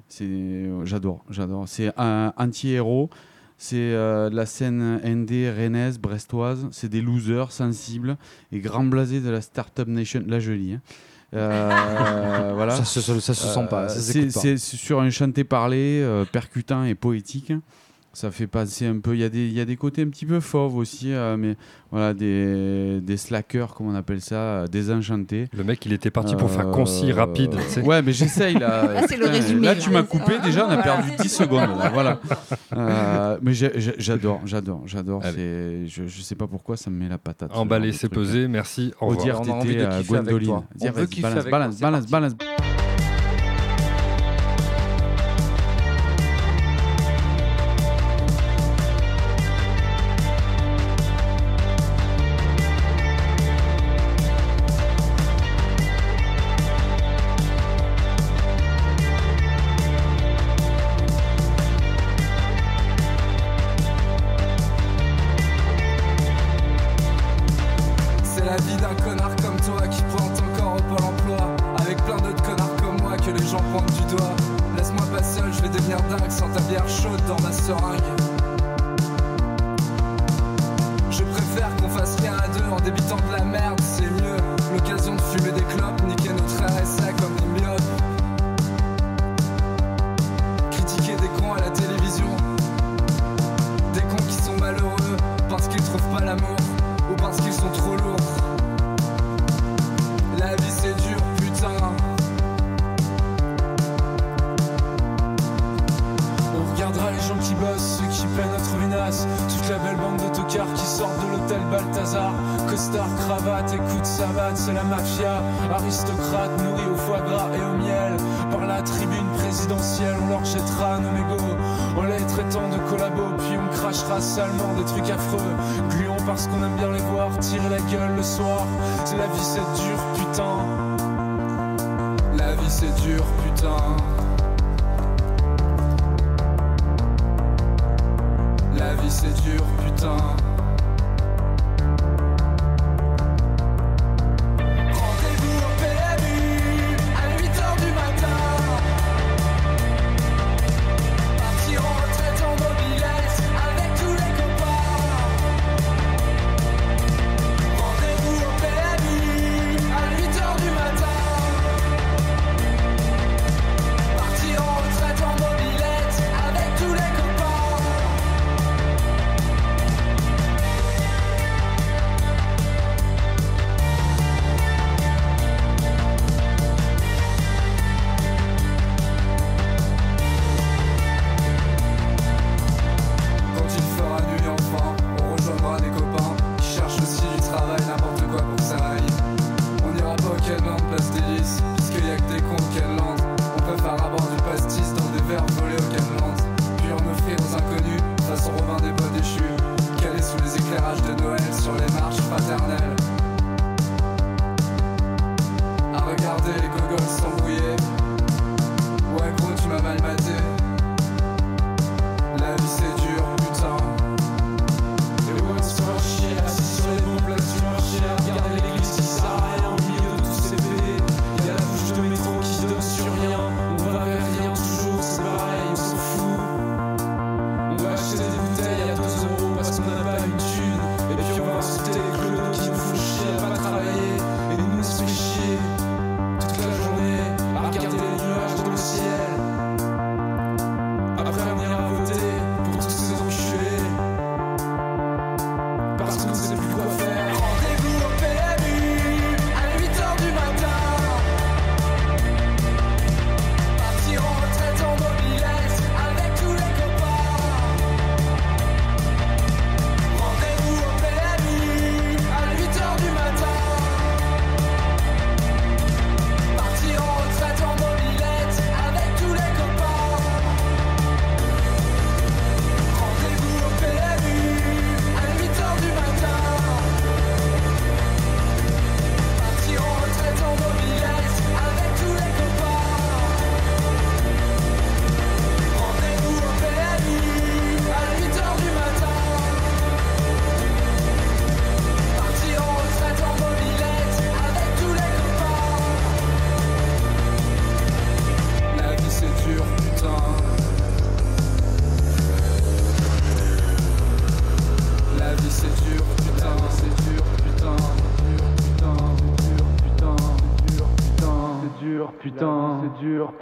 J'adore, 0.84 1.24
j'adore. 1.30 1.64
C'est 1.68 1.92
un 1.96 2.32
anti-héros. 2.36 3.10
C'est 3.56 3.76
euh, 3.78 4.30
de 4.30 4.36
la 4.36 4.46
scène 4.46 5.00
ND, 5.04 5.30
rennaise, 5.56 5.98
brestoise. 5.98 6.66
C'est 6.72 6.88
des 6.88 7.00
losers 7.00 7.52
sensibles 7.52 8.16
et 8.52 8.58
grand 8.60 8.84
blasés 8.84 9.20
de 9.20 9.30
la 9.30 9.40
Startup 9.40 9.86
Nation. 9.86 10.22
Là, 10.26 10.40
je 10.40 10.52
lis. 10.52 10.72
hein. 10.74 10.80
Euh, 11.34 12.52
voilà. 12.54 12.74
Ça 12.76 12.84
se- 12.84 13.00
ça 13.20 13.34
se 13.34 13.46
sent 13.46 13.66
pas, 13.70 13.88
c'est, 13.88 14.56
sur 14.58 15.00
un 15.00 15.10
chanté 15.10 15.44
parlé 15.44 16.00
euh, 16.02 16.24
percutant 16.24 16.84
et 16.84 16.94
poétique. 16.94 17.52
Ça 18.14 18.30
fait 18.30 18.46
passer 18.46 18.86
un 18.86 18.98
peu. 19.00 19.14
Il 19.14 19.20
y, 19.20 19.24
a 19.24 19.28
des- 19.28 19.46
il 19.46 19.52
y 19.52 19.60
a 19.60 19.64
des 19.64 19.76
côtés 19.76 20.02
un 20.02 20.08
petit 20.08 20.24
peu 20.26 20.40
fauves 20.40 20.76
aussi, 20.76 21.12
euh, 21.12 21.36
mais 21.36 21.56
voilà, 21.90 22.14
des, 22.14 23.00
des 23.00 23.16
slackers, 23.16 23.74
comme 23.74 23.88
on 23.88 23.94
appelle 23.94 24.20
ça, 24.20 24.34
euh, 24.36 24.66
désenchantés. 24.66 25.48
Le 25.56 25.64
mec, 25.64 25.84
il 25.84 25.92
était 25.92 26.10
parti 26.10 26.34
pour 26.36 26.50
faire 26.50 26.70
concis, 26.70 27.12
rapide, 27.12 27.50
tu 27.56 27.62
sais. 27.68 27.80
Ouais, 27.82 28.02
mais 28.02 28.12
j'essaye 28.12 28.54
là. 28.54 28.92
Là, 28.92 29.02
c'est 29.08 29.16
le 29.16 29.26
résumé, 29.26 29.66
Là, 29.66 29.74
tu 29.74 29.90
m'as 29.90 30.02
coupé 30.04 30.38
déjà, 30.42 30.66
on 30.66 30.70
a 30.70 30.76
perdu 30.78 31.10
10 31.20 31.28
secondes. 31.28 31.76
là, 31.78 31.90
voilà. 31.92 32.20
Euh, 32.76 33.38
mais 33.42 33.52
j'adore, 33.52 34.40
j'adore, 34.44 34.82
j'adore. 34.86 35.22
C'est- 35.24 35.86
Je, 35.86 36.06
je 36.06 36.22
sais 36.22 36.34
pas 36.34 36.46
pourquoi, 36.46 36.76
ça 36.76 36.90
me 36.90 36.96
met 36.98 37.08
la 37.08 37.18
patate. 37.18 37.50
Emballé, 37.54 37.92
c'est 37.92 38.08
pesé, 38.08 38.48
merci, 38.48 38.92
au 39.00 39.06
revoir. 39.08 39.24
dire 39.24 39.40
On 39.40 39.44
a 39.44 39.54
envie 39.56 39.68
t'étais 39.70 39.80
de 39.80 39.86
à 39.86 39.98
kiffer 39.98 40.16
avec 40.16 40.42
toi. 40.44 40.64
On 40.80 40.90
veut 40.90 41.06
kiffer 41.06 41.22
balance, 41.22 41.40
avec 41.74 41.80
balance, 41.80 42.06
balance. 42.06 42.32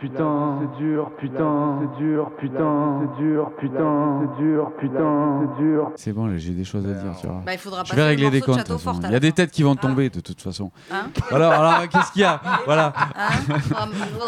Putain, 0.03 0.32
c'est 0.79 0.83
dur, 0.85 1.11
putain, 1.19 1.79
c'est 1.81 2.03
dur, 2.05 2.31
putain, 2.39 3.01
c'est 3.17 3.23
dur, 3.23 3.51
putain, 3.59 4.21
c'est 4.37 4.43
dur, 4.43 4.71
putain, 4.81 5.41
c'est 5.57 5.63
dur. 5.63 5.91
C'est 5.97 6.13
bon, 6.13 6.37
j'ai 6.37 6.53
des 6.53 6.65
choses 6.65 6.85
à 6.87 6.93
dire, 6.93 7.13
tu 7.21 7.27
vois. 7.27 7.43
Bah, 7.45 7.53
il 7.55 7.59
faudra 7.59 7.83
je 7.85 7.91
vais 7.95 8.01
le 8.03 8.07
régler 8.09 8.31
des 8.31 8.41
de 8.41 8.45
comptes. 8.45 8.59
de 8.69 9.07
Il 9.07 9.13
y 9.13 9.15
a 9.17 9.21
des 9.21 9.33
têtes 9.33 9.51
qui 9.51 9.63
vont 9.63 9.77
tomber 9.77 10.11
de 10.11 10.21
toute 10.21 10.41
façon. 10.41 10.71
Hein 10.91 11.07
alors, 11.31 11.53
alors 11.53 11.89
qu'est-ce 11.89 12.13
qu'il 12.13 12.23
y 12.23 12.25
a 12.25 12.41
Voilà. 12.65 12.93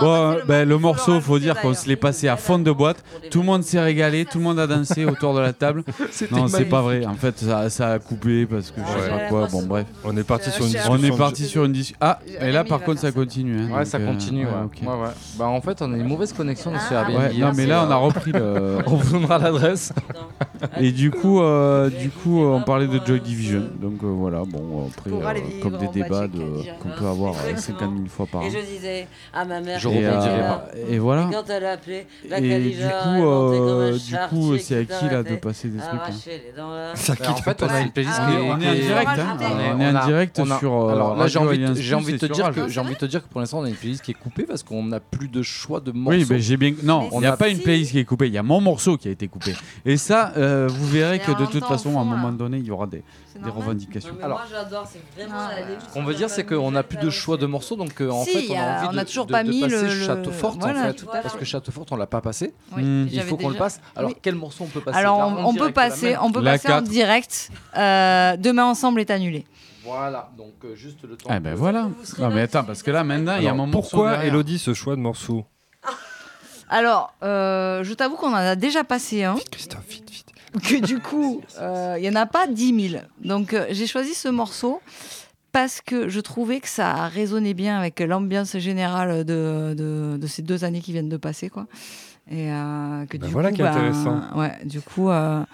Bon, 0.01 0.32
passer 0.32 0.40
le 0.40 0.47
ben, 0.47 0.68
le 0.68 0.78
morceau, 0.78 1.20
faut 1.20 1.38
dire 1.38 1.61
qu'on 1.61 1.74
se 1.74 1.88
l'est 1.88 1.97
passé 1.97 2.28
à 2.28 2.36
fond 2.36 2.59
de 2.59 2.70
boîte. 2.70 3.03
Tout 3.30 3.40
le 3.40 3.47
monde 3.47 3.62
s'est 3.62 3.80
régalé, 3.80 4.24
tout 4.24 4.38
le 4.38 4.45
monde 4.45 4.59
a 4.59 4.66
dansé 4.66 5.05
autour 5.05 5.34
de 5.34 5.40
la 5.40 5.53
table. 5.53 5.84
Non, 6.30 6.49
c'est 6.49 6.64
pas 6.64 6.80
vrai. 6.82 7.05
En 7.07 7.14
fait, 7.14 7.38
ça, 7.38 7.68
ça 7.70 7.92
a 7.92 7.99
coupé 7.99 8.47
parce 8.47 8.70
que 8.70 8.80
je 8.80 9.03
sais 9.03 9.09
pas 9.11 9.28
quoi. 9.28 9.47
Bon, 9.49 9.62
bref. 9.64 9.86
On 10.05 10.16
est 10.16 10.24
parti 10.24 10.51
sur 10.51 10.64
une 10.64 10.70
On 10.70 10.97
discussion. 10.97 11.14
est 11.14 11.18
parti 11.18 11.45
sur 11.47 11.64
une 11.64 11.72
discussion. 11.72 11.99
Ah, 12.01 12.18
et 12.40 12.51
là, 12.53 12.64
par 12.64 12.80
contre, 12.82 13.01
ça 13.01 13.12
continue. 13.12 13.59
hein, 13.61 13.76
Ouais, 13.78 13.84
ça 13.84 13.99
euh, 13.99 14.07
continue. 14.07 14.47
ouais. 14.47 14.53
ok. 14.64 14.78
Ouais, 14.82 14.88
ouais. 14.88 15.11
Bah, 15.36 15.47
en 15.47 15.61
fait, 15.61 15.80
on 15.82 15.92
a 15.92 15.97
une 15.97 16.07
mauvaise 16.09 16.32
connexion 16.35 16.72
Ah, 16.74 16.80
sur 16.80 16.97
Airbnb. 16.97 17.16
Ouais, 17.18 17.32
non, 17.39 17.53
mais 17.55 17.66
là, 17.66 17.85
on 17.89 17.91
a 17.91 17.97
repris 17.97 18.32
le. 18.32 18.78
on 18.87 18.97
vous 18.97 19.12
donnera 19.12 19.39
l'adresse. 19.39 19.93
Et 20.80 20.93
du 20.93 21.11
coup, 21.11 21.41
euh, 21.41 21.91
du 21.91 22.11
coup, 22.11 22.43
euh, 22.45 22.49
on 22.57 22.62
parlait 22.62 22.87
de 22.87 23.01
Joy 23.05 23.20
Division. 23.20 23.62
Donc 23.80 24.03
euh, 24.03 24.07
voilà, 24.07 24.43
bon, 24.47 24.89
après, 24.91 25.11
euh, 25.11 25.62
comme 25.62 25.76
des 25.78 25.89
débats 25.89 26.26
de- 26.28 26.41
à 26.70 26.74
qu'on 26.82 26.89
peut 26.91 27.07
avoir 27.07 27.35
euh, 27.35 27.57
50 27.57 27.78
000 27.80 27.93
fois 28.09 28.26
par 28.26 28.41
an. 28.43 28.45
Et 28.47 28.51
je 28.51 28.59
disais 28.59 29.07
à 29.32 29.45
ma 29.45 29.61
mère, 29.61 29.78
Je 29.78 29.89
qui 29.89 29.97
rebondirai 30.07 30.39
pas. 30.41 30.66
Et 30.89 30.99
voilà. 30.99 31.28
quand 31.32 31.51
elle 31.51 31.64
a 31.64 31.72
appelé 31.72 32.07
la 32.28 32.39
Et 32.39 32.61
du 32.61 32.76
coup, 32.78 33.24
euh, 33.26 33.93
du 33.99 34.14
coup, 34.30 34.55
qui 34.57 34.62
c'est 34.62 34.78
à 34.78 34.85
qui 34.85 34.93
là 34.93 34.99
de 35.18 35.22
t'arrêtait, 35.22 35.37
passer 35.37 35.68
des 35.68 35.78
trucs 35.78 35.93
là. 35.93 36.95
Ça 36.95 37.14
Bah, 37.18 37.30
en 37.30 37.37
fait, 37.37 37.62
on 37.62 37.66
a 37.68 37.80
une 37.80 37.91
playlist 37.91 38.16
Ah, 38.20 38.30
qui 38.30 38.37
on 38.37 38.61
est 38.61 38.68
en 38.68 38.72
qui 38.74 38.80
direct, 38.80 39.09
hein. 39.18 39.37
On 39.76 39.80
est 39.80 39.89
en 39.97 40.07
direct 40.07 40.41
sur, 40.59 40.89
Alors 40.91 41.16
là, 41.16 41.26
j'ai 41.26 41.39
envie, 41.39 41.59
de- 41.59 41.64
de 41.68 42.16
te 42.18 42.26
dire 42.26 42.51
que 42.53 42.68
j'ai 42.68 42.80
envie 42.80 42.95
de 42.95 42.99
te 42.99 43.05
dire 43.07 43.22
que 43.22 43.28
pour 43.28 43.41
l'instant, 43.41 43.59
on 43.61 43.64
a 43.64 43.68
une 43.68 43.74
playlist 43.74 44.03
qui 44.03 44.11
est 44.11 44.14
coupée 44.14 44.45
parce 44.45 44.62
qu'on 44.62 44.82
n'a 44.85 45.01
plus 45.01 45.28
de 45.28 45.43
choix 45.43 45.80
de 45.80 45.93
morceaux. 45.93 46.18
Oui, 46.25 46.37
mais 46.37 46.41
j'ai 46.41 46.57
bien. 46.57 46.72
Non, 46.83 47.09
il 47.11 47.14
On 47.16 47.20
n'y 47.20 47.27
a 47.27 47.33
a- 47.33 47.37
pas 47.37 47.49
une 47.49 47.59
playlist 47.61 47.93
qui 47.93 47.99
est 47.99 48.05
coupée. 48.05 48.27
Il 48.29 48.33
y 48.35 48.39
a 48.39 48.43
mon 48.43 48.61
morceau 48.61 48.97
qui 48.97 49.09
a 49.09 49.11
été 49.11 49.29
coupé. 49.29 49.55
Et 49.85 49.97
ça, 49.97 50.33
euh, 50.37 50.66
vous 50.70 50.87
verrez 50.87 51.18
que 51.20 51.33
de 51.33 51.47
toute 51.47 51.64
façon, 51.64 51.99
à 51.99 52.03
un 52.03 52.05
moment 52.05 52.33
donné, 52.33 52.59
il 52.59 52.64
y 52.66 52.70
aura 52.70 52.87
des, 52.87 53.03
des 53.43 53.51
revendications. 53.51 54.14
Alors, 54.22 54.39
moi 54.39 54.47
j'adore, 54.51 54.87
c'est 54.91 55.01
vraiment 55.22 55.49
la 55.49 55.81
Ce 55.81 55.93
qu'on 55.93 56.05
veut 56.05 56.14
dire, 56.14 56.31
c'est 56.31 56.45
qu'on 56.45 56.70
n'a 56.70 56.83
plus 56.83 56.99
de 56.99 57.11
choix 57.11 57.37
de 57.37 57.47
morceaux, 57.47 57.77
donc 57.77 58.01
euh, 58.01 58.11
en 58.11 58.25
Si, 58.25 58.31
fait, 58.49 58.53
on 58.53 58.57
a 58.59 58.62
a- 58.62 58.79
envie 58.81 58.89
on 58.89 58.93
de, 58.93 58.99
a 58.99 59.05
toujours 59.05 59.27
de- 59.27 59.33
pas 59.33 59.45
de 59.45 59.49
mis 59.51 59.61
passer 59.61 59.83
le- 59.83 59.89
Château 60.05 60.31
le- 60.31 60.37
Fort, 60.37 60.57
voilà, 60.59 60.81
en 60.81 60.93
fait, 60.93 61.05
parce 61.22 61.37
que 61.37 61.45
Château 61.45 61.72
Fort, 61.72 61.87
on 61.91 61.97
l'a 61.97 62.07
pas 62.07 62.20
passé. 62.20 62.55
Oui, 62.77 62.83
Hmm. 62.83 63.09
Il 63.12 63.20
faut 63.22 63.37
qu'on 63.37 63.49
le 63.49 63.57
passe. 63.57 63.81
Alors, 63.97 64.12
quel 64.22 64.35
morceau 64.35 64.64
on 64.64 64.68
peut 64.68 64.81
passer 64.81 64.99
Alors, 64.99 65.18
on, 65.47 65.55
peut 65.55 65.72
passer, 65.72 66.16
on 66.20 66.31
peut 66.33 66.43
passer 66.43 66.68
en 66.68 66.77
4. 66.81 66.89
direct. 66.89 67.51
Euh, 67.77 68.37
Demain 68.37 68.64
ensemble 68.64 69.01
est 69.01 69.11
annulé. 69.11 69.45
Voilà, 69.85 70.31
donc 70.39 70.55
euh, 70.64 70.75
juste 70.75 70.99
le 71.03 71.14
temps. 71.16 71.29
Ah 71.29 71.41
ben 71.41 71.55
voilà. 71.55 71.89
Non 72.18 72.31
mais 72.31 72.41
attends, 72.41 72.64
parce 72.64 72.83
que 72.83 72.91
là 72.91 73.05
maintenant, 73.05 73.37
il 73.37 73.45
y 73.45 73.49
a 73.49 73.53
mon 73.53 73.66
morceau 73.66 73.91
pourquoi. 73.99 74.25
Elodie 74.25 74.59
ce 74.59 74.72
choix 74.72 74.97
de 74.97 75.01
morceau 75.03 75.45
Alors, 76.68 77.14
euh, 77.22 77.84
je 77.84 77.92
t'avoue 77.94 78.16
qu'on 78.16 78.30
en 78.32 78.34
a 78.34 78.56
déjà 78.56 78.84
passé 78.84 79.24
un. 79.24 79.36
Christophe, 79.50 79.86
vite, 79.88 80.10
vite. 80.10 80.30
Que 80.62 80.80
du 80.84 81.00
coup, 81.00 81.40
euh, 81.58 81.94
il 81.98 82.02
n'y 82.02 82.08
en 82.08 82.14
a 82.20 82.26
pas 82.26 82.46
10 82.46 82.90
000. 82.90 83.02
Donc, 83.24 83.54
euh, 83.54 83.66
j'ai 83.70 83.86
choisi 83.86 84.14
ce 84.14 84.28
morceau 84.28 84.80
parce 85.52 85.80
que 85.80 86.08
je 86.08 86.20
trouvais 86.20 86.60
que 86.60 86.68
ça 86.68 87.06
résonnait 87.08 87.54
bien 87.54 87.78
avec 87.78 88.00
l'ambiance 88.00 88.56
générale 88.58 89.24
de, 89.24 89.74
de, 89.76 90.16
de 90.16 90.26
ces 90.26 90.42
deux 90.42 90.64
années 90.64 90.80
qui 90.80 90.92
viennent 90.92 91.08
de 91.08 91.16
passer. 91.16 91.48
Quoi. 91.50 91.66
Et 92.30 92.50
euh, 92.52 93.04
que 93.06 93.18
Ben 93.18 93.26
du 93.26 93.32
voilà 93.32 93.50
coup, 93.50 93.56
qui 93.56 93.62
est 93.62 93.66
intéressant. 93.66 94.20
Ouais, 94.36 94.52
du 94.64 94.80
coup, 94.80 95.10
euh, 95.10 95.44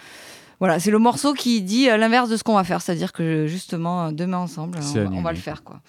voilà, 0.58 0.78
c'est 0.78 0.90
le 0.90 0.98
morceau 0.98 1.32
qui 1.32 1.62
dit 1.62 1.88
euh, 1.90 1.96
l'inverse 1.96 2.28
de 2.28 2.36
ce 2.36 2.44
qu'on 2.44 2.54
va 2.54 2.64
faire. 2.64 2.80
C'est-à-dire 2.82 3.12
que 3.12 3.46
justement, 3.46 4.06
euh, 4.06 4.11
demain 4.12 4.38
ensemble, 4.38 4.78
on, 4.78 4.80
va- 4.82 5.00
on 5.00 5.04
va 5.04 5.16
annulé. 5.30 5.30
le 5.34 5.36
faire. 5.40 5.64
Quoi. 5.64 5.80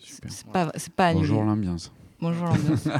Super. 0.00 0.30
C'est 0.32 0.46
pas, 0.48 0.66
pas 0.96 1.06
annulé. 1.06 1.20
Bonjour 1.28 1.44
l'ambiance. 1.44 1.92
Bonjour 2.20 2.46
l'ambiance. 2.46 2.88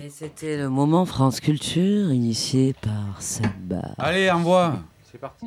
Et 0.00 0.08
c'était 0.08 0.56
le 0.56 0.70
moment 0.70 1.04
France 1.04 1.40
Culture 1.40 2.12
initié 2.12 2.74
par 2.80 3.20
Seba. 3.20 3.94
Allez, 3.98 4.30
envoie. 4.30 4.78
C'est 5.10 5.18
parti. 5.18 5.44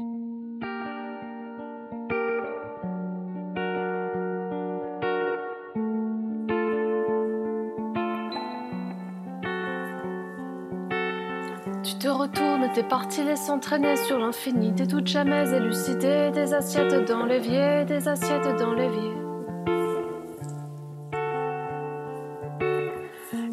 Tu 11.83 11.95
te 11.95 12.07
retournes, 12.07 12.69
t'es 12.73 12.83
parti, 12.83 13.23
laisse 13.23 13.49
entraîner 13.49 13.95
sur 13.95 14.19
l'infini. 14.19 14.73
T'es 14.75 14.85
toute 14.85 15.07
jamais 15.07 15.49
élucidée. 15.49 16.29
Des 16.31 16.53
assiettes 16.53 17.07
dans 17.07 17.25
l'évier, 17.25 17.83
des 17.85 18.07
assiettes 18.07 18.59
dans 18.59 18.73
l'évier. 18.73 19.24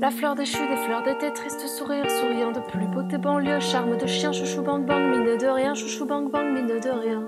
La 0.02 0.10
fleur 0.10 0.34
déchue 0.34 0.66
des 0.66 0.76
fleurs 0.78 1.04
d'été, 1.04 1.32
triste 1.32 1.64
sourire, 1.68 2.10
souriant 2.10 2.50
de 2.50 2.58
plus 2.58 2.88
beau 2.88 3.04
tes 3.04 3.18
banlieues, 3.18 3.60
charme 3.60 3.96
de 3.96 4.06
chien, 4.08 4.32
chouchou 4.32 4.60
bang 4.60 4.84
bang, 4.84 5.00
mine 5.00 5.38
de 5.38 5.46
rien, 5.46 5.74
chouchou 5.74 6.06
bang 6.06 6.28
bang, 6.28 6.52
mine 6.52 6.66
de 6.66 6.90
rien. 6.90 7.22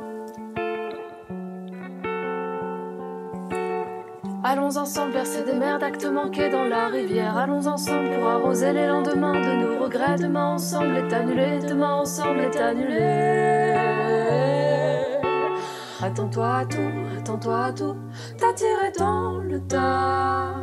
Allons 4.43 4.77
ensemble 4.77 5.13
verser 5.13 5.45
des 5.45 5.53
mers 5.53 5.79
d'actes 5.79 6.05
manqués 6.05 6.51
dans 6.51 6.65
la 6.65 6.89
rivière. 6.89 7.39
Allons 7.39 7.65
ensemble 7.65 8.11
pour 8.11 8.27
arroser 8.27 8.73
les 8.73 8.89
lendemains 8.89 9.41
de 9.41 9.55
nos 9.55 9.85
regrets. 9.85 10.17
Demain 10.19 10.55
ensemble 10.55 10.97
est 10.97 11.13
annulé, 11.13 11.61
demain 11.61 11.93
ensemble 11.93 12.41
est 12.41 12.57
annulé. 12.57 13.77
Attends-toi 16.03 16.57
à 16.57 16.65
tout, 16.65 16.91
attends-toi 17.21 17.65
à 17.67 17.73
tout. 17.73 17.95
T'as 18.37 18.53
tiré 18.53 18.91
dans 18.99 19.39
le 19.39 19.61
tas, 19.61 20.55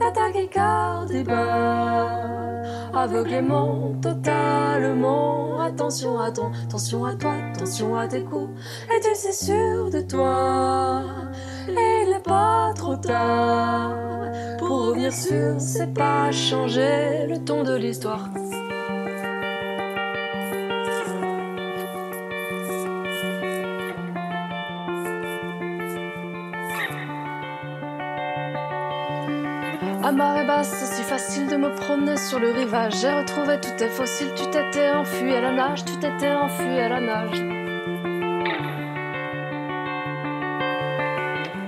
t'as 0.00 0.10
tagué 0.10 0.48
car 0.48 1.06
des 1.06 1.22
balles. 1.22 2.62
Aveuglément, 2.94 3.92
totalement. 4.02 5.60
Attention 5.60 6.18
à 6.18 6.30
ton, 6.32 6.50
attention 6.64 7.04
à 7.04 7.14
toi, 7.14 7.34
attention 7.54 7.96
à 7.96 8.08
tes 8.08 8.24
coups. 8.24 8.50
Et 8.94 9.00
tu 9.00 9.14
sais 9.14 9.32
sûr 9.32 9.90
de 9.90 10.00
toi. 10.00 11.02
Et 11.68 12.04
il 12.04 12.10
n'est 12.10 12.20
pas 12.20 12.72
trop 12.74 12.96
tard 12.96 13.94
pour 14.58 14.86
revenir 14.86 15.12
sur 15.12 15.60
c'est 15.60 15.92
pas 15.94 16.32
changer 16.32 17.26
le 17.28 17.38
ton 17.44 17.62
de 17.62 17.76
l'histoire. 17.76 18.28
Marée 30.12 30.44
basse, 30.44 30.92
si 30.92 31.02
facile 31.02 31.46
de 31.46 31.56
me 31.56 31.72
promener 31.72 32.16
sur 32.16 32.40
le 32.40 32.50
rivage. 32.50 32.94
J'ai 33.00 33.12
retrouvé 33.12 33.60
tous 33.60 33.70
tes 33.76 33.88
fossiles, 33.88 34.32
tu 34.34 34.44
t'étais 34.50 34.90
enfui 34.90 35.32
à 35.32 35.40
la 35.40 35.52
nage, 35.52 35.84
tu 35.84 35.96
t'étais 35.98 36.32
enfui 36.32 36.78
à 36.78 36.88
la 36.88 37.00
nage. 37.00 37.42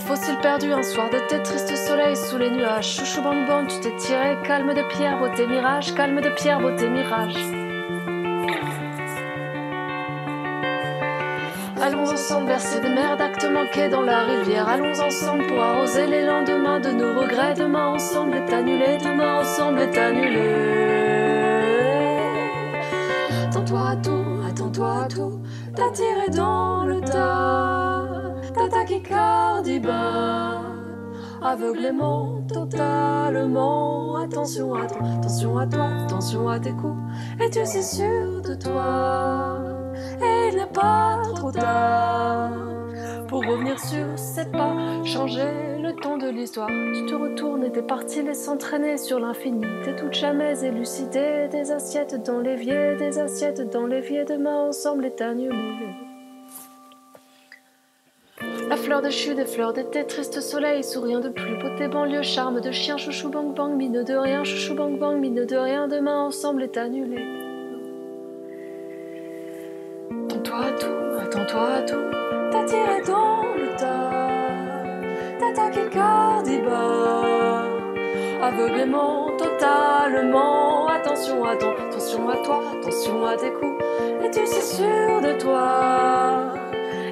Fossile 0.01 0.39
perdu 0.43 0.73
un 0.73 0.83
soir 0.83 1.09
d'été, 1.11 1.41
triste 1.43 1.77
soleil 1.77 2.17
sous 2.17 2.39
les 2.39 2.51
nuages. 2.51 2.97
Chouchou 2.97 3.23
bang 3.23 3.47
bang, 3.47 3.67
tu 3.69 3.79
t'es 3.81 3.95
tiré, 3.97 4.37
calme 4.45 4.75
de 4.75 4.83
pierre, 4.83 5.19
beauté 5.19 5.47
mirage, 5.47 5.95
calme 5.95 6.21
de 6.21 6.31
pierre, 6.31 6.61
beauté 6.61 6.89
mirage. 6.89 7.62
Allons 12.03 12.15
ensemble 12.15 12.49
verser 12.49 12.81
des 12.81 12.89
mers 12.89 13.17
d'actes 13.17 13.49
manqués 13.49 13.89
dans 13.89 14.03
la 14.03 14.25
rivière. 14.25 14.69
Allons 14.69 15.01
ensemble 15.01 15.47
pour 15.47 15.63
arroser 15.63 16.09
les 16.09 16.27
lendemains 16.27 16.81
de 16.81 16.91
nos 16.91 17.21
regrets. 17.21 17.55
Demain 17.55 17.95
ensemble 17.95 18.35
est 18.35 18.53
annulé, 18.53 18.99
demain 18.99 19.39
ensemble 19.39 19.79
est 19.79 19.97
annulé. 19.97 20.51
Attends-toi 23.47 23.89
à 23.89 23.97
tout, 23.97 24.41
attends-toi 24.49 25.03
à 25.05 25.07
tout. 25.07 25.43
T'as 25.77 25.91
tiré 25.93 26.29
dans 26.35 26.85
le 26.87 27.01
tas, 27.03 28.09
t'as 28.53 28.69
tachycardie 28.69 29.79
bas. 29.79 30.61
Aveuglément, 31.41 32.43
totalement. 32.53 34.17
Attention 34.17 34.75
à 34.75 34.87
toi, 34.87 35.07
attention 35.19 35.57
à 35.57 35.67
toi, 35.69 35.89
attention 36.05 36.49
à 36.49 36.59
tes 36.59 36.73
coups. 36.73 36.99
Et 37.41 37.49
tu 37.49 37.65
sais 37.65 37.83
sûr 37.83 38.43
de 38.43 38.55
toi. 38.55 39.62
Et 40.23 40.49
il 40.49 40.57
n'est 40.57 40.67
pas 40.67 41.21
trop 41.35 41.51
tard 41.51 42.51
pour 43.29 43.47
revenir 43.47 43.79
sur 43.81 44.07
c'est 44.17 44.53
pas 44.53 44.75
changer 45.05 45.79
le 45.81 45.93
ton 45.95 46.19
de 46.19 46.29
l'histoire. 46.29 46.69
Tu 46.69 47.07
te 47.07 47.15
retournes 47.15 47.65
et 47.65 47.73
t'es 47.73 47.83
parti 47.83 48.23
laisse 48.23 48.45
s'entraîner 48.45 48.99
sur 48.99 49.19
l'infini. 49.19 49.65
T'es 49.85 49.97
toute 49.97 50.13
jamais 50.13 50.63
élucidée. 50.65 51.49
Des 51.51 51.73
assiettes 51.73 52.23
dans 52.25 52.41
l'évier, 52.41 52.95
des 52.97 53.19
assiettes 53.19 53.71
dans 53.73 53.87
l'évier. 53.87 54.25
Demain 54.25 54.69
ensemble 54.69 55.07
est 55.07 55.21
annulé. 55.23 55.57
La 58.69 58.77
fleur 58.77 59.03
déchue 59.03 59.35
des 59.35 59.45
fleurs 59.45 59.73
d'été, 59.73 60.07
triste 60.07 60.41
soleil, 60.41 60.83
souriant 60.83 61.21
de 61.21 61.29
plus 61.29 61.57
beau 61.59 61.69
tes 61.77 61.89
banlieues, 61.89 62.23
charme 62.23 62.61
de 62.61 62.71
chien, 62.71 62.97
chouchou 62.97 63.29
bang 63.29 63.55
bang, 63.55 63.75
mine 63.77 64.03
de 64.03 64.15
rien, 64.15 64.45
chouchou 64.45 64.75
bang 64.75 64.99
bang, 64.99 65.19
mine 65.21 65.45
de 65.45 65.57
rien, 65.57 65.89
demain 65.89 66.21
ensemble 66.21 66.63
est 66.63 66.77
annulé. 66.77 67.42
Aveuglément, 78.63 79.37
totalement. 79.37 80.89
Attention 80.89 81.45
à 81.45 81.57
ton, 81.57 81.73
attention 81.73 82.29
à 82.29 82.37
toi, 82.37 82.63
attention 82.79 83.27
à 83.27 83.37
tes 83.37 83.53
coups. 83.53 83.85
Et 84.25 84.31
tu 84.31 84.47
sais 84.47 84.77
sûr 84.77 85.21
de 85.21 85.39
toi, 85.41 86.55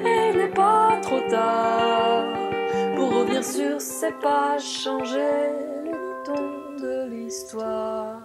et 0.05 0.31
il 0.31 0.37
n'est 0.37 0.53
pas 0.53 0.99
trop 1.01 1.19
tard 1.29 2.23
pour 2.95 3.13
revenir 3.13 3.43
sur 3.43 3.79
ces 3.81 4.11
pages, 4.21 4.63
changer 4.63 5.17
le 5.85 6.25
ton 6.25 6.81
de 6.81 7.09
l'histoire. 7.09 8.21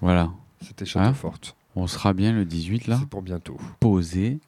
Voilà. 0.00 0.30
C'était 0.62 0.84
Château 0.84 1.06
Hein 1.06 1.14
Forte. 1.14 1.56
On 1.74 1.86
sera 1.86 2.12
bien 2.12 2.32
le 2.32 2.44
18 2.44 2.86
là. 2.86 2.96
C'est 3.00 3.08
pour 3.08 3.22
bientôt. 3.22 3.58
Posé, 3.80 4.38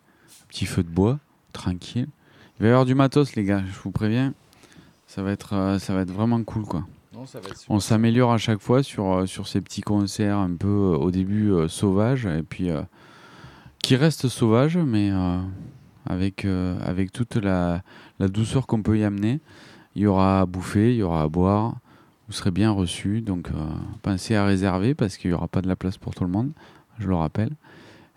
petit 0.49 0.67
feu 0.67 0.83
de 0.83 0.89
bois, 0.89 1.19
tranquille. 1.53 2.09
Il 2.59 2.63
va 2.63 2.69
y 2.69 2.71
avoir 2.71 2.87
du 2.87 2.95
matos 2.95 3.35
les 3.35 3.45
gars, 3.45 3.63
je 3.67 3.79
vous 3.81 3.91
préviens. 3.91 4.35
Ça 5.07 5.23
va 5.23 5.33
être, 5.33 5.55
euh, 5.55 5.79
ça 5.79 5.95
va 5.95 6.03
être 6.03 6.11
vraiment 6.11 6.43
cool 6.43 6.65
quoi. 6.65 6.85
Non, 7.15 7.25
ça 7.27 7.41
va 7.41 7.49
être 7.49 7.57
super. 7.59 7.75
On 7.75 7.81
s'améliore 7.81 8.33
à 8.33 8.39
chaque 8.39 8.61
fois 8.61 8.83
sur, 8.83 9.13
euh, 9.13 9.27
sur 9.27 9.49
ces 9.49 9.61
petits 9.61 9.81
concerts 9.81 10.37
un 10.37 10.55
peu 10.55 10.69
euh, 10.69 10.97
au 10.97 11.11
début 11.11 11.51
euh, 11.51 11.69
sauvages 11.69 12.27
et 12.27 12.43
puis 12.43 12.71
euh, 12.71 12.83
qui 13.83 13.97
restent 13.97 14.29
sauvages 14.29 14.77
mais 14.77 15.11
euh, 15.11 15.39
avec, 16.07 16.47
avec 16.47 17.13
toute 17.13 17.37
la, 17.37 17.83
la 18.19 18.29
douceur 18.29 18.67
qu'on 18.67 18.83
peut 18.83 18.99
y 18.99 19.05
amener. 19.05 19.41
Il 19.95 20.03
y 20.03 20.07
aura 20.07 20.41
à 20.41 20.47
bouffer, 20.47 20.93
il 20.93 20.99
y 20.99 21.03
aura 21.03 21.23
à 21.23 21.29
boire. 21.29 21.77
Vous 22.29 22.33
serez 22.35 22.51
bien 22.51 22.71
reçus 22.71 23.21
donc 23.21 23.51
pensez 24.03 24.35
à 24.35 24.45
réserver 24.45 24.95
parce 24.95 25.17
qu'il 25.17 25.31
n'y 25.31 25.35
aura 25.35 25.49
pas 25.49 25.61
de 25.61 25.69
la 25.69 25.77
place 25.77 25.99
pour 25.99 26.15
tout 26.15 26.25
le 26.25 26.31
monde, 26.31 26.53
je 26.99 27.09
le 27.09 27.15
rappelle. 27.15 27.51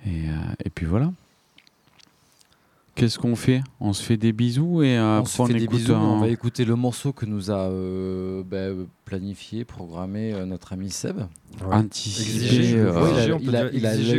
Et, 0.05 0.25
et 0.63 0.69
puis 0.69 0.85
voilà. 0.85 1.11
Qu'est-ce 2.95 3.17
qu'on 3.17 3.35
fait? 3.35 3.61
On 3.79 3.93
se 3.93 4.03
fait 4.03 4.17
des 4.17 4.33
bisous 4.33 4.83
et 4.83 4.97
euh, 4.97 5.21
on 5.21 5.25
se 5.25 5.43
fait 5.45 5.53
des 5.53 5.63
écoute 5.63 5.77
bisous, 5.77 5.93
un- 5.95 5.99
on 5.99 6.19
va 6.19 6.27
écouter 6.27 6.65
le 6.65 6.75
morceau 6.75 7.13
que 7.13 7.25
nous 7.25 7.49
a 7.49 7.69
euh, 7.69 8.43
bah, 8.43 8.67
planifié, 9.05 9.63
programmé 9.65 10.33
euh, 10.33 10.45
notre 10.45 10.73
ami 10.73 10.89
Seb. 10.89 11.17
Ouais. 11.17 11.25
Anticipé, 11.75 12.45
Exigé, 12.45 12.77
euh, 12.79 12.91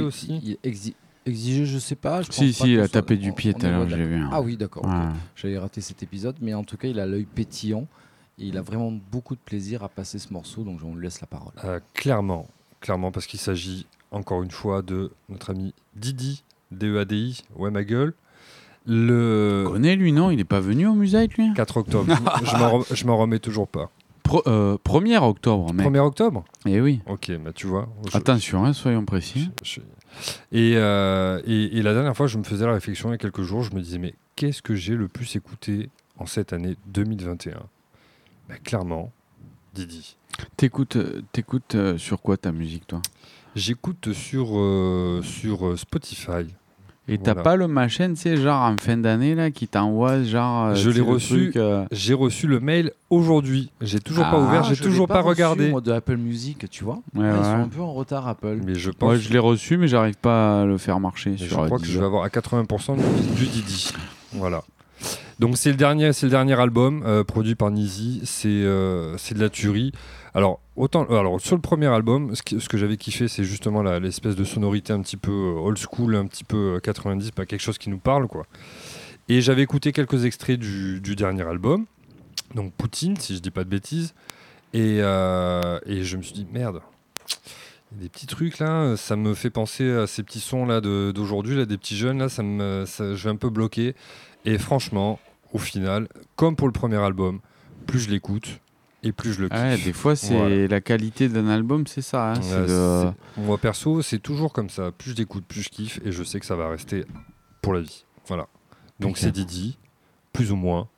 on 0.03 0.07
aussi. 0.07 0.59
Exigé, 1.25 1.67
je 1.67 1.79
sais 1.79 1.95
pas. 1.95 2.23
Je 2.23 2.33
Si, 2.33 2.47
pense 2.47 2.55
si, 2.55 2.63
pas 2.63 2.67
il 2.69 2.79
a 2.81 2.83
soit- 2.85 2.89
tapé 3.01 3.17
du 3.17 3.33
pied 3.33 3.53
on 3.55 3.59
tout 3.59 3.67
à 3.67 3.71
l'heure, 3.71 3.89
j'ai 3.89 4.05
vu, 4.05 4.17
hein. 4.17 4.31
Ah 4.33 4.41
oui, 4.43 4.57
d'accord. 4.57 4.85
Ouais. 4.87 5.09
J'avais 5.37 5.59
raté 5.59 5.81
cet 5.81 6.03
épisode, 6.03 6.37
mais 6.41 6.53
en 6.55 6.65
tout 6.65 6.77
cas, 6.77 6.89
il 6.89 6.99
a 6.99 7.07
l'œil 7.07 7.27
pétillant 7.27 7.87
et 8.39 8.47
il 8.47 8.57
a 8.57 8.63
vraiment 8.63 8.91
beaucoup 9.13 9.35
de 9.37 9.41
plaisir 9.45 9.85
à 9.85 9.89
passer 9.89 10.19
ce 10.19 10.33
morceau, 10.33 10.65
donc 10.65 10.81
on 10.83 10.97
lui 10.97 11.05
laisse 11.05 11.21
la 11.21 11.27
parole. 11.29 11.53
Euh, 11.65 11.79
clairement, 11.95 12.49
clairement, 12.81 13.13
parce 13.13 13.27
qu'il 13.27 13.39
s'agit 13.39 13.87
encore 14.11 14.43
une 14.43 14.51
fois 14.51 14.83
de 14.83 15.13
notre 15.29 15.51
ami 15.51 15.75
Didi, 15.95 16.43
D-E-A-D-I, 16.73 17.43
ouais 17.57 17.71
ma 17.71 17.85
gueule. 17.85 18.15
Le... 18.87 19.65
connais 19.69 19.97
lui, 19.97 20.13
non? 20.13 20.31
Il 20.31 20.37
n'est 20.37 20.45
pas 20.45 20.61
venu 20.61 20.87
au 20.87 20.95
musée 20.95 21.27
lui? 21.39 21.53
4 21.55 21.77
octobre. 21.77 22.15
je 22.93 23.07
m'en 23.07 23.17
remets 23.17 23.39
toujours 23.39 23.69
pas. 23.69 23.91
Pro- 24.23 24.43
euh, 24.47 24.77
1er 24.85 25.19
octobre, 25.23 25.73
mec. 25.73 25.87
1er 25.87 25.99
octobre? 25.99 26.45
Eh 26.67 26.81
oui. 26.81 27.01
Ok, 27.07 27.31
bah 27.45 27.53
tu 27.53 27.67
vois. 27.67 27.89
je- 28.11 28.17
Attention, 28.17 28.65
hein, 28.65 28.73
soyons 28.73 29.05
précis. 29.05 29.51
Et, 30.53 30.73
euh, 30.77 31.41
et, 31.47 31.79
et 31.79 31.83
la 31.83 31.93
dernière 31.95 32.17
fois, 32.17 32.27
je 32.27 32.39
me 32.39 32.45
faisais 32.45 32.67
la 32.67 32.73
réflexion 32.73 33.09
il 33.11 33.13
y 33.13 33.15
a 33.15 33.19
quelques 33.19 33.43
jours, 33.43 33.63
je 33.63 33.75
me 33.75 33.81
disais, 33.81 33.99
mais 33.99 34.15
qu'est-ce 34.37 34.63
que 34.63 34.75
j'ai 34.75 34.95
le 34.95 35.09
plus 35.09 35.35
écouté 35.37 35.89
en 36.19 36.27
cette 36.27 36.53
année 36.53 36.77
2021 36.89 37.55
Bah, 38.49 38.55
Clairement, 38.63 39.13
Didi. 39.75 40.17
T'écoutes, 40.57 40.97
euh, 40.97 41.23
t'écoutes 41.33 41.75
euh, 41.75 41.99
sur 41.99 42.21
quoi 42.23 42.37
ta 42.37 42.53
musique, 42.53 42.87
toi? 42.87 43.01
J'écoute 43.55 44.13
sur, 44.13 44.59
euh, 44.59 45.21
sur 45.23 45.67
euh, 45.67 45.77
Spotify. 45.77 46.47
Et 47.09 47.19
t'as 47.19 47.33
Voilà. 47.33 47.43
pas 47.43 47.57
le 47.57 47.67
machin, 47.67 48.11
tu 48.11 48.17
sais, 48.21 48.37
genre 48.37 48.63
en 48.63 48.79
fin 48.79 48.97
d'année, 48.97 49.35
là, 49.35 49.51
qui 49.51 49.67
t'envoie, 49.67 50.23
genre. 50.23 50.67
euh, 50.67 50.75
Je 50.77 50.89
l'ai 50.89 51.01
reçu. 51.01 51.53
euh, 51.57 51.85
J'ai 51.91 52.15
reçu 52.15 52.47
le 52.47 52.61
mail 52.61 52.93
aujourd'hui. 53.11 53.71
J'ai 53.81 53.99
toujours 53.99 54.25
pas 54.25 54.35
Ah, 54.37 54.41
ouvert, 54.41 54.65
j'ai 54.65 54.77
toujours 54.77 55.09
pas, 55.09 55.17
reçu, 55.21 55.29
regardé. 55.31 55.69
moi, 55.71 55.81
de 55.81 55.91
Apple 55.91 56.17
Music, 56.17 56.71
tu 56.71 56.85
vois. 56.85 57.01
Ouais, 57.17 57.25
Ils 57.25 57.25
ouais. 57.25 57.43
sont 57.43 57.51
un 57.57 57.69
peu 57.69 57.81
en 57.81 57.93
retard, 57.93 58.29
Apple. 58.29 58.61
Mais 58.65 58.77
je 58.77 58.91
pense. 58.93 59.01
Moi, 59.09 59.17
je 59.17 59.31
l'ai 59.31 59.41
reçu, 59.41 59.77
mais 59.79 59.89
j'arrive 59.89 60.15
pas 60.17 60.63
à 60.63 60.65
le 60.65 60.79
faire 60.79 61.01
marcher 61.01 61.37
sur 61.37 61.49
je 61.49 61.55
crois 61.67 61.79
que 61.81 61.87
je 61.87 61.99
vais 61.99 62.05
avoir 62.07 62.23
à 62.23 62.29
80% 62.29 62.97
du, 62.97 63.03
du 63.35 63.47
Didi. 63.47 63.93
Voilà. 64.35 64.63
Donc 65.41 65.57
c'est 65.57 65.71
le 65.71 65.77
dernier, 65.77 66.13
c'est 66.13 66.27
le 66.27 66.31
dernier 66.31 66.55
album 66.61 67.03
euh, 67.05 67.25
produit 67.25 67.57
par 67.57 67.73
Nizi. 67.73 68.21
C'est 68.25 68.47
euh, 68.49 69.17
c'est 69.19 69.35
de 69.35 69.41
la 69.41 69.49
tuerie. 69.49 69.91
Alors 70.35 70.61
autant, 70.77 71.07
euh, 71.11 71.19
alors 71.19 71.41
sur 71.41 71.57
le 71.57 71.61
premier 71.61 71.87
album, 71.87 72.35
ce, 72.35 72.43
que 72.43 72.79
j'avais 72.79 72.97
kiffé, 72.97 73.29
c'est 73.29 73.45
justement 73.45 73.83
l'espèce 73.83 74.35
de 74.35 74.45
sonorité 74.45 74.93
un 74.93 75.03
petit 75.03 75.19
peu 75.19 75.31
euh, 75.31 75.61
old 75.61 75.79
school, 75.79 76.17
un 76.17 76.27
petit 76.27 76.45
peu 76.45 76.77
euh, 76.77 76.81
90, 76.81 77.33
pas 77.33 77.45
quelque 77.45 77.61
chose 77.61 77.79
qui 77.79 77.91
nous 77.91 77.99
parle 77.99 78.29
quoi. 78.29 78.47
Et 79.29 79.41
j'avais 79.41 79.63
écouté 79.63 79.93
quelques 79.93 80.25
extraits 80.25 80.59
du, 80.59 81.01
dernier 81.17 81.43
album, 81.43 81.87
donc 82.55 82.73
Poutine, 82.73 83.17
si 83.17 83.37
je 83.37 83.41
dis 83.41 83.51
pas 83.51 83.65
de 83.65 83.69
bêtises, 83.69 84.15
et, 84.73 85.01
euh, 85.03 85.79
je 85.87 86.17
me 86.17 86.23
suis 86.23 86.35
dit 86.35 86.47
merde. 86.51 86.81
Des 87.93 88.09
petits 88.09 88.27
trucs 88.27 88.59
là, 88.59 88.97
ça 88.97 89.17
me 89.17 89.35
fait 89.35 89.51
penser 89.51 89.91
à 89.91 90.07
ces 90.07 90.23
petits 90.23 90.41
sons 90.41 90.65
là 90.65 90.81
d'aujourd'hui, 90.81 91.57
là, 91.57 91.67
des 91.67 91.77
petits 91.77 91.97
jeunes 91.97 92.19
là, 92.19 92.31
ça 92.31 92.43
me, 92.43 92.87
je 92.87 93.23
vais 93.23 93.31
un 93.31 93.37
peu 93.37 93.51
bloquer. 93.51 93.95
Et 94.47 94.57
franchement, 94.57 95.21
au 95.53 95.59
final, 95.59 96.09
comme 96.35 96.57
pour 96.57 96.67
le 96.67 96.73
premier 96.73 96.97
album, 96.97 97.41
plus 97.87 98.01
je 98.01 98.11
l'écoute 98.11 98.61
et 99.03 99.13
plus 99.13 99.33
je 99.33 99.41
le 99.43 99.49
kiffe. 99.49 99.59
Ouais, 99.59 99.77
des 99.79 99.93
fois, 99.93 100.15
c'est 100.17 100.37
Voilà. 100.37 100.67
la 100.69 100.81
qualité 100.81 101.29
d'un 101.29 101.49
album, 101.49 101.87
c'est 101.87 102.03
ça. 102.03 102.33
hein, 102.33 102.41
Ouais, 102.41 102.67
de- 102.67 103.11
Moi 103.43 103.59
perso, 103.59 104.03
c'est 104.03 104.19
toujours 104.21 104.53
comme 104.53 104.71
ça. 104.71 104.91
Plus 104.93 105.11
je 105.13 105.17
l'écoute, 105.17 105.45
plus 105.47 105.63
je 105.63 105.69
kiffe 105.71 106.01
et 106.05 106.13
je 106.13 106.23
sais 106.23 106.39
que 106.41 106.47
ça 106.47 106.57
va 106.57 106.69
rester 106.69 107.05
pour 107.61 107.75
la 107.75 107.81
vie. 107.81 108.05
Voilà. 108.29 108.47
Donc 109.01 109.19
c'est 109.19 109.33
Didi, 109.33 109.79
plus 110.33 110.53
ou 110.53 110.57
moins. 110.57 110.89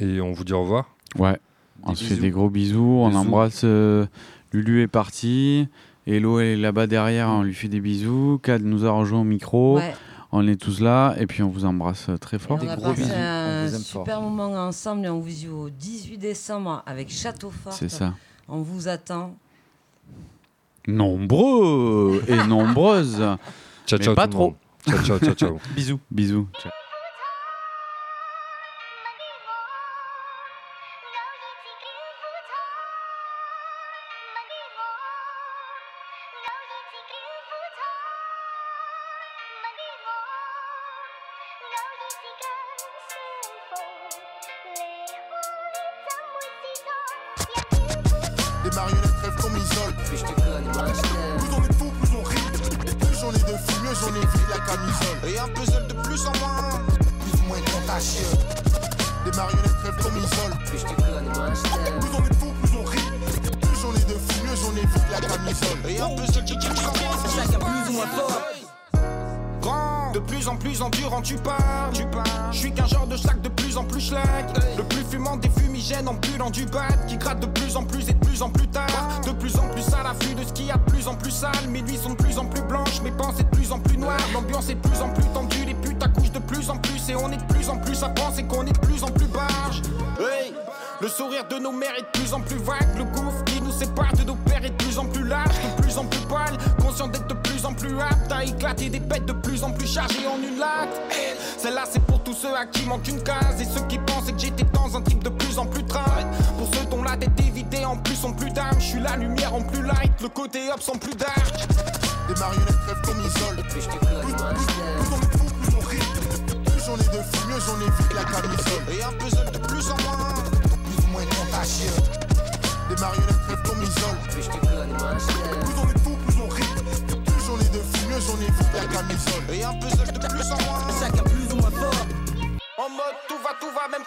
Et 0.00 0.20
on 0.20 0.32
vous 0.32 0.44
dit 0.44 0.52
au 0.52 0.62
revoir. 0.62 0.94
Ouais. 1.18 1.38
On 1.84 1.94
se 1.94 2.04
fait 2.04 2.16
des 2.16 2.30
gros 2.30 2.50
bisous. 2.50 2.80
On 3.00 3.14
embrasse. 3.14 3.62
euh, 3.64 4.06
Lulu 4.52 4.82
est 4.82 4.88
parti. 4.88 5.68
Hello 6.06 6.40
est 6.40 6.56
là-bas 6.56 6.86
derrière. 6.86 7.28
On 7.28 7.42
lui 7.42 7.54
fait 7.54 7.68
des 7.68 7.80
bisous. 7.80 8.40
Cad 8.42 8.62
nous 8.64 8.84
a 8.84 8.90
rejoint 8.90 9.20
au 9.20 9.24
micro. 9.24 9.76
Ouais. 9.78 9.94
On 10.32 10.46
est 10.46 10.56
tous 10.60 10.80
là. 10.80 11.14
Et 11.18 11.26
puis 11.26 11.42
on 11.42 11.48
vous 11.48 11.64
embrasse 11.64 12.08
euh, 12.08 12.16
très 12.16 12.36
Et 12.36 12.40
fort. 12.40 12.58
on 12.62 12.68
a 12.68 12.76
passé 12.76 13.02
un 13.12 13.68
super 13.78 14.20
moment 14.20 14.52
ensemble 14.66 15.04
et 15.06 15.08
on 15.08 15.18
vous 15.20 15.28
dit 15.28 15.48
au 15.48 15.70
18 15.70 16.18
décembre 16.18 16.82
avec 16.86 17.10
Château 17.10 17.50
Fort. 17.50 17.72
C'est 17.72 17.88
ça. 17.88 18.14
On 18.48 18.62
vous 18.62 18.88
attend. 18.88 19.34
Nombreux 20.86 22.22
et 22.28 22.36
nombreuses. 22.46 23.18
Ciao, 23.86 23.98
Mais 23.98 24.04
ciao 24.04 24.14
pas 24.14 24.28
tout 24.28 24.38
le 24.38 24.44
trop. 24.44 24.56
Ciao, 24.86 25.02
ciao, 25.04 25.18
ciao, 25.18 25.34
ciao. 25.34 25.58
Bisous. 25.74 26.00
Bisous. 26.10 26.46
Ciao. 26.60 26.79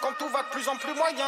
Quand 0.00 0.12
tout 0.18 0.28
va 0.28 0.42
de 0.42 0.48
plus 0.50 0.68
en 0.68 0.76
plus 0.76 0.94
moyen. 0.94 1.24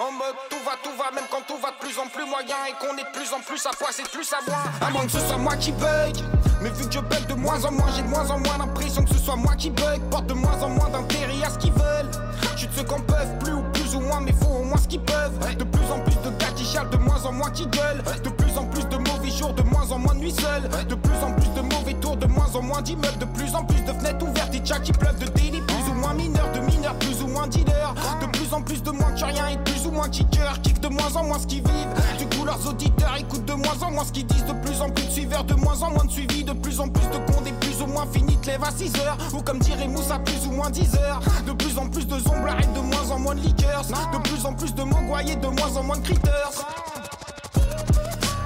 En 0.00 0.10
mode 0.10 0.34
tout 0.50 0.58
va, 0.64 0.72
tout 0.82 0.96
va, 0.96 1.10
même 1.12 1.24
quand 1.30 1.42
tout 1.46 1.58
va 1.58 1.70
de 1.70 1.76
plus 1.76 1.98
en 1.98 2.06
plus 2.08 2.24
moyen 2.24 2.56
et 2.68 2.72
qu'on 2.80 2.96
est 2.96 3.04
de 3.04 3.18
plus 3.18 3.32
en 3.32 3.40
plus 3.40 3.64
à 3.66 3.70
foi, 3.72 3.88
c'est 3.92 4.08
plus 4.08 4.32
à 4.32 4.38
moins. 4.48 4.64
À 4.80 4.90
moins 4.90 5.04
que 5.04 5.12
ce 5.12 5.20
soit 5.20 5.36
moi 5.36 5.56
qui 5.56 5.72
bug. 5.72 6.16
Mais 6.62 6.70
vu 6.70 6.86
que 6.86 6.92
je 6.94 7.00
bug 7.00 7.26
de 7.26 7.34
moins 7.34 7.64
en 7.64 7.70
moins, 7.70 7.86
j'ai 7.94 8.02
de 8.02 8.08
moins 8.08 8.28
en 8.30 8.38
moins 8.38 8.58
l'impression 8.58 9.04
que 9.04 9.10
ce 9.10 9.18
soit 9.18 9.36
moi 9.36 9.54
qui 9.56 9.70
bug. 9.70 10.00
Porte 10.10 10.26
de 10.26 10.34
moins 10.34 10.60
en 10.62 10.70
moins 10.70 10.88
d'intérêt 10.88 11.44
à 11.44 11.50
ce 11.50 11.58
qu'ils 11.58 11.72
veulent. 11.72 12.10
Je 12.56 12.66
de 12.66 12.72
ceux 12.74 12.84
qu'on 12.84 13.00
peuvent 13.00 13.38
plus 13.38 13.52
ou 13.52 13.62
plus 13.72 13.94
ou 13.94 14.00
moins, 14.00 14.20
mais 14.20 14.32
faut 14.32 14.46
au 14.46 14.64
moins 14.64 14.78
ce 14.78 14.88
qu'ils 14.88 15.02
peuvent. 15.02 15.56
De 15.56 15.64
plus 15.64 15.90
en 15.92 16.00
plus 16.00 16.16
de 16.16 16.30
gars 16.38 16.52
qui 16.56 16.64
de 16.90 16.96
moins 16.96 17.24
en 17.24 17.32
moins 17.32 17.50
qui 17.50 17.66
gueulent. 17.66 18.02
De 18.22 18.30
plus 18.30 18.58
en 18.58 18.64
plus 18.66 18.86
de 18.88 18.96
mauvais 18.96 19.30
jours, 19.30 19.52
de 19.52 19.62
moins 19.62 19.90
en 19.92 19.98
moins 19.98 20.14
de 20.14 20.20
nuits 20.20 20.34
seules. 20.34 20.68
De 20.88 20.94
plus 20.94 21.22
en 21.22 21.32
plus 21.32 21.48
de 21.50 21.60
mauvais 21.60 21.94
tours, 21.94 22.16
de 22.16 22.26
moins 22.26 22.52
en 22.54 22.62
moins 22.62 22.82
d'immeubles. 22.82 23.18
De 23.18 23.26
plus 23.26 23.54
en 23.54 23.64
plus 23.64 23.80
de 23.82 23.92
fenêtres 23.92 24.26
ouvertes 24.26 24.54
et 24.54 24.64
chats 24.64 24.80
qui 24.80 24.92
pleuvent 24.92 25.18
de 25.18 25.26
délits. 25.26 25.63
Moins 26.04 26.14
mineurs, 26.14 26.52
de 26.52 26.60
mineurs, 26.60 26.94
plus 26.98 27.22
ou 27.22 27.28
moins 27.28 27.46
dealers. 27.46 27.94
De 28.20 28.26
plus 28.36 28.52
en 28.52 28.60
plus 28.60 28.82
de 28.82 28.90
moins 28.90 29.10
que 29.12 29.24
rien 29.24 29.48
et 29.48 29.56
de 29.56 29.62
plus 29.62 29.86
ou 29.86 29.90
moins 29.90 30.10
kickers. 30.10 30.60
Kick 30.60 30.78
de 30.80 30.88
moins 30.88 31.16
en 31.16 31.24
moins 31.24 31.38
ce 31.38 31.46
qu'ils 31.46 31.62
vivent. 31.62 31.94
Du 32.18 32.26
coup, 32.26 32.44
leurs 32.44 32.68
auditeurs 32.68 33.16
écoutent 33.18 33.46
de 33.46 33.54
moins 33.54 33.80
en 33.80 33.90
moins 33.90 34.04
ce 34.04 34.12
qu'ils 34.12 34.26
disent. 34.26 34.44
De 34.44 34.52
plus 34.52 34.82
en 34.82 34.90
plus 34.90 35.06
de 35.06 35.10
suiveurs, 35.10 35.44
de 35.44 35.54
moins 35.54 35.80
en 35.82 35.90
moins 35.92 36.04
de 36.04 36.10
suivi. 36.10 36.44
De 36.44 36.52
plus 36.52 36.78
en 36.78 36.88
plus 36.88 37.06
de 37.06 37.16
comptes 37.32 37.46
et 37.46 37.52
plus 37.52 37.80
ou 37.80 37.86
moins 37.86 38.04
finis 38.12 38.36
te 38.36 38.50
à 38.50 38.70
6 38.70 38.92
heures. 39.00 39.16
Ou 39.32 39.40
comme 39.40 39.58
dirait 39.60 39.88
Moussa, 39.88 40.18
plus 40.18 40.46
ou 40.46 40.50
moins 40.50 40.68
10 40.68 40.94
heures. 40.96 41.20
De 41.46 41.52
plus 41.52 41.78
en 41.78 41.88
plus 41.88 42.06
de 42.06 42.18
zomblard 42.18 42.60
et 42.60 42.66
de 42.66 42.80
moins 42.80 43.10
en 43.10 43.18
moins 43.18 43.34
de 43.34 43.40
liqueurs. 43.40 43.84
De 44.12 44.18
plus 44.28 44.44
en 44.44 44.52
plus 44.52 44.74
de 44.74 44.82
mongoyes 44.82 45.30
et 45.30 45.36
de 45.36 45.48
moins 45.48 45.74
en 45.74 45.82
moins 45.82 45.96
de 45.96 46.02
critters. 46.02 46.30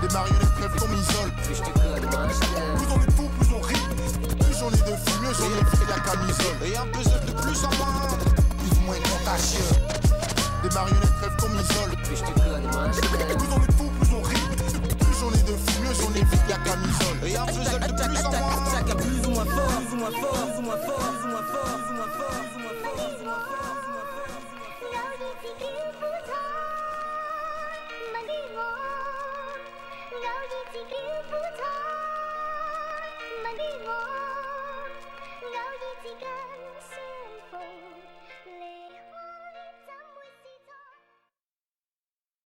Les 0.00 0.08
marionnettes 0.14 0.42
rêvent 0.60 0.76
qu'on 0.78 0.88
m'isole. 0.88 1.32
Plus 1.42 1.58
on 2.94 3.00
est 3.02 3.10
fou, 3.16 3.28
plus 3.40 3.48
on 3.52 3.60
rit. 3.60 3.74
Plus 4.38 4.62
on 4.62 4.70
est 4.70 4.90
de 4.90 4.96
fou, 4.96 5.17
mieux 5.28 5.34
on 5.42 5.52
évite 5.52 5.88
la 5.88 6.00
camisole. 6.00 6.56
Et 6.64 6.76
un 6.76 6.86
puzzle 6.86 7.24
de 7.26 7.32
plus 7.32 7.64
en 7.64 7.70
moins. 7.76 8.18
Plus 8.58 8.72
ou 8.78 8.82
moins 8.86 8.96
contagieux. 8.96 9.70
Les 10.62 10.70
marionnettes 10.70 11.18
rêvent 11.20 11.36
qu'on 11.36 11.48
m'isole. 11.50 11.92
Plus 12.04 12.20
Plus 12.22 13.52
on 13.52 13.62
est 13.62 13.72
fou, 13.76 13.90
plus 14.00 14.12
on 14.14 14.22
rit. 14.22 14.46
Plus 14.98 15.20
on 15.24 15.30
est 15.32 15.46
de 15.46 15.52
fou, 15.52 15.82
mieux 15.82 15.96
on 16.06 16.14
évite 16.14 16.48
la 16.48 16.56
camisole. 16.58 17.18
Et 17.26 17.36
un 17.36 17.46
puzzle 17.46 17.80
de 17.80 17.92
plus 17.92 18.24
en. 18.24 18.32
Chacun 18.72 18.96
plus 18.96 19.26
ou 19.26 19.30
moins 19.30 19.44
fort, 19.44 19.72
plus 19.78 19.92
ou 19.92 19.96
moins 19.96 20.10
fort, 20.10 20.46
plus 20.46 20.58
ou 20.58 20.62
moins 20.62 20.76
fort, 20.76 20.98
plus 20.98 21.24
ou 21.24 21.28
moins 21.28 21.46
fort, 21.52 21.87